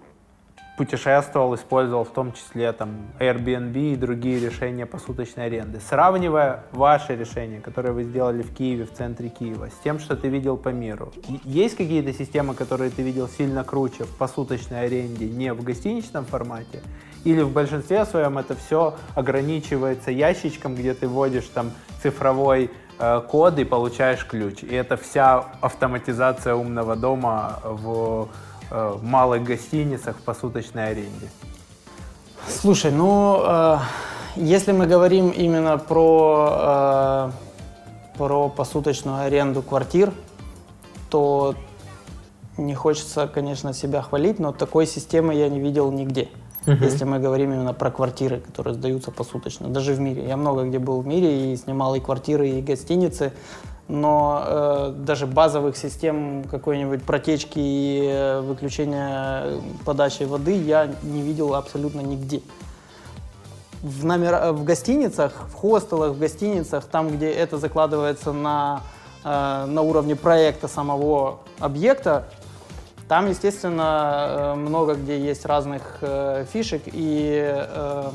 путешествовал, 0.80 1.56
использовал 1.56 2.06
в 2.06 2.12
том 2.12 2.32
числе 2.32 2.72
там 2.72 2.90
Airbnb 3.20 3.92
и 3.92 3.96
другие 3.98 4.40
решения 4.40 4.86
посуточной 4.86 5.48
аренды. 5.48 5.82
Сравнивая 5.82 6.64
ваши 6.72 7.18
решения, 7.18 7.60
которые 7.60 7.92
вы 7.92 8.04
сделали 8.04 8.44
в 8.44 8.56
Киеве, 8.56 8.86
в 8.86 8.94
центре 8.94 9.28
Киева, 9.28 9.68
с 9.68 9.84
тем, 9.84 10.00
что 10.00 10.16
ты 10.16 10.30
видел 10.30 10.56
по 10.56 10.70
миру, 10.70 11.12
есть 11.44 11.76
какие-то 11.76 12.14
системы, 12.14 12.54
которые 12.54 12.92
ты 12.92 13.02
видел 13.02 13.28
сильно 13.28 13.66
круче 13.66 14.06
в 14.06 14.16
посуточной 14.16 14.86
аренде, 14.86 15.26
не 15.26 15.52
в 15.52 15.64
гостиничном 15.66 16.24
формате? 16.24 16.82
Или 17.26 17.42
в 17.42 17.52
большинстве 17.52 18.06
своем 18.06 18.38
это 18.38 18.56
все 18.56 18.96
ограничивается 19.16 20.12
ящичком, 20.12 20.76
где 20.76 20.94
ты 20.94 21.10
вводишь 21.10 21.50
там 21.54 21.72
цифровой 22.02 22.72
э, 23.00 23.22
код 23.30 23.60
и 23.60 23.66
получаешь 23.66 24.26
ключ. 24.26 24.64
И 24.64 24.74
это 24.74 24.96
вся 24.96 25.40
автоматизация 25.60 26.56
умного 26.56 26.96
дома 26.96 27.60
в 27.66 28.30
э, 28.72 28.98
малых 29.02 29.44
гостиницах 29.44 30.18
в 30.18 30.22
посуточной 30.22 30.90
аренде. 30.90 31.30
Слушай, 32.48 32.92
ну, 32.92 33.42
э, 33.44 33.78
если 34.36 34.72
мы 34.72 34.88
говорим 34.88 35.30
именно 35.30 35.78
про, 35.78 37.32
э, 38.14 38.18
про 38.18 38.50
посуточную 38.50 39.24
аренду 39.24 39.62
квартир, 39.62 40.14
то 41.10 41.56
не 42.58 42.76
хочется, 42.76 43.28
конечно, 43.28 43.74
себя 43.74 44.02
хвалить, 44.02 44.40
но 44.40 44.52
такой 44.52 44.86
системы 44.86 45.34
я 45.34 45.50
не 45.50 45.60
видел 45.60 45.92
нигде. 45.92 46.30
Если 46.66 47.06
мы 47.06 47.20
говорим 47.20 47.54
именно 47.54 47.74
про 47.74 47.90
квартиры, 47.90 48.40
которые 48.40 48.74
сдаются 48.74 49.12
посуточно, 49.12 49.70
даже 49.70 49.94
в 49.94 50.00
мире. 50.00 50.28
Я 50.28 50.38
много 50.38 50.66
где 50.66 50.80
был 50.80 51.02
в 51.02 51.08
мире 51.08 51.54
и 51.54 51.56
снимал 51.56 51.96
и 51.96 52.00
квартиры, 52.00 52.50
и 52.50 52.62
гостиницы, 52.62 53.32
но 53.88 54.44
э, 54.46 54.94
даже 54.98 55.26
базовых 55.26 55.76
систем 55.76 56.44
какой-нибудь 56.44 57.04
протечки 57.04 57.58
и 57.58 58.08
э, 58.08 58.42
выключения 58.42 59.42
э, 59.46 59.60
подачи 59.84 60.24
воды 60.24 60.56
я 60.56 60.92
не 61.02 61.22
видел 61.22 61.56
абсолютно 61.56 62.02
нигде. 62.02 62.42
В, 63.82 64.06
номер, 64.06 64.52
в 64.52 64.64
гостиницах, 64.64 65.34
в 65.50 65.56
хостелах, 65.56 66.12
в 66.12 66.20
гостиницах, 66.20 66.86
там, 66.86 67.10
где 67.10 67.32
это 67.32 67.58
закладывается 67.58 68.32
на, 68.32 68.84
э, 69.24 69.66
на 69.66 69.82
уровне 69.82 70.16
проекта 70.16 70.68
самого 70.68 71.40
объекта, 71.58 72.28
там, 73.10 73.28
естественно, 73.28 74.28
э, 74.30 74.56
много 74.56 74.94
где 74.94 75.20
есть 75.20 75.46
разных 75.48 75.98
э, 76.02 76.46
фишек, 76.54 76.84
и 76.86 77.42
э, 77.44 78.12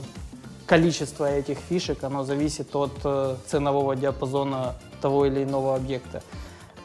количество 0.67 1.25
этих 1.25 1.59
фишек, 1.59 2.05
оно 2.05 2.23
зависит 2.23 2.75
от 2.77 2.93
э, 3.05 3.35
ценового 3.47 3.97
диапазона 3.97 4.75
того 5.03 5.27
или 5.27 5.43
иного 5.43 5.75
объекта. 5.75 6.23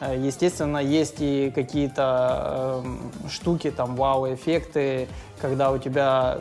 Э, 0.00 0.16
Естественно, 0.18 0.78
есть 0.78 1.20
и 1.20 1.52
какие-то 1.54 2.82
э, 2.84 3.28
штуки, 3.30 3.70
там, 3.70 3.94
вау-эффекты, 3.94 5.06
когда 5.40 5.70
у 5.70 5.78
тебя 5.78 6.40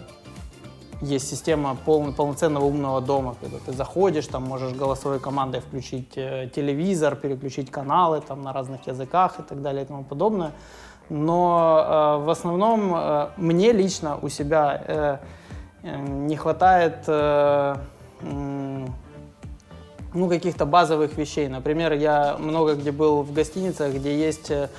есть 1.01 1.29
система 1.29 1.75
пол- 1.85 2.13
полноценного 2.13 2.65
умного 2.65 2.99
дома, 2.99 3.35
когда 3.39 3.57
ты 3.59 3.73
заходишь, 3.73 4.25
там 4.25 4.43
можешь 4.43 4.73
голосовой 4.73 5.19
командой 5.19 5.61
включить 5.61 6.13
э, 6.17 6.49
телевизор, 6.55 7.15
переключить 7.15 7.69
каналы 7.69 8.21
там 8.21 8.41
на 8.41 8.53
разных 8.53 8.87
языках 8.87 9.39
и 9.39 9.43
так 9.43 9.61
далее 9.61 9.83
и 9.83 9.85
тому 9.85 10.03
подобное. 10.03 10.51
Но 11.09 12.17
э, 12.21 12.25
в 12.25 12.29
основном 12.29 12.93
э, 12.95 13.27
мне 13.37 13.71
лично 13.71 14.17
у 14.21 14.29
себя 14.29 14.83
э, 14.87 15.17
э, 15.83 15.97
не 15.97 16.35
хватает 16.35 16.97
э, 17.07 17.75
м, 18.21 18.93
ну, 20.13 20.29
каких-то 20.29 20.65
базовых 20.65 21.17
вещей. 21.17 21.47
Например, 21.47 21.93
я 21.93 22.35
много 22.39 22.75
где 22.75 22.91
был 22.91 23.23
в 23.23 23.33
гостиницах, 23.33 23.93
где 23.93 24.17
есть 24.17 24.51
э, 24.51 24.69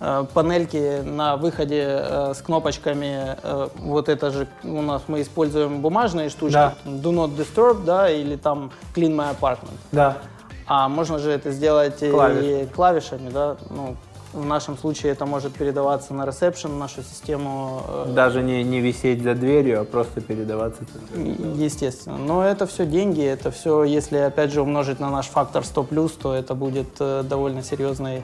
э, 0.00 0.24
панельки 0.32 1.00
на 1.02 1.36
выходе 1.36 1.84
э, 1.86 2.34
с 2.34 2.42
кнопочками. 2.42 3.36
э, 3.42 3.68
вот 3.78 4.08
это 4.08 4.30
же 4.30 4.46
у 4.64 4.82
нас 4.82 5.02
мы 5.08 5.22
используем 5.22 5.80
бумажные 5.80 6.28
штучки. 6.28 6.52
Да. 6.54 6.74
Do 6.84 7.12
not 7.12 7.36
disturb, 7.36 7.84
да, 7.84 8.08
или 8.10 8.36
там 8.36 8.70
clean 8.94 9.14
my 9.16 9.36
apartment. 9.38 9.78
Да. 9.92 10.18
А 10.66 10.88
можно 10.88 11.18
же 11.18 11.32
это 11.32 11.50
сделать 11.50 12.00
и 12.00 12.10
Клавиш. 12.10 12.68
клавишами, 12.74 13.28
да. 13.30 13.56
Ну, 13.70 13.96
в 14.32 14.44
нашем 14.44 14.76
случае 14.76 15.12
это 15.12 15.26
может 15.26 15.54
передаваться 15.54 16.14
на 16.14 16.24
ресепшн, 16.24 16.78
нашу 16.78 17.02
систему. 17.02 17.82
э, 17.88 18.12
Даже 18.14 18.42
не, 18.42 18.62
не 18.62 18.80
висеть 18.80 19.22
за 19.22 19.34
дверью, 19.34 19.80
а 19.80 19.84
просто 19.84 20.20
передаваться. 20.20 20.82
Естественно. 21.16 22.16
Но 22.18 22.44
это 22.44 22.66
все 22.66 22.86
деньги, 22.86 23.22
это 23.22 23.50
все, 23.50 23.84
если 23.84 24.18
опять 24.18 24.52
же 24.52 24.62
умножить 24.62 25.00
на 25.00 25.10
наш 25.10 25.26
фактор 25.26 25.62
100+, 25.62 26.12
то 26.22 26.34
это 26.34 26.54
будет 26.54 26.88
э, 27.00 27.22
довольно 27.24 27.62
серьезные, 27.62 28.22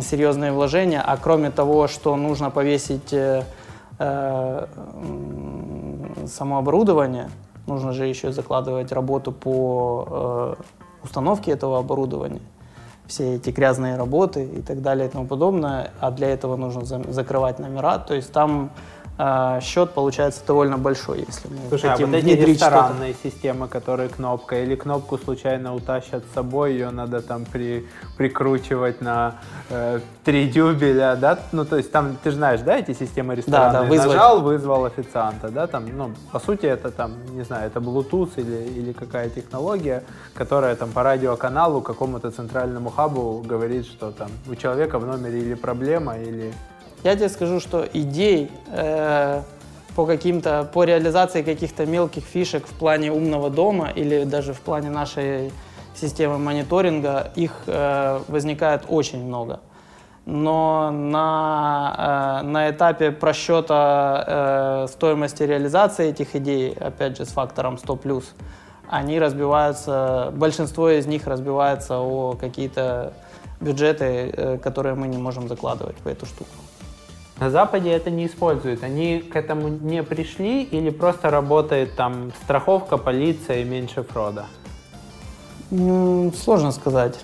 серьезные 0.00 0.52
вложения. 0.52 1.02
А 1.02 1.16
кроме 1.16 1.50
того, 1.50 1.88
что 1.88 2.16
нужно 2.16 2.50
повесить 2.50 3.12
э, 3.12 3.44
э, 3.98 4.66
само 6.28 6.58
оборудование, 6.58 7.28
нужно 7.66 7.92
же 7.92 8.06
еще 8.06 8.30
закладывать 8.30 8.92
работу 8.92 9.32
по 9.32 10.56
э, 10.60 10.62
установке 11.02 11.50
этого 11.52 11.78
оборудования 11.78 12.40
все 13.06 13.34
эти 13.34 13.50
грязные 13.50 13.96
работы 13.96 14.44
и 14.44 14.62
так 14.62 14.80
далее 14.82 15.08
и 15.08 15.10
тому 15.10 15.26
подобное, 15.26 15.90
а 16.00 16.10
для 16.10 16.28
этого 16.28 16.56
нужно 16.56 16.84
за- 16.84 17.12
закрывать 17.12 17.58
номера, 17.58 17.98
то 17.98 18.14
есть 18.14 18.32
там 18.32 18.70
э, 19.18 19.60
счет 19.62 19.90
получается 19.90 20.42
довольно 20.46 20.78
большой, 20.78 21.24
если 21.26 21.48
мы 21.48 21.68
Слушай, 21.68 21.90
а 21.90 21.92
хотим 21.92 22.10
вот 22.10 22.16
эти 22.16 22.40
ресторанные 22.40 23.14
системы, 23.22 23.68
которые 23.68 24.08
кнопка, 24.08 24.62
или 24.62 24.74
кнопку 24.74 25.18
случайно 25.18 25.74
утащат 25.74 26.24
с 26.30 26.34
собой, 26.34 26.72
ее 26.72 26.90
надо 26.90 27.22
там 27.22 27.44
при, 27.44 27.86
прикручивать 28.16 29.00
на 29.00 29.36
э, 29.70 30.00
три 30.24 30.48
дюбеля, 30.48 31.16
да? 31.16 31.38
Ну, 31.52 31.64
то 31.64 31.76
есть 31.76 31.92
там, 31.92 32.16
ты 32.22 32.30
же 32.30 32.36
знаешь, 32.36 32.60
да, 32.60 32.78
эти 32.78 32.92
системы 32.92 33.34
ресторанные? 33.34 33.88
вызвать. 33.88 34.08
Нажал, 34.08 34.40
вызвал 34.40 34.84
официанта, 34.84 35.48
да, 35.48 35.66
там, 35.66 35.86
ну, 35.96 36.12
по 36.32 36.38
сути, 36.38 36.66
это 36.66 36.90
там, 36.90 37.12
не 37.32 37.42
знаю, 37.42 37.66
это 37.66 37.80
Bluetooth 37.80 38.30
или, 38.36 38.80
или 38.80 38.92
какая 38.92 39.28
технология, 39.30 40.02
которая 40.34 40.74
там 40.76 40.90
по 40.90 41.02
радиоканалу 41.02 41.80
какому-то 41.80 42.30
центральному 42.30 42.90
хабу 42.90 43.42
говорит, 43.44 43.86
что 43.86 44.10
там 44.10 44.30
у 44.48 44.54
человека 44.54 44.98
в 44.98 45.06
номере 45.06 45.40
или 45.40 45.54
проблема, 45.54 46.18
или... 46.18 46.52
Я 47.04 47.16
тебе 47.16 47.28
скажу, 47.28 47.60
что 47.60 47.86
идей 47.92 48.50
э, 48.72 49.42
по 49.94 50.06
каким-то, 50.06 50.68
по 50.72 50.84
реализации 50.84 51.42
каких-то 51.42 51.84
мелких 51.84 52.24
фишек 52.24 52.66
в 52.66 52.72
плане 52.72 53.12
умного 53.12 53.50
дома 53.50 53.90
или 53.90 54.24
даже 54.24 54.54
в 54.54 54.60
плане 54.60 54.88
нашей 54.88 55.52
системы 55.94 56.38
мониторинга, 56.38 57.30
их 57.36 57.52
э, 57.66 58.20
возникает 58.28 58.84
очень 58.88 59.22
много. 59.22 59.60
Но 60.24 60.90
на, 60.90 62.40
э, 62.42 62.46
на 62.46 62.70
этапе 62.70 63.10
просчета 63.10 64.86
э, 64.86 64.92
стоимости 64.92 65.42
реализации 65.42 66.08
этих 66.08 66.34
идей, 66.34 66.72
опять 66.72 67.18
же, 67.18 67.26
с 67.26 67.28
фактором 67.28 67.74
100+, 67.74 68.24
они 68.88 69.18
разбиваются, 69.18 70.32
большинство 70.34 70.88
из 70.88 71.06
них 71.06 71.26
разбивается 71.26 71.98
о 71.98 72.32
какие-то 72.32 73.12
бюджеты, 73.60 74.32
э, 74.34 74.58
которые 74.58 74.94
мы 74.94 75.06
не 75.06 75.18
можем 75.18 75.48
закладывать 75.48 75.96
в 76.02 76.08
эту 76.08 76.24
штуку. 76.24 76.63
На 77.40 77.50
Западе 77.50 77.90
это 77.90 78.10
не 78.10 78.26
используют. 78.26 78.84
Они 78.84 79.18
к 79.18 79.34
этому 79.34 79.68
не 79.68 80.02
пришли 80.02 80.62
или 80.62 80.90
просто 80.90 81.30
работает 81.30 81.96
там 81.96 82.32
страховка, 82.44 82.96
полиция 82.96 83.62
и 83.62 83.64
меньше 83.64 84.02
фрода? 84.04 84.46
Сложно 85.70 86.70
сказать. 86.70 87.18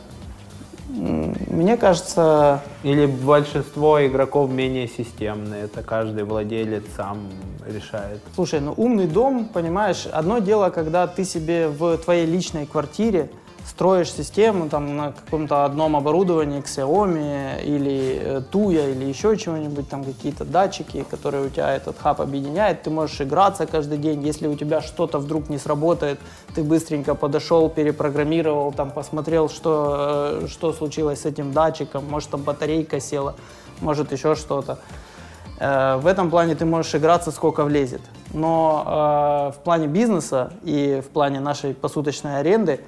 Мне 0.89 1.77
кажется, 1.77 2.63
Или 2.83 3.05
большинство 3.05 4.05
игроков 4.05 4.51
менее 4.51 4.89
системные, 4.89 5.65
это 5.65 5.83
каждый 5.83 6.25
владелец 6.25 6.85
сам 6.97 7.19
решает. 7.67 8.21
Слушай, 8.35 8.61
ну 8.61 8.73
умный 8.75 9.07
дом, 9.07 9.45
понимаешь, 9.45 10.07
одно 10.11 10.39
дело, 10.39 10.71
когда 10.71 11.07
ты 11.07 11.25
себе 11.25 11.69
в 11.69 11.99
твоей 11.99 12.25
личной 12.25 12.65
квартире 12.65 13.31
строишь 13.67 14.13
систему 14.13 14.69
там 14.69 14.97
на 14.97 15.13
каком-то 15.13 15.65
одном 15.65 15.97
оборудовании 15.97 16.63
Xiaomi 16.63 17.63
или 17.65 18.21
э, 18.21 18.43
Tuya 18.51 18.93
или 18.93 19.05
еще 19.05 19.37
чего-нибудь, 19.37 19.89
там 19.89 20.05
какие-то 20.05 20.45
датчики, 20.45 21.05
которые 21.11 21.47
у 21.47 21.49
тебя 21.49 21.75
этот 21.75 21.99
хаб 21.99 22.21
объединяет, 22.21 22.83
ты 22.83 22.91
можешь 22.91 23.21
играться 23.21 23.67
каждый 23.67 23.99
день, 23.99 24.23
если 24.27 24.47
у 24.47 24.55
тебя 24.55 24.81
что-то 24.81 25.19
вдруг 25.19 25.49
не 25.49 25.59
сработает, 25.59 26.19
ты 26.55 26.63
быстренько 26.63 27.15
подошел, 27.15 27.69
перепрограммировал, 27.69 28.73
там 28.73 28.91
посмотрел, 28.91 29.49
что, 29.49 30.41
э, 30.43 30.47
что 30.49 30.73
случилось 30.73 31.23
с 31.23 31.27
этим 31.27 31.53
датчиком, 31.53 32.05
может 32.09 32.31
там 32.31 32.43
батарейка 32.43 33.01
села, 33.01 33.35
может 33.81 34.13
еще 34.13 34.35
что-то. 34.35 34.79
Э, 35.59 35.97
В 35.99 36.07
этом 36.07 36.31
плане 36.31 36.55
ты 36.55 36.65
можешь 36.65 36.95
играться 36.95 37.31
сколько 37.31 37.65
влезет. 37.65 38.03
Но 38.33 39.51
э, 39.53 39.59
в 39.59 39.63
плане 39.63 39.87
бизнеса 39.87 40.53
и 40.63 41.03
в 41.05 41.11
плане 41.11 41.41
нашей 41.41 41.75
посуточной 41.75 42.41
аренды 42.41 42.81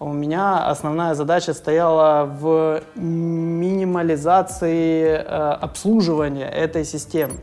у 0.00 0.12
меня 0.12 0.66
основная 0.66 1.14
задача 1.14 1.54
стояла 1.54 2.24
в 2.24 2.82
минимализации 2.96 5.04
э, 5.04 5.18
обслуживания 5.60 6.48
этой 6.48 6.84
системы. 6.84 7.34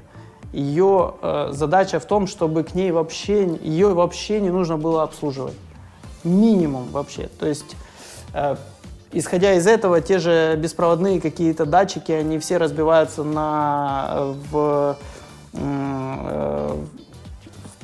Ее 0.52 1.14
э, 1.22 1.50
задача 1.52 2.00
в 2.00 2.06
том, 2.06 2.26
чтобы 2.26 2.64
к 2.64 2.74
ней 2.74 2.90
вообще, 2.92 3.46
ее 3.62 3.94
вообще 3.94 4.42
не 4.42 4.50
нужно 4.50 4.78
было 4.78 5.04
обслуживать. 5.04 5.54
Минимум 6.24 6.88
вообще. 6.92 7.30
То 7.40 7.48
есть 7.48 7.76
э, 8.34 8.56
Исходя 9.14 9.54
из 9.54 9.66
этого, 9.68 10.02
те 10.02 10.20
же 10.20 10.58
беспроводные 10.58 11.22
какие-то 11.22 11.66
датчики, 11.66 12.12
они 12.12 12.40
все 12.40 12.58
разбиваются 12.58 13.24
на 13.24 14.08
э, 14.10 14.34
в, 14.52 14.98
э, 15.54 16.76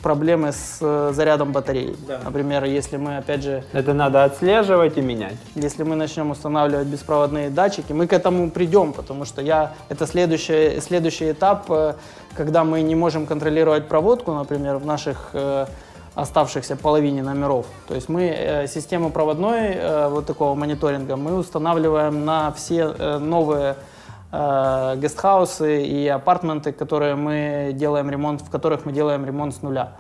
проблемы 0.03 0.51
с 0.51 0.77
э, 0.81 1.11
зарядом 1.13 1.51
батареи. 1.51 1.95
Например, 2.23 2.65
если 2.65 2.97
мы 2.97 3.17
опять 3.17 3.41
же 3.41 3.63
Это 3.73 3.93
надо 3.93 4.25
отслеживать 4.25 4.97
и 4.97 5.01
менять. 5.01 5.37
если 5.55 5.83
мы 5.83 5.95
начнем 5.95 6.29
устанавливать 6.29 6.87
беспроводные 6.87 7.49
датчики, 7.49 7.93
мы 7.93 8.05
к 8.05 8.13
этому 8.13 8.51
придем, 8.51 8.93
потому 8.93 9.25
что 9.25 9.41
я 9.41 9.73
это 9.89 10.05
следующий, 10.05 10.79
следующий 10.81 11.31
этап, 11.31 11.65
э, 11.69 11.93
когда 12.35 12.63
мы 12.63 12.81
не 12.81 12.95
можем 12.95 13.25
контролировать 13.25 13.87
проводку, 13.87 14.33
например, 14.33 14.77
в 14.77 14.85
наших 14.85 15.29
э, 15.33 15.65
оставшихся 16.15 16.75
половине 16.75 17.23
номеров. 17.23 17.65
То 17.87 17.95
есть 17.95 18.09
мы 18.09 18.25
э, 18.25 18.67
систему 18.67 19.09
проводной 19.09 19.73
э, 19.73 20.09
вот 20.09 20.25
такого 20.25 20.53
мониторинга 20.55 21.15
мы 21.15 21.35
устанавливаем 21.35 22.25
на 22.25 22.51
все 22.51 22.93
э, 22.97 23.17
новые 23.17 23.75
э, 24.33 24.95
гестхаусы 24.97 25.83
и 25.85 26.07
апартменты, 26.07 26.71
которые 26.71 27.15
мы 27.15 27.71
делаем 27.73 28.09
ремонт, 28.09 28.41
в 28.41 28.49
которых 28.49 28.85
мы 28.85 28.91
делаем 28.91 29.25
ремонт 29.25 29.55
с 29.55 29.61
нуля. 29.61 29.93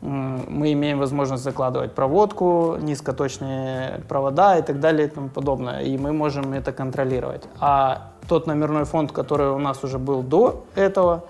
Мы 0.00 0.72
имеем 0.72 0.98
возможность 0.98 1.44
закладывать 1.44 1.94
проводку, 1.94 2.76
низкоточные 2.80 4.00
провода 4.08 4.58
и 4.58 4.62
так 4.62 4.80
далее 4.80 5.06
и 5.06 5.10
тому 5.10 5.28
подобное. 5.28 5.82
И 5.82 5.96
мы 5.96 6.12
можем 6.12 6.52
это 6.54 6.72
контролировать. 6.72 7.44
А 7.60 8.10
тот 8.28 8.48
номерной 8.48 8.84
фонд, 8.84 9.12
который 9.12 9.50
у 9.50 9.58
нас 9.58 9.84
уже 9.84 9.98
был 9.98 10.22
до 10.22 10.64
этого, 10.74 11.22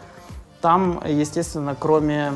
там, 0.62 1.02
естественно, 1.06 1.76
кроме 1.78 2.32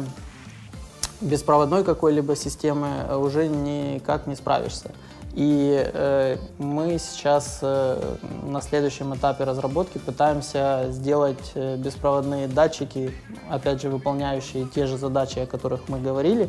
беспроводной 1.20 1.84
какой-либо 1.84 2.36
системы 2.36 2.88
э, 3.08 3.16
уже 3.16 3.48
никак 3.48 4.26
не 4.26 4.34
справишься. 4.34 4.90
И 5.36 5.90
э, 5.92 6.38
мы 6.56 6.98
сейчас 6.98 7.58
э, 7.60 8.16
на 8.42 8.62
следующем 8.62 9.14
этапе 9.14 9.44
разработки 9.44 9.98
пытаемся 9.98 10.86
сделать 10.88 11.52
э, 11.54 11.76
беспроводные 11.76 12.48
датчики, 12.48 13.12
опять 13.50 13.82
же 13.82 13.90
выполняющие 13.90 14.66
те 14.66 14.86
же 14.86 14.96
задачи, 14.96 15.40
о 15.40 15.46
которых 15.46 15.88
мы 15.88 16.00
говорили, 16.00 16.48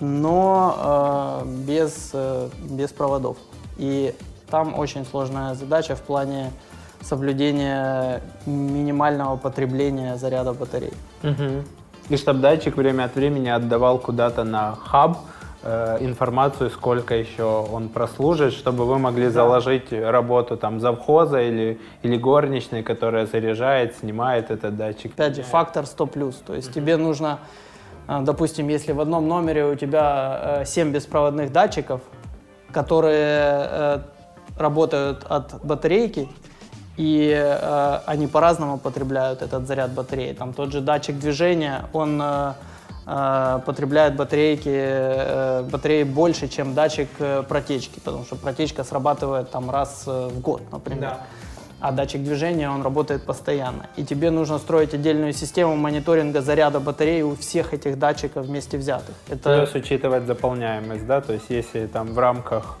но 0.00 1.42
э, 1.44 1.48
без, 1.66 2.10
э, 2.14 2.48
без 2.70 2.92
проводов. 2.92 3.36
И 3.76 4.14
там 4.50 4.78
очень 4.78 5.04
сложная 5.04 5.54
задача 5.54 5.94
в 5.94 6.00
плане 6.00 6.50
соблюдения 7.02 8.22
минимального 8.46 9.36
потребления 9.36 10.16
заряда 10.16 10.54
батарей. 10.54 10.94
И 12.08 12.16
чтобы 12.16 12.40
датчик 12.40 12.74
время 12.78 13.04
от 13.04 13.14
времени 13.16 13.50
отдавал 13.50 13.98
куда-то 13.98 14.44
на 14.44 14.76
хаб 14.76 15.18
э, 15.62 15.98
информацию, 16.00 16.70
сколько 16.70 17.14
еще 17.14 17.44
он 17.44 17.88
прослужит, 17.88 18.52
чтобы 18.52 18.84
вы 18.84 18.98
могли 18.98 19.28
заложить 19.28 19.92
работу 19.92 20.56
там 20.56 20.80
завхоза 20.80 21.40
или, 21.40 21.80
или 22.02 22.16
горничной, 22.16 22.82
которая 22.82 23.26
заряжает, 23.26 23.96
снимает 23.96 24.50
этот 24.50 24.76
датчик. 24.76 25.12
Опять 25.14 25.36
же, 25.36 25.42
фактор 25.42 25.86
100 25.86 26.06
плюс. 26.06 26.36
То 26.46 26.54
есть 26.54 26.72
тебе 26.72 26.96
нужно, 26.96 27.38
э, 28.08 28.20
допустим, 28.22 28.68
если 28.68 28.92
в 28.92 29.00
одном 29.00 29.28
номере 29.28 29.64
у 29.64 29.74
тебя 29.74 30.62
7 30.64 30.92
беспроводных 30.92 31.52
датчиков, 31.52 32.00
которые 32.72 33.68
э, 33.70 33.98
работают 34.58 35.24
от 35.28 35.64
батарейки, 35.64 36.28
и 36.96 37.32
э, 37.32 38.00
они 38.06 38.26
по-разному 38.26 38.76
потребляют 38.78 39.40
этот 39.42 39.66
заряд 39.66 39.92
батареи. 39.92 40.32
Там 40.32 40.52
тот 40.52 40.72
же 40.72 40.80
датчик 40.80 41.16
движения, 41.18 41.84
он 41.92 42.20
э, 42.20 42.54
э, 43.08 43.60
потребляет 43.64 44.16
батарейки, 44.16 44.68
э, 44.68 45.62
батареи 45.62 46.02
больше, 46.02 46.48
чем 46.48 46.74
датчик 46.74 47.08
э, 47.18 47.42
протечки, 47.48 48.00
потому 48.00 48.24
что 48.24 48.36
протечка 48.36 48.84
срабатывает 48.84 49.50
там 49.50 49.70
раз 49.70 50.04
э, 50.06 50.28
в 50.28 50.40
год, 50.40 50.62
например. 50.70 51.16
А 51.80 51.92
датчик 51.92 52.24
движения, 52.24 52.68
он 52.68 52.82
работает 52.82 53.22
постоянно. 53.24 53.86
И 53.96 54.04
тебе 54.04 54.30
нужно 54.30 54.58
строить 54.58 54.94
отдельную 54.94 55.32
систему 55.32 55.76
мониторинга 55.76 56.40
заряда 56.40 56.80
батареи 56.80 57.22
у 57.22 57.36
всех 57.36 57.72
этих 57.72 57.98
датчиков 58.00 58.46
вместе 58.46 58.78
взятых. 58.78 59.14
Это 59.28 59.58
Плюс 59.58 59.74
учитывать 59.74 60.26
заполняемость, 60.26 61.06
да, 61.06 61.20
то 61.20 61.32
есть 61.32 61.46
если 61.50 61.86
там 61.86 62.14
в 62.14 62.18
рамках 62.18 62.78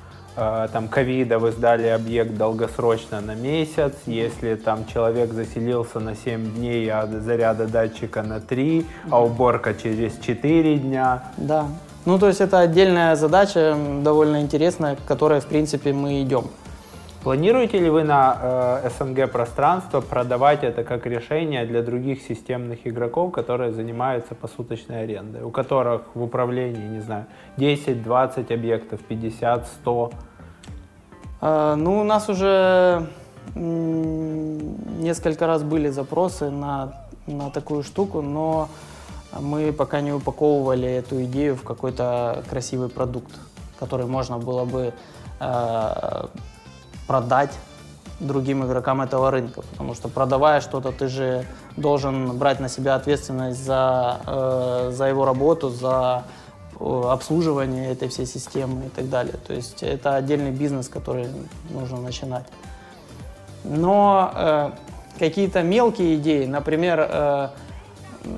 там 0.72 0.88
ковида 0.88 1.38
вы 1.38 1.50
сдали 1.52 1.88
объект 1.88 2.36
долгосрочно 2.36 3.20
на 3.20 3.34
месяц, 3.34 3.92
если 4.06 4.54
там 4.54 4.86
человек 4.86 5.32
заселился 5.32 6.00
на 6.00 6.14
7 6.14 6.54
дней, 6.54 6.88
а 6.90 7.06
заряда 7.06 7.66
датчика 7.66 8.22
на 8.22 8.40
3, 8.40 8.86
а 9.10 9.24
уборка 9.24 9.74
через 9.74 10.16
4 10.18 10.78
дня, 10.78 11.22
Да. 11.36 11.66
Ну, 12.06 12.18
то 12.18 12.28
есть 12.28 12.40
это 12.40 12.60
отдельная 12.60 13.16
задача, 13.16 13.76
довольно 14.02 14.40
интересная, 14.40 14.96
к 14.96 15.04
которой, 15.04 15.40
в 15.40 15.46
принципе, 15.46 15.92
мы 15.92 16.22
идем. 16.22 16.44
Планируете 17.22 17.80
ли 17.80 17.90
вы 17.90 18.04
на 18.04 18.80
э, 18.84 18.90
СНГ 18.98 19.30
пространство 19.30 20.00
продавать 20.00 20.62
это 20.62 20.84
как 20.84 21.04
решение 21.04 21.66
для 21.66 21.82
других 21.82 22.22
системных 22.22 22.86
игроков, 22.86 23.32
которые 23.32 23.72
занимаются 23.72 24.34
посуточной 24.34 25.02
арендой, 25.02 25.42
у 25.42 25.50
которых 25.50 26.02
в 26.14 26.22
управлении, 26.22 26.88
не 26.88 27.00
знаю, 27.00 27.26
10, 27.56 28.02
20 28.02 28.50
объектов, 28.52 29.00
50, 29.00 29.66
100? 29.66 30.12
А, 31.40 31.76
ну, 31.76 32.00
у 32.00 32.04
нас 32.04 32.28
уже 32.28 33.06
несколько 33.54 35.46
раз 35.46 35.62
были 35.62 35.88
запросы 35.88 36.50
на, 36.50 36.92
на 37.26 37.50
такую 37.50 37.82
штуку, 37.82 38.20
но 38.20 38.68
мы 39.38 39.72
пока 39.72 40.00
не 40.00 40.12
упаковывали 40.12 40.88
эту 40.88 41.22
идею 41.24 41.56
в 41.56 41.62
какой-то 41.62 42.42
красивый 42.50 42.88
продукт, 42.88 43.32
который 43.78 44.06
можно 44.06 44.38
было 44.38 44.64
бы 44.64 44.92
э, 45.40 46.26
продать 47.06 47.52
другим 48.20 48.64
игрокам 48.64 49.00
этого 49.00 49.30
рынка. 49.30 49.62
Потому 49.62 49.94
что 49.94 50.08
продавая 50.08 50.60
что-то, 50.60 50.92
ты 50.92 51.08
же 51.08 51.44
должен 51.76 52.36
брать 52.36 52.60
на 52.60 52.68
себя 52.68 52.96
ответственность 52.96 53.64
за, 53.64 54.20
э, 54.26 54.90
за 54.92 55.04
его 55.06 55.24
работу, 55.24 55.70
за 55.70 56.24
обслуживание 56.80 57.90
этой 57.90 58.08
всей 58.08 58.26
системы 58.26 58.86
и 58.86 58.88
так 58.88 59.08
далее. 59.08 59.34
То 59.46 59.52
есть 59.52 59.82
это 59.82 60.14
отдельный 60.16 60.50
бизнес, 60.52 60.88
который 60.88 61.26
нужно 61.70 62.00
начинать. 62.00 62.46
Но 63.64 64.32
э, 64.34 64.70
какие-то 65.18 65.62
мелкие 65.62 66.16
идеи, 66.16 66.46
например, 66.46 67.08
э, 67.10 67.48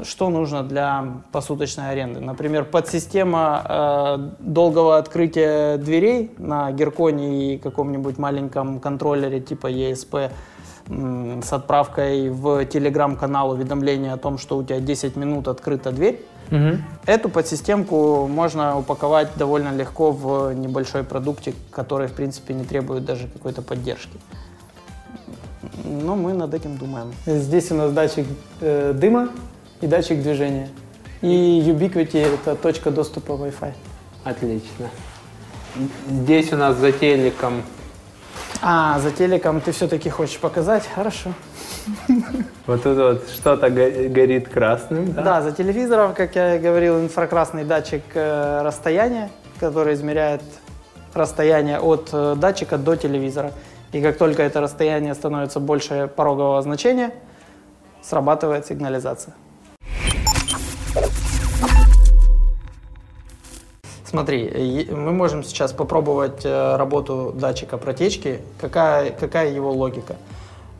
что 0.04 0.28
нужно 0.28 0.62
для 0.62 1.04
посуточной 1.32 1.90
аренды? 1.90 2.20
Например, 2.20 2.64
подсистема 2.64 3.64
э, 3.68 4.30
долгого 4.38 4.98
открытия 4.98 5.76
дверей 5.76 6.32
на 6.38 6.72
Герконе 6.72 7.54
и 7.54 7.58
каком-нибудь 7.58 8.18
маленьком 8.18 8.80
контроллере 8.80 9.40
типа 9.40 9.70
ESP 9.70 10.30
м, 10.88 11.42
с 11.42 11.52
отправкой 11.52 12.30
в 12.30 12.64
телеграм-канал 12.66 13.50
уведомления 13.50 14.12
о 14.12 14.16
том, 14.16 14.38
что 14.38 14.56
у 14.58 14.62
тебя 14.62 14.80
10 14.80 15.16
минут 15.16 15.48
открыта 15.48 15.92
дверь. 15.92 16.24
Эту 17.06 17.28
подсистемку 17.28 18.26
можно 18.26 18.78
упаковать 18.78 19.28
довольно 19.36 19.74
легко 19.74 20.10
в 20.10 20.52
небольшой 20.52 21.04
продуктик, 21.04 21.54
который, 21.70 22.08
в 22.08 22.12
принципе, 22.12 22.54
не 22.54 22.64
требует 22.64 23.04
даже 23.04 23.28
какой-то 23.28 23.62
поддержки. 23.62 24.18
Но 25.84 26.16
мы 26.16 26.32
над 26.32 26.54
этим 26.54 26.76
думаем. 26.76 27.12
Здесь 27.26 27.70
у 27.70 27.74
нас 27.74 27.92
датчик 27.92 28.26
э, 28.60 28.92
дыма 28.94 29.30
и 29.80 29.86
датчик 29.86 30.22
движения. 30.22 30.68
И 31.20 31.62
Ubiquiti— 31.66 32.18
это 32.34 32.54
точка 32.56 32.90
доступа 32.90 33.32
Wi-Fi. 33.32 33.72
Отлично. 34.24 34.90
Здесь 36.08 36.52
у 36.52 36.56
нас 36.56 36.76
за 36.76 36.92
телеком 36.92 37.62
А, 38.62 38.98
за 39.00 39.10
телеком 39.10 39.60
ты 39.60 39.72
все-таки 39.72 40.10
хочешь 40.10 40.38
показать? 40.38 40.86
Хорошо. 40.94 41.30
Вот 42.66 42.82
тут 42.82 42.96
вот 42.98 43.28
что-то 43.30 43.70
го- 43.70 44.08
горит 44.10 44.48
красным, 44.48 45.12
да? 45.12 45.22
Да, 45.22 45.42
за 45.42 45.52
телевизором, 45.52 46.14
как 46.14 46.36
я 46.36 46.56
и 46.56 46.58
говорил, 46.58 47.00
инфракрасный 47.00 47.64
датчик 47.64 48.02
э, 48.14 48.62
расстояния, 48.62 49.30
который 49.58 49.94
измеряет 49.94 50.42
расстояние 51.14 51.80
от 51.80 52.10
э, 52.12 52.34
датчика 52.36 52.76
до 52.78 52.96
телевизора. 52.96 53.52
И 53.92 54.00
как 54.02 54.18
только 54.18 54.42
это 54.42 54.60
расстояние 54.60 55.14
становится 55.14 55.58
больше 55.58 56.08
порогового 56.14 56.60
значения, 56.62 57.10
срабатывает 58.02 58.66
сигнализация. 58.66 59.34
Смотри, 64.10 64.88
мы 64.90 65.12
можем 65.12 65.44
сейчас 65.44 65.72
попробовать 65.72 66.44
э, 66.44 66.76
работу 66.76 67.32
датчика 67.32 67.78
протечки. 67.78 68.40
Какая, 68.60 69.12
какая 69.12 69.52
его 69.52 69.70
логика? 69.70 70.16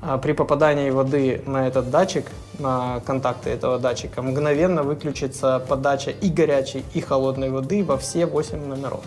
А, 0.02 0.18
При 0.18 0.32
попадании 0.32 0.90
воды 0.90 1.40
на 1.46 1.68
этот 1.68 1.90
датчик, 1.90 2.26
на 2.58 2.98
контакты 3.06 3.50
этого 3.50 3.78
датчика, 3.78 4.20
мгновенно 4.20 4.82
выключится 4.82 5.64
подача 5.68 6.10
и 6.10 6.28
горячей, 6.28 6.84
и 6.92 7.00
холодной 7.00 7.50
воды 7.50 7.84
во 7.84 7.98
все 7.98 8.26
8 8.26 8.66
номеров. 8.66 9.04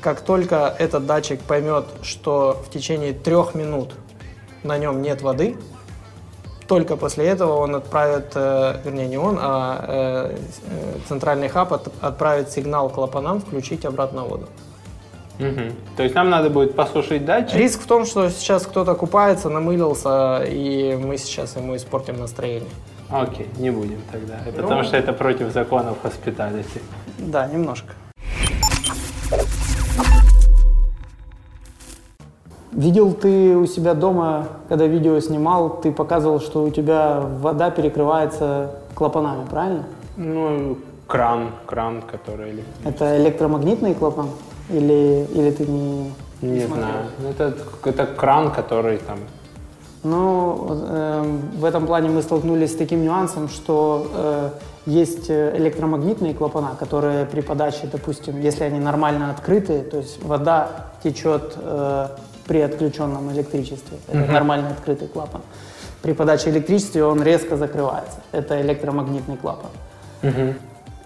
Как 0.00 0.20
только 0.20 0.72
этот 0.78 1.06
датчик 1.06 1.40
поймет, 1.40 1.86
что 2.02 2.62
в 2.64 2.70
течение 2.70 3.12
трех 3.12 3.56
минут 3.56 3.94
на 4.62 4.78
нем 4.78 5.02
нет 5.02 5.20
воды, 5.20 5.56
только 6.66 6.96
после 6.96 7.26
этого 7.26 7.56
он 7.56 7.74
отправит, 7.74 8.32
э, 8.34 8.76
вернее 8.84 9.08
не 9.08 9.18
он, 9.18 9.38
а 9.40 9.84
э, 9.88 10.36
э, 10.68 10.98
центральный 11.08 11.48
хаб 11.48 11.72
от- 11.72 11.92
отправит 12.00 12.50
сигнал 12.50 12.88
клапанам 12.90 13.40
включить 13.40 13.84
обратно 13.84 14.22
воду. 14.22 14.48
Мгм. 15.38 15.72
То 15.96 16.02
есть 16.02 16.14
нам 16.14 16.30
надо 16.30 16.50
будет 16.50 16.74
посушить 16.76 17.24
датчик. 17.24 17.56
Риск 17.56 17.80
в 17.80 17.86
том, 17.86 18.04
что 18.06 18.30
сейчас 18.30 18.66
кто-то 18.66 18.94
купается, 18.94 19.48
намылился, 19.48 20.44
и 20.44 20.96
мы 20.96 21.16
сейчас 21.18 21.56
ему 21.56 21.74
испортим 21.74 22.18
настроение. 22.20 22.68
Окей, 23.10 23.48
не 23.58 23.70
будем 23.70 24.00
тогда. 24.10 24.38
Ну. 24.46 24.52
Потому 24.52 24.84
что 24.84 24.96
это 24.96 25.12
против 25.12 25.52
законов 25.52 25.98
hospitality. 26.04 26.80
Да, 27.18 27.46
немножко. 27.46 27.92
Видел 32.82 33.12
ты 33.14 33.56
у 33.56 33.64
себя 33.66 33.94
дома, 33.94 34.48
когда 34.68 34.86
видео 34.88 35.20
снимал, 35.20 35.80
ты 35.80 35.92
показывал, 35.92 36.40
что 36.40 36.64
у 36.64 36.70
тебя 36.70 37.20
вода 37.40 37.70
перекрывается 37.70 38.72
клапанами, 38.96 39.46
правильно? 39.48 39.84
Ну, 40.16 40.78
кран, 41.06 41.50
кран, 41.64 42.02
который... 42.02 42.50
или- 42.50 42.64
Это 42.84 43.22
электромагнитный 43.22 43.94
клапан? 43.94 44.30
Или, 44.68 45.28
или 45.32 45.50
ты 45.52 45.64
не... 45.64 46.12
Не 46.40 46.66
смотрел? 46.66 46.86
знаю. 46.88 47.04
Ну, 47.20 47.28
Это, 47.30 47.54
это 47.84 48.06
кран, 48.06 48.50
который 48.50 48.98
там... 48.98 49.18
Ну, 50.02 50.66
эм, 50.90 51.40
в 51.60 51.64
этом 51.64 51.86
плане 51.86 52.08
мы 52.08 52.20
столкнулись 52.22 52.72
с 52.72 52.74
таким 52.76 53.04
нюансом, 53.04 53.48
что 53.48 54.08
э, 54.12 54.48
есть 54.86 55.30
э, 55.30 55.56
электромагнитные 55.56 56.34
клапана, 56.34 56.70
которые 56.76 57.26
при 57.26 57.42
подаче, 57.42 57.86
допустим, 57.92 58.40
если 58.40 58.64
они 58.64 58.80
нормально 58.80 59.30
открыты, 59.30 59.82
то 59.82 59.98
есть 59.98 60.20
вода 60.24 60.68
течет 61.04 61.54
э, 61.56 62.08
при 62.46 62.60
отключенном 62.60 63.30
электричестве, 63.32 63.98
это 64.08 64.32
нормально 64.32 64.70
открытый 64.70 65.08
клапан. 65.08 65.42
При 66.02 66.12
подаче 66.12 66.50
электричества 66.50 67.06
он 67.06 67.22
резко 67.22 67.56
закрывается. 67.56 68.18
Это 68.32 68.60
электромагнитный 68.60 69.36
клапан. 69.36 69.70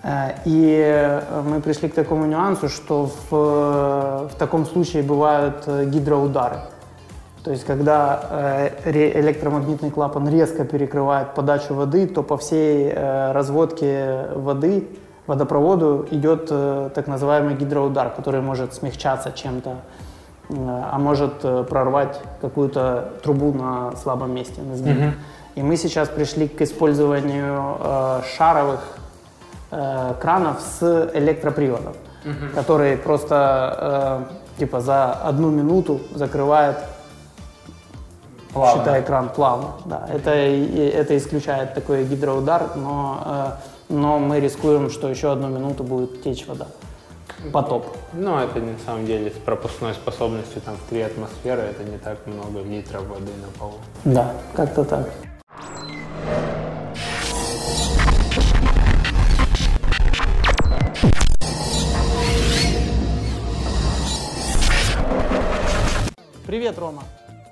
Э, 0.02 0.34
И 0.44 1.20
мы 1.44 1.60
пришли 1.60 1.88
к 1.88 1.94
такому 1.94 2.26
нюансу, 2.26 2.68
что 2.68 3.10
в, 3.30 4.28
в 4.28 4.38
таком 4.38 4.64
случае 4.66 5.02
бывают 5.02 5.64
э, 5.66 5.84
гидроудары. 5.86 6.58
То 7.44 7.50
есть, 7.50 7.64
когда 7.64 8.72
э, 8.84 9.20
электромагнитный 9.20 9.90
клапан 9.90 10.28
резко 10.28 10.64
перекрывает 10.64 11.34
подачу 11.34 11.74
воды, 11.74 12.06
то 12.06 12.22
по 12.22 12.36
всей 12.36 12.92
разводке 12.92 14.26
воды, 14.34 14.88
водопроводу 15.26 16.06
идет 16.10 16.46
так 16.94 17.06
называемый 17.06 17.54
гидроудар, 17.54 18.10
который 18.10 18.40
может 18.40 18.74
смягчаться 18.74 19.32
чем-то, 19.32 19.76
а 20.48 20.98
может 20.98 21.44
э, 21.44 21.64
прорвать 21.68 22.20
какую-то 22.40 23.14
трубу 23.22 23.52
на 23.52 23.96
слабом 23.96 24.34
месте, 24.34 24.62
на 24.62 24.76
сгибе. 24.76 25.14
И 25.56 25.62
мы 25.62 25.76
сейчас 25.76 26.08
пришли 26.08 26.48
к 26.48 26.60
использованию 26.62 27.76
э, 27.80 28.20
шаровых 28.36 28.80
э, 29.70 30.14
кранов 30.20 30.60
с 30.60 31.10
электроприводом, 31.14 31.94
который 32.54 32.96
просто 32.96 34.26
э, 34.56 34.58
типа 34.60 34.80
за 34.80 35.12
одну 35.12 35.50
минуту 35.50 36.00
закрывает 36.14 36.76
Плавно. 38.52 38.82
считай 38.82 39.00
экран 39.00 39.28
плавно. 39.28 39.72
Да, 39.84 40.08
это, 40.12 40.30
это 40.30 41.16
исключает 41.16 41.74
такой 41.74 42.04
гидроудар, 42.04 42.70
но, 42.76 43.22
э, 43.88 43.94
но 43.94 44.18
мы 44.18 44.40
рискуем, 44.40 44.90
что 44.90 45.08
еще 45.08 45.32
одну 45.32 45.48
минуту 45.48 45.82
будет 45.84 46.22
течь 46.22 46.46
вода. 46.46 46.66
Потоп. 47.52 47.96
Ну, 48.12 48.38
это 48.38 48.60
на 48.60 48.78
самом 48.84 49.06
деле 49.06 49.30
с 49.30 49.34
пропускной 49.34 49.94
способностью 49.94 50.60
там 50.62 50.76
в 50.76 50.88
3 50.88 51.00
атмосферы, 51.02 51.62
это 51.62 51.84
не 51.84 51.98
так 51.98 52.18
много 52.26 52.62
литров 52.62 53.06
воды 53.06 53.32
на 53.40 53.58
полу. 53.58 53.74
Да, 54.04 54.34
как-то 54.54 54.84
так. 54.84 55.08
Привет, 66.46 66.78
Рома. 66.78 67.02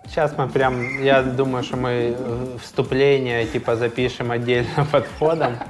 Сейчас 0.06 0.32
мы 0.38 0.48
прям, 0.48 1.02
я 1.02 1.22
думаю, 1.22 1.64
что 1.64 1.76
мы 1.76 2.14
э, 2.16 2.58
вступление 2.62 3.44
типа 3.46 3.74
запишем 3.74 4.30
отдельно 4.30 4.86
под 4.92 5.06
входом. 5.06 5.54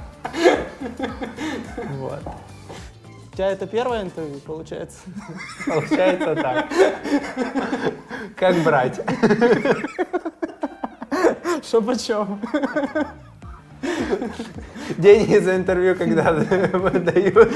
Вот. 1.99 2.21
У 3.35 3.37
тебя 3.37 3.51
это 3.51 3.67
первое 3.67 4.01
интервью, 4.03 4.39
получается? 4.39 4.99
Получается 5.65 6.35
так. 6.35 6.67
Как 8.37 8.55
брать? 8.63 9.01
Что 11.61 11.81
почем? 11.81 12.39
Деньги 14.97 15.37
за 15.39 15.57
интервью 15.57 15.97
когда 15.97 16.31
выдают. 16.31 17.51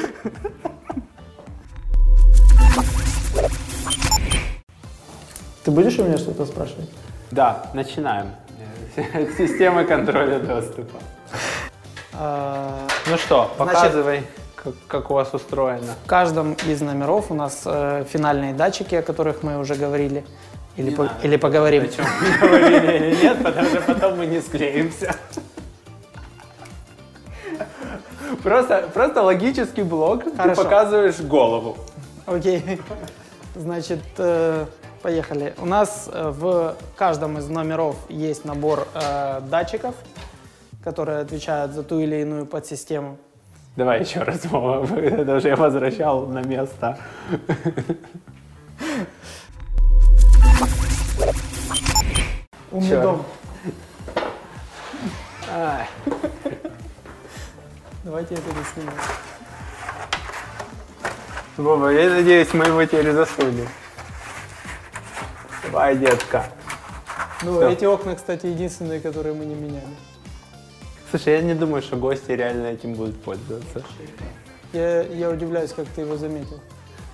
Ты 5.64 5.72
будешь 5.72 5.98
у 5.98 6.04
меня 6.04 6.18
что-то 6.18 6.46
спрашивать? 6.46 6.90
Да, 7.32 7.68
начинаем. 7.74 8.32
Система 9.38 9.86
контроля 9.86 10.40
доступа. 10.40 11.00
Ну 12.12 13.18
что, 13.18 13.50
Значит- 13.56 13.58
показывай, 13.58 14.24
как, 14.64 14.74
как 14.88 15.12
у 15.12 15.14
вас 15.14 15.34
устроено. 15.34 15.96
В 16.04 16.08
каждом 16.08 16.54
из 16.68 16.82
номеров 16.82 17.32
у 17.32 17.34
нас 17.34 17.62
э, 17.66 18.06
финальные 18.10 18.54
датчики, 18.54 18.96
о 18.96 19.02
которых 19.02 19.44
мы 19.44 19.58
уже 19.60 19.76
говорили. 19.76 20.26
Или, 20.78 20.90
Не 20.92 20.96
по- 20.96 21.04
надо. 21.04 21.16
или 21.24 21.36
поговорим. 21.38 21.84
О 21.84 21.88
чем 21.88 22.06
мы 22.06 22.48
говорили 22.50 22.98
или 22.98 23.16
нет, 23.24 23.44
потому 23.44 23.68
что 23.68 23.82
потом 23.82 24.18
мы 24.18 24.26
не 24.26 24.42
склеимся. 24.42 25.16
Просто, 28.44 28.90
просто 28.94 29.24
логический 29.24 29.84
блок, 29.84 30.24
ты 30.24 30.36
Хорошо. 30.36 30.64
показываешь 30.64 31.20
голову. 31.20 31.78
Окей. 32.26 32.80
Значит, 33.56 34.00
э, 34.18 34.66
поехали. 35.02 35.54
У 35.58 35.66
нас 35.66 36.08
э, 36.12 36.30
в 36.30 36.76
каждом 36.96 37.38
из 37.40 37.50
номеров 37.50 37.96
есть 38.08 38.46
набор 38.46 38.88
э, 38.94 39.42
датчиков, 39.50 39.96
которые 40.84 41.20
отвечают 41.20 41.74
за 41.74 41.84
ту 41.84 42.00
или 42.00 42.18
иную 42.22 42.46
подсистему. 42.46 43.18
Давай 43.80 44.02
еще 44.04 44.22
раз, 44.24 44.44
Вова, 44.44 44.86
это 45.00 45.36
уже 45.36 45.48
я 45.48 45.56
возвращал 45.56 46.26
на 46.28 46.42
место. 46.42 47.00
Умный 52.72 53.02
дом. 53.02 53.26
Ай. 55.50 55.88
Давайте 58.04 58.36
я 58.36 58.42
это 58.42 58.50
сниму. 58.74 58.92
Вова, 61.56 61.88
я 61.88 62.10
надеюсь, 62.10 62.54
мы 62.54 62.66
его 62.66 62.84
теперь 62.84 63.14
засудим. 63.14 63.70
Давай, 65.64 65.96
детка. 65.96 66.44
Ну, 67.44 67.60
Всё. 67.60 67.70
эти 67.70 67.86
окна, 67.86 68.16
кстати, 68.16 68.48
единственные, 68.48 69.00
которые 69.00 69.34
мы 69.34 69.46
не 69.46 69.56
меняли. 69.56 69.96
Слушай, 71.10 71.34
я 71.36 71.42
не 71.42 71.56
думаю, 71.56 71.82
что 71.82 71.96
гости 71.96 72.32
реально 72.32 72.68
этим 72.68 72.94
будут 72.94 73.22
пользоваться. 73.22 73.84
Я, 74.74 75.02
я 75.04 75.30
удивляюсь, 75.30 75.72
как 75.74 75.88
ты 75.88 76.02
его 76.02 76.18
заметил. 76.18 76.60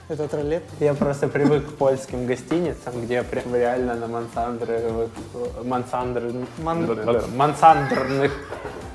Этот 0.08 0.34
ролет. 0.36 0.64
Я 0.80 0.94
просто 0.94 1.28
привык 1.28 1.66
к 1.68 1.78
польским 1.78 2.28
гостиницам, 2.28 3.02
где 3.04 3.24
прям 3.24 3.56
реально 3.56 3.96
на 3.96 4.08
мансандровых, 4.08 5.10
мансандр... 5.64 6.32
Ман- 6.60 6.88
мансандрных 7.36 8.32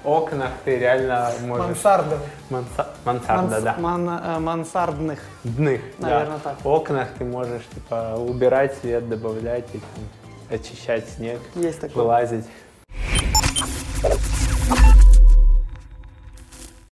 окнах 0.05 0.51
ты 0.64 0.78
реально 0.78 1.32
можешь... 1.46 1.66
Мансарды. 1.66 2.16
Манса- 2.48 2.86
Мансарда, 3.05 3.57
Манс- 3.57 3.62
да. 3.62 3.76
ман- 3.80 4.09
э, 4.09 4.38
мансардных. 4.38 5.18
Дных, 5.42 5.80
Наверно, 5.98 6.34
да. 6.44 6.51
так. 6.51 6.61
В 6.64 6.68
окнах 6.68 7.09
ты 7.18 7.24
можешь 7.24 7.62
типа 7.74 8.14
убирать 8.16 8.76
свет, 8.80 9.09
добавлять, 9.09 9.66
и, 9.72 9.78
там, 9.78 10.59
очищать 10.59 11.09
снег, 11.09 11.40
Есть 11.57 11.80
такое. 11.80 12.05
вылазить. 12.05 12.44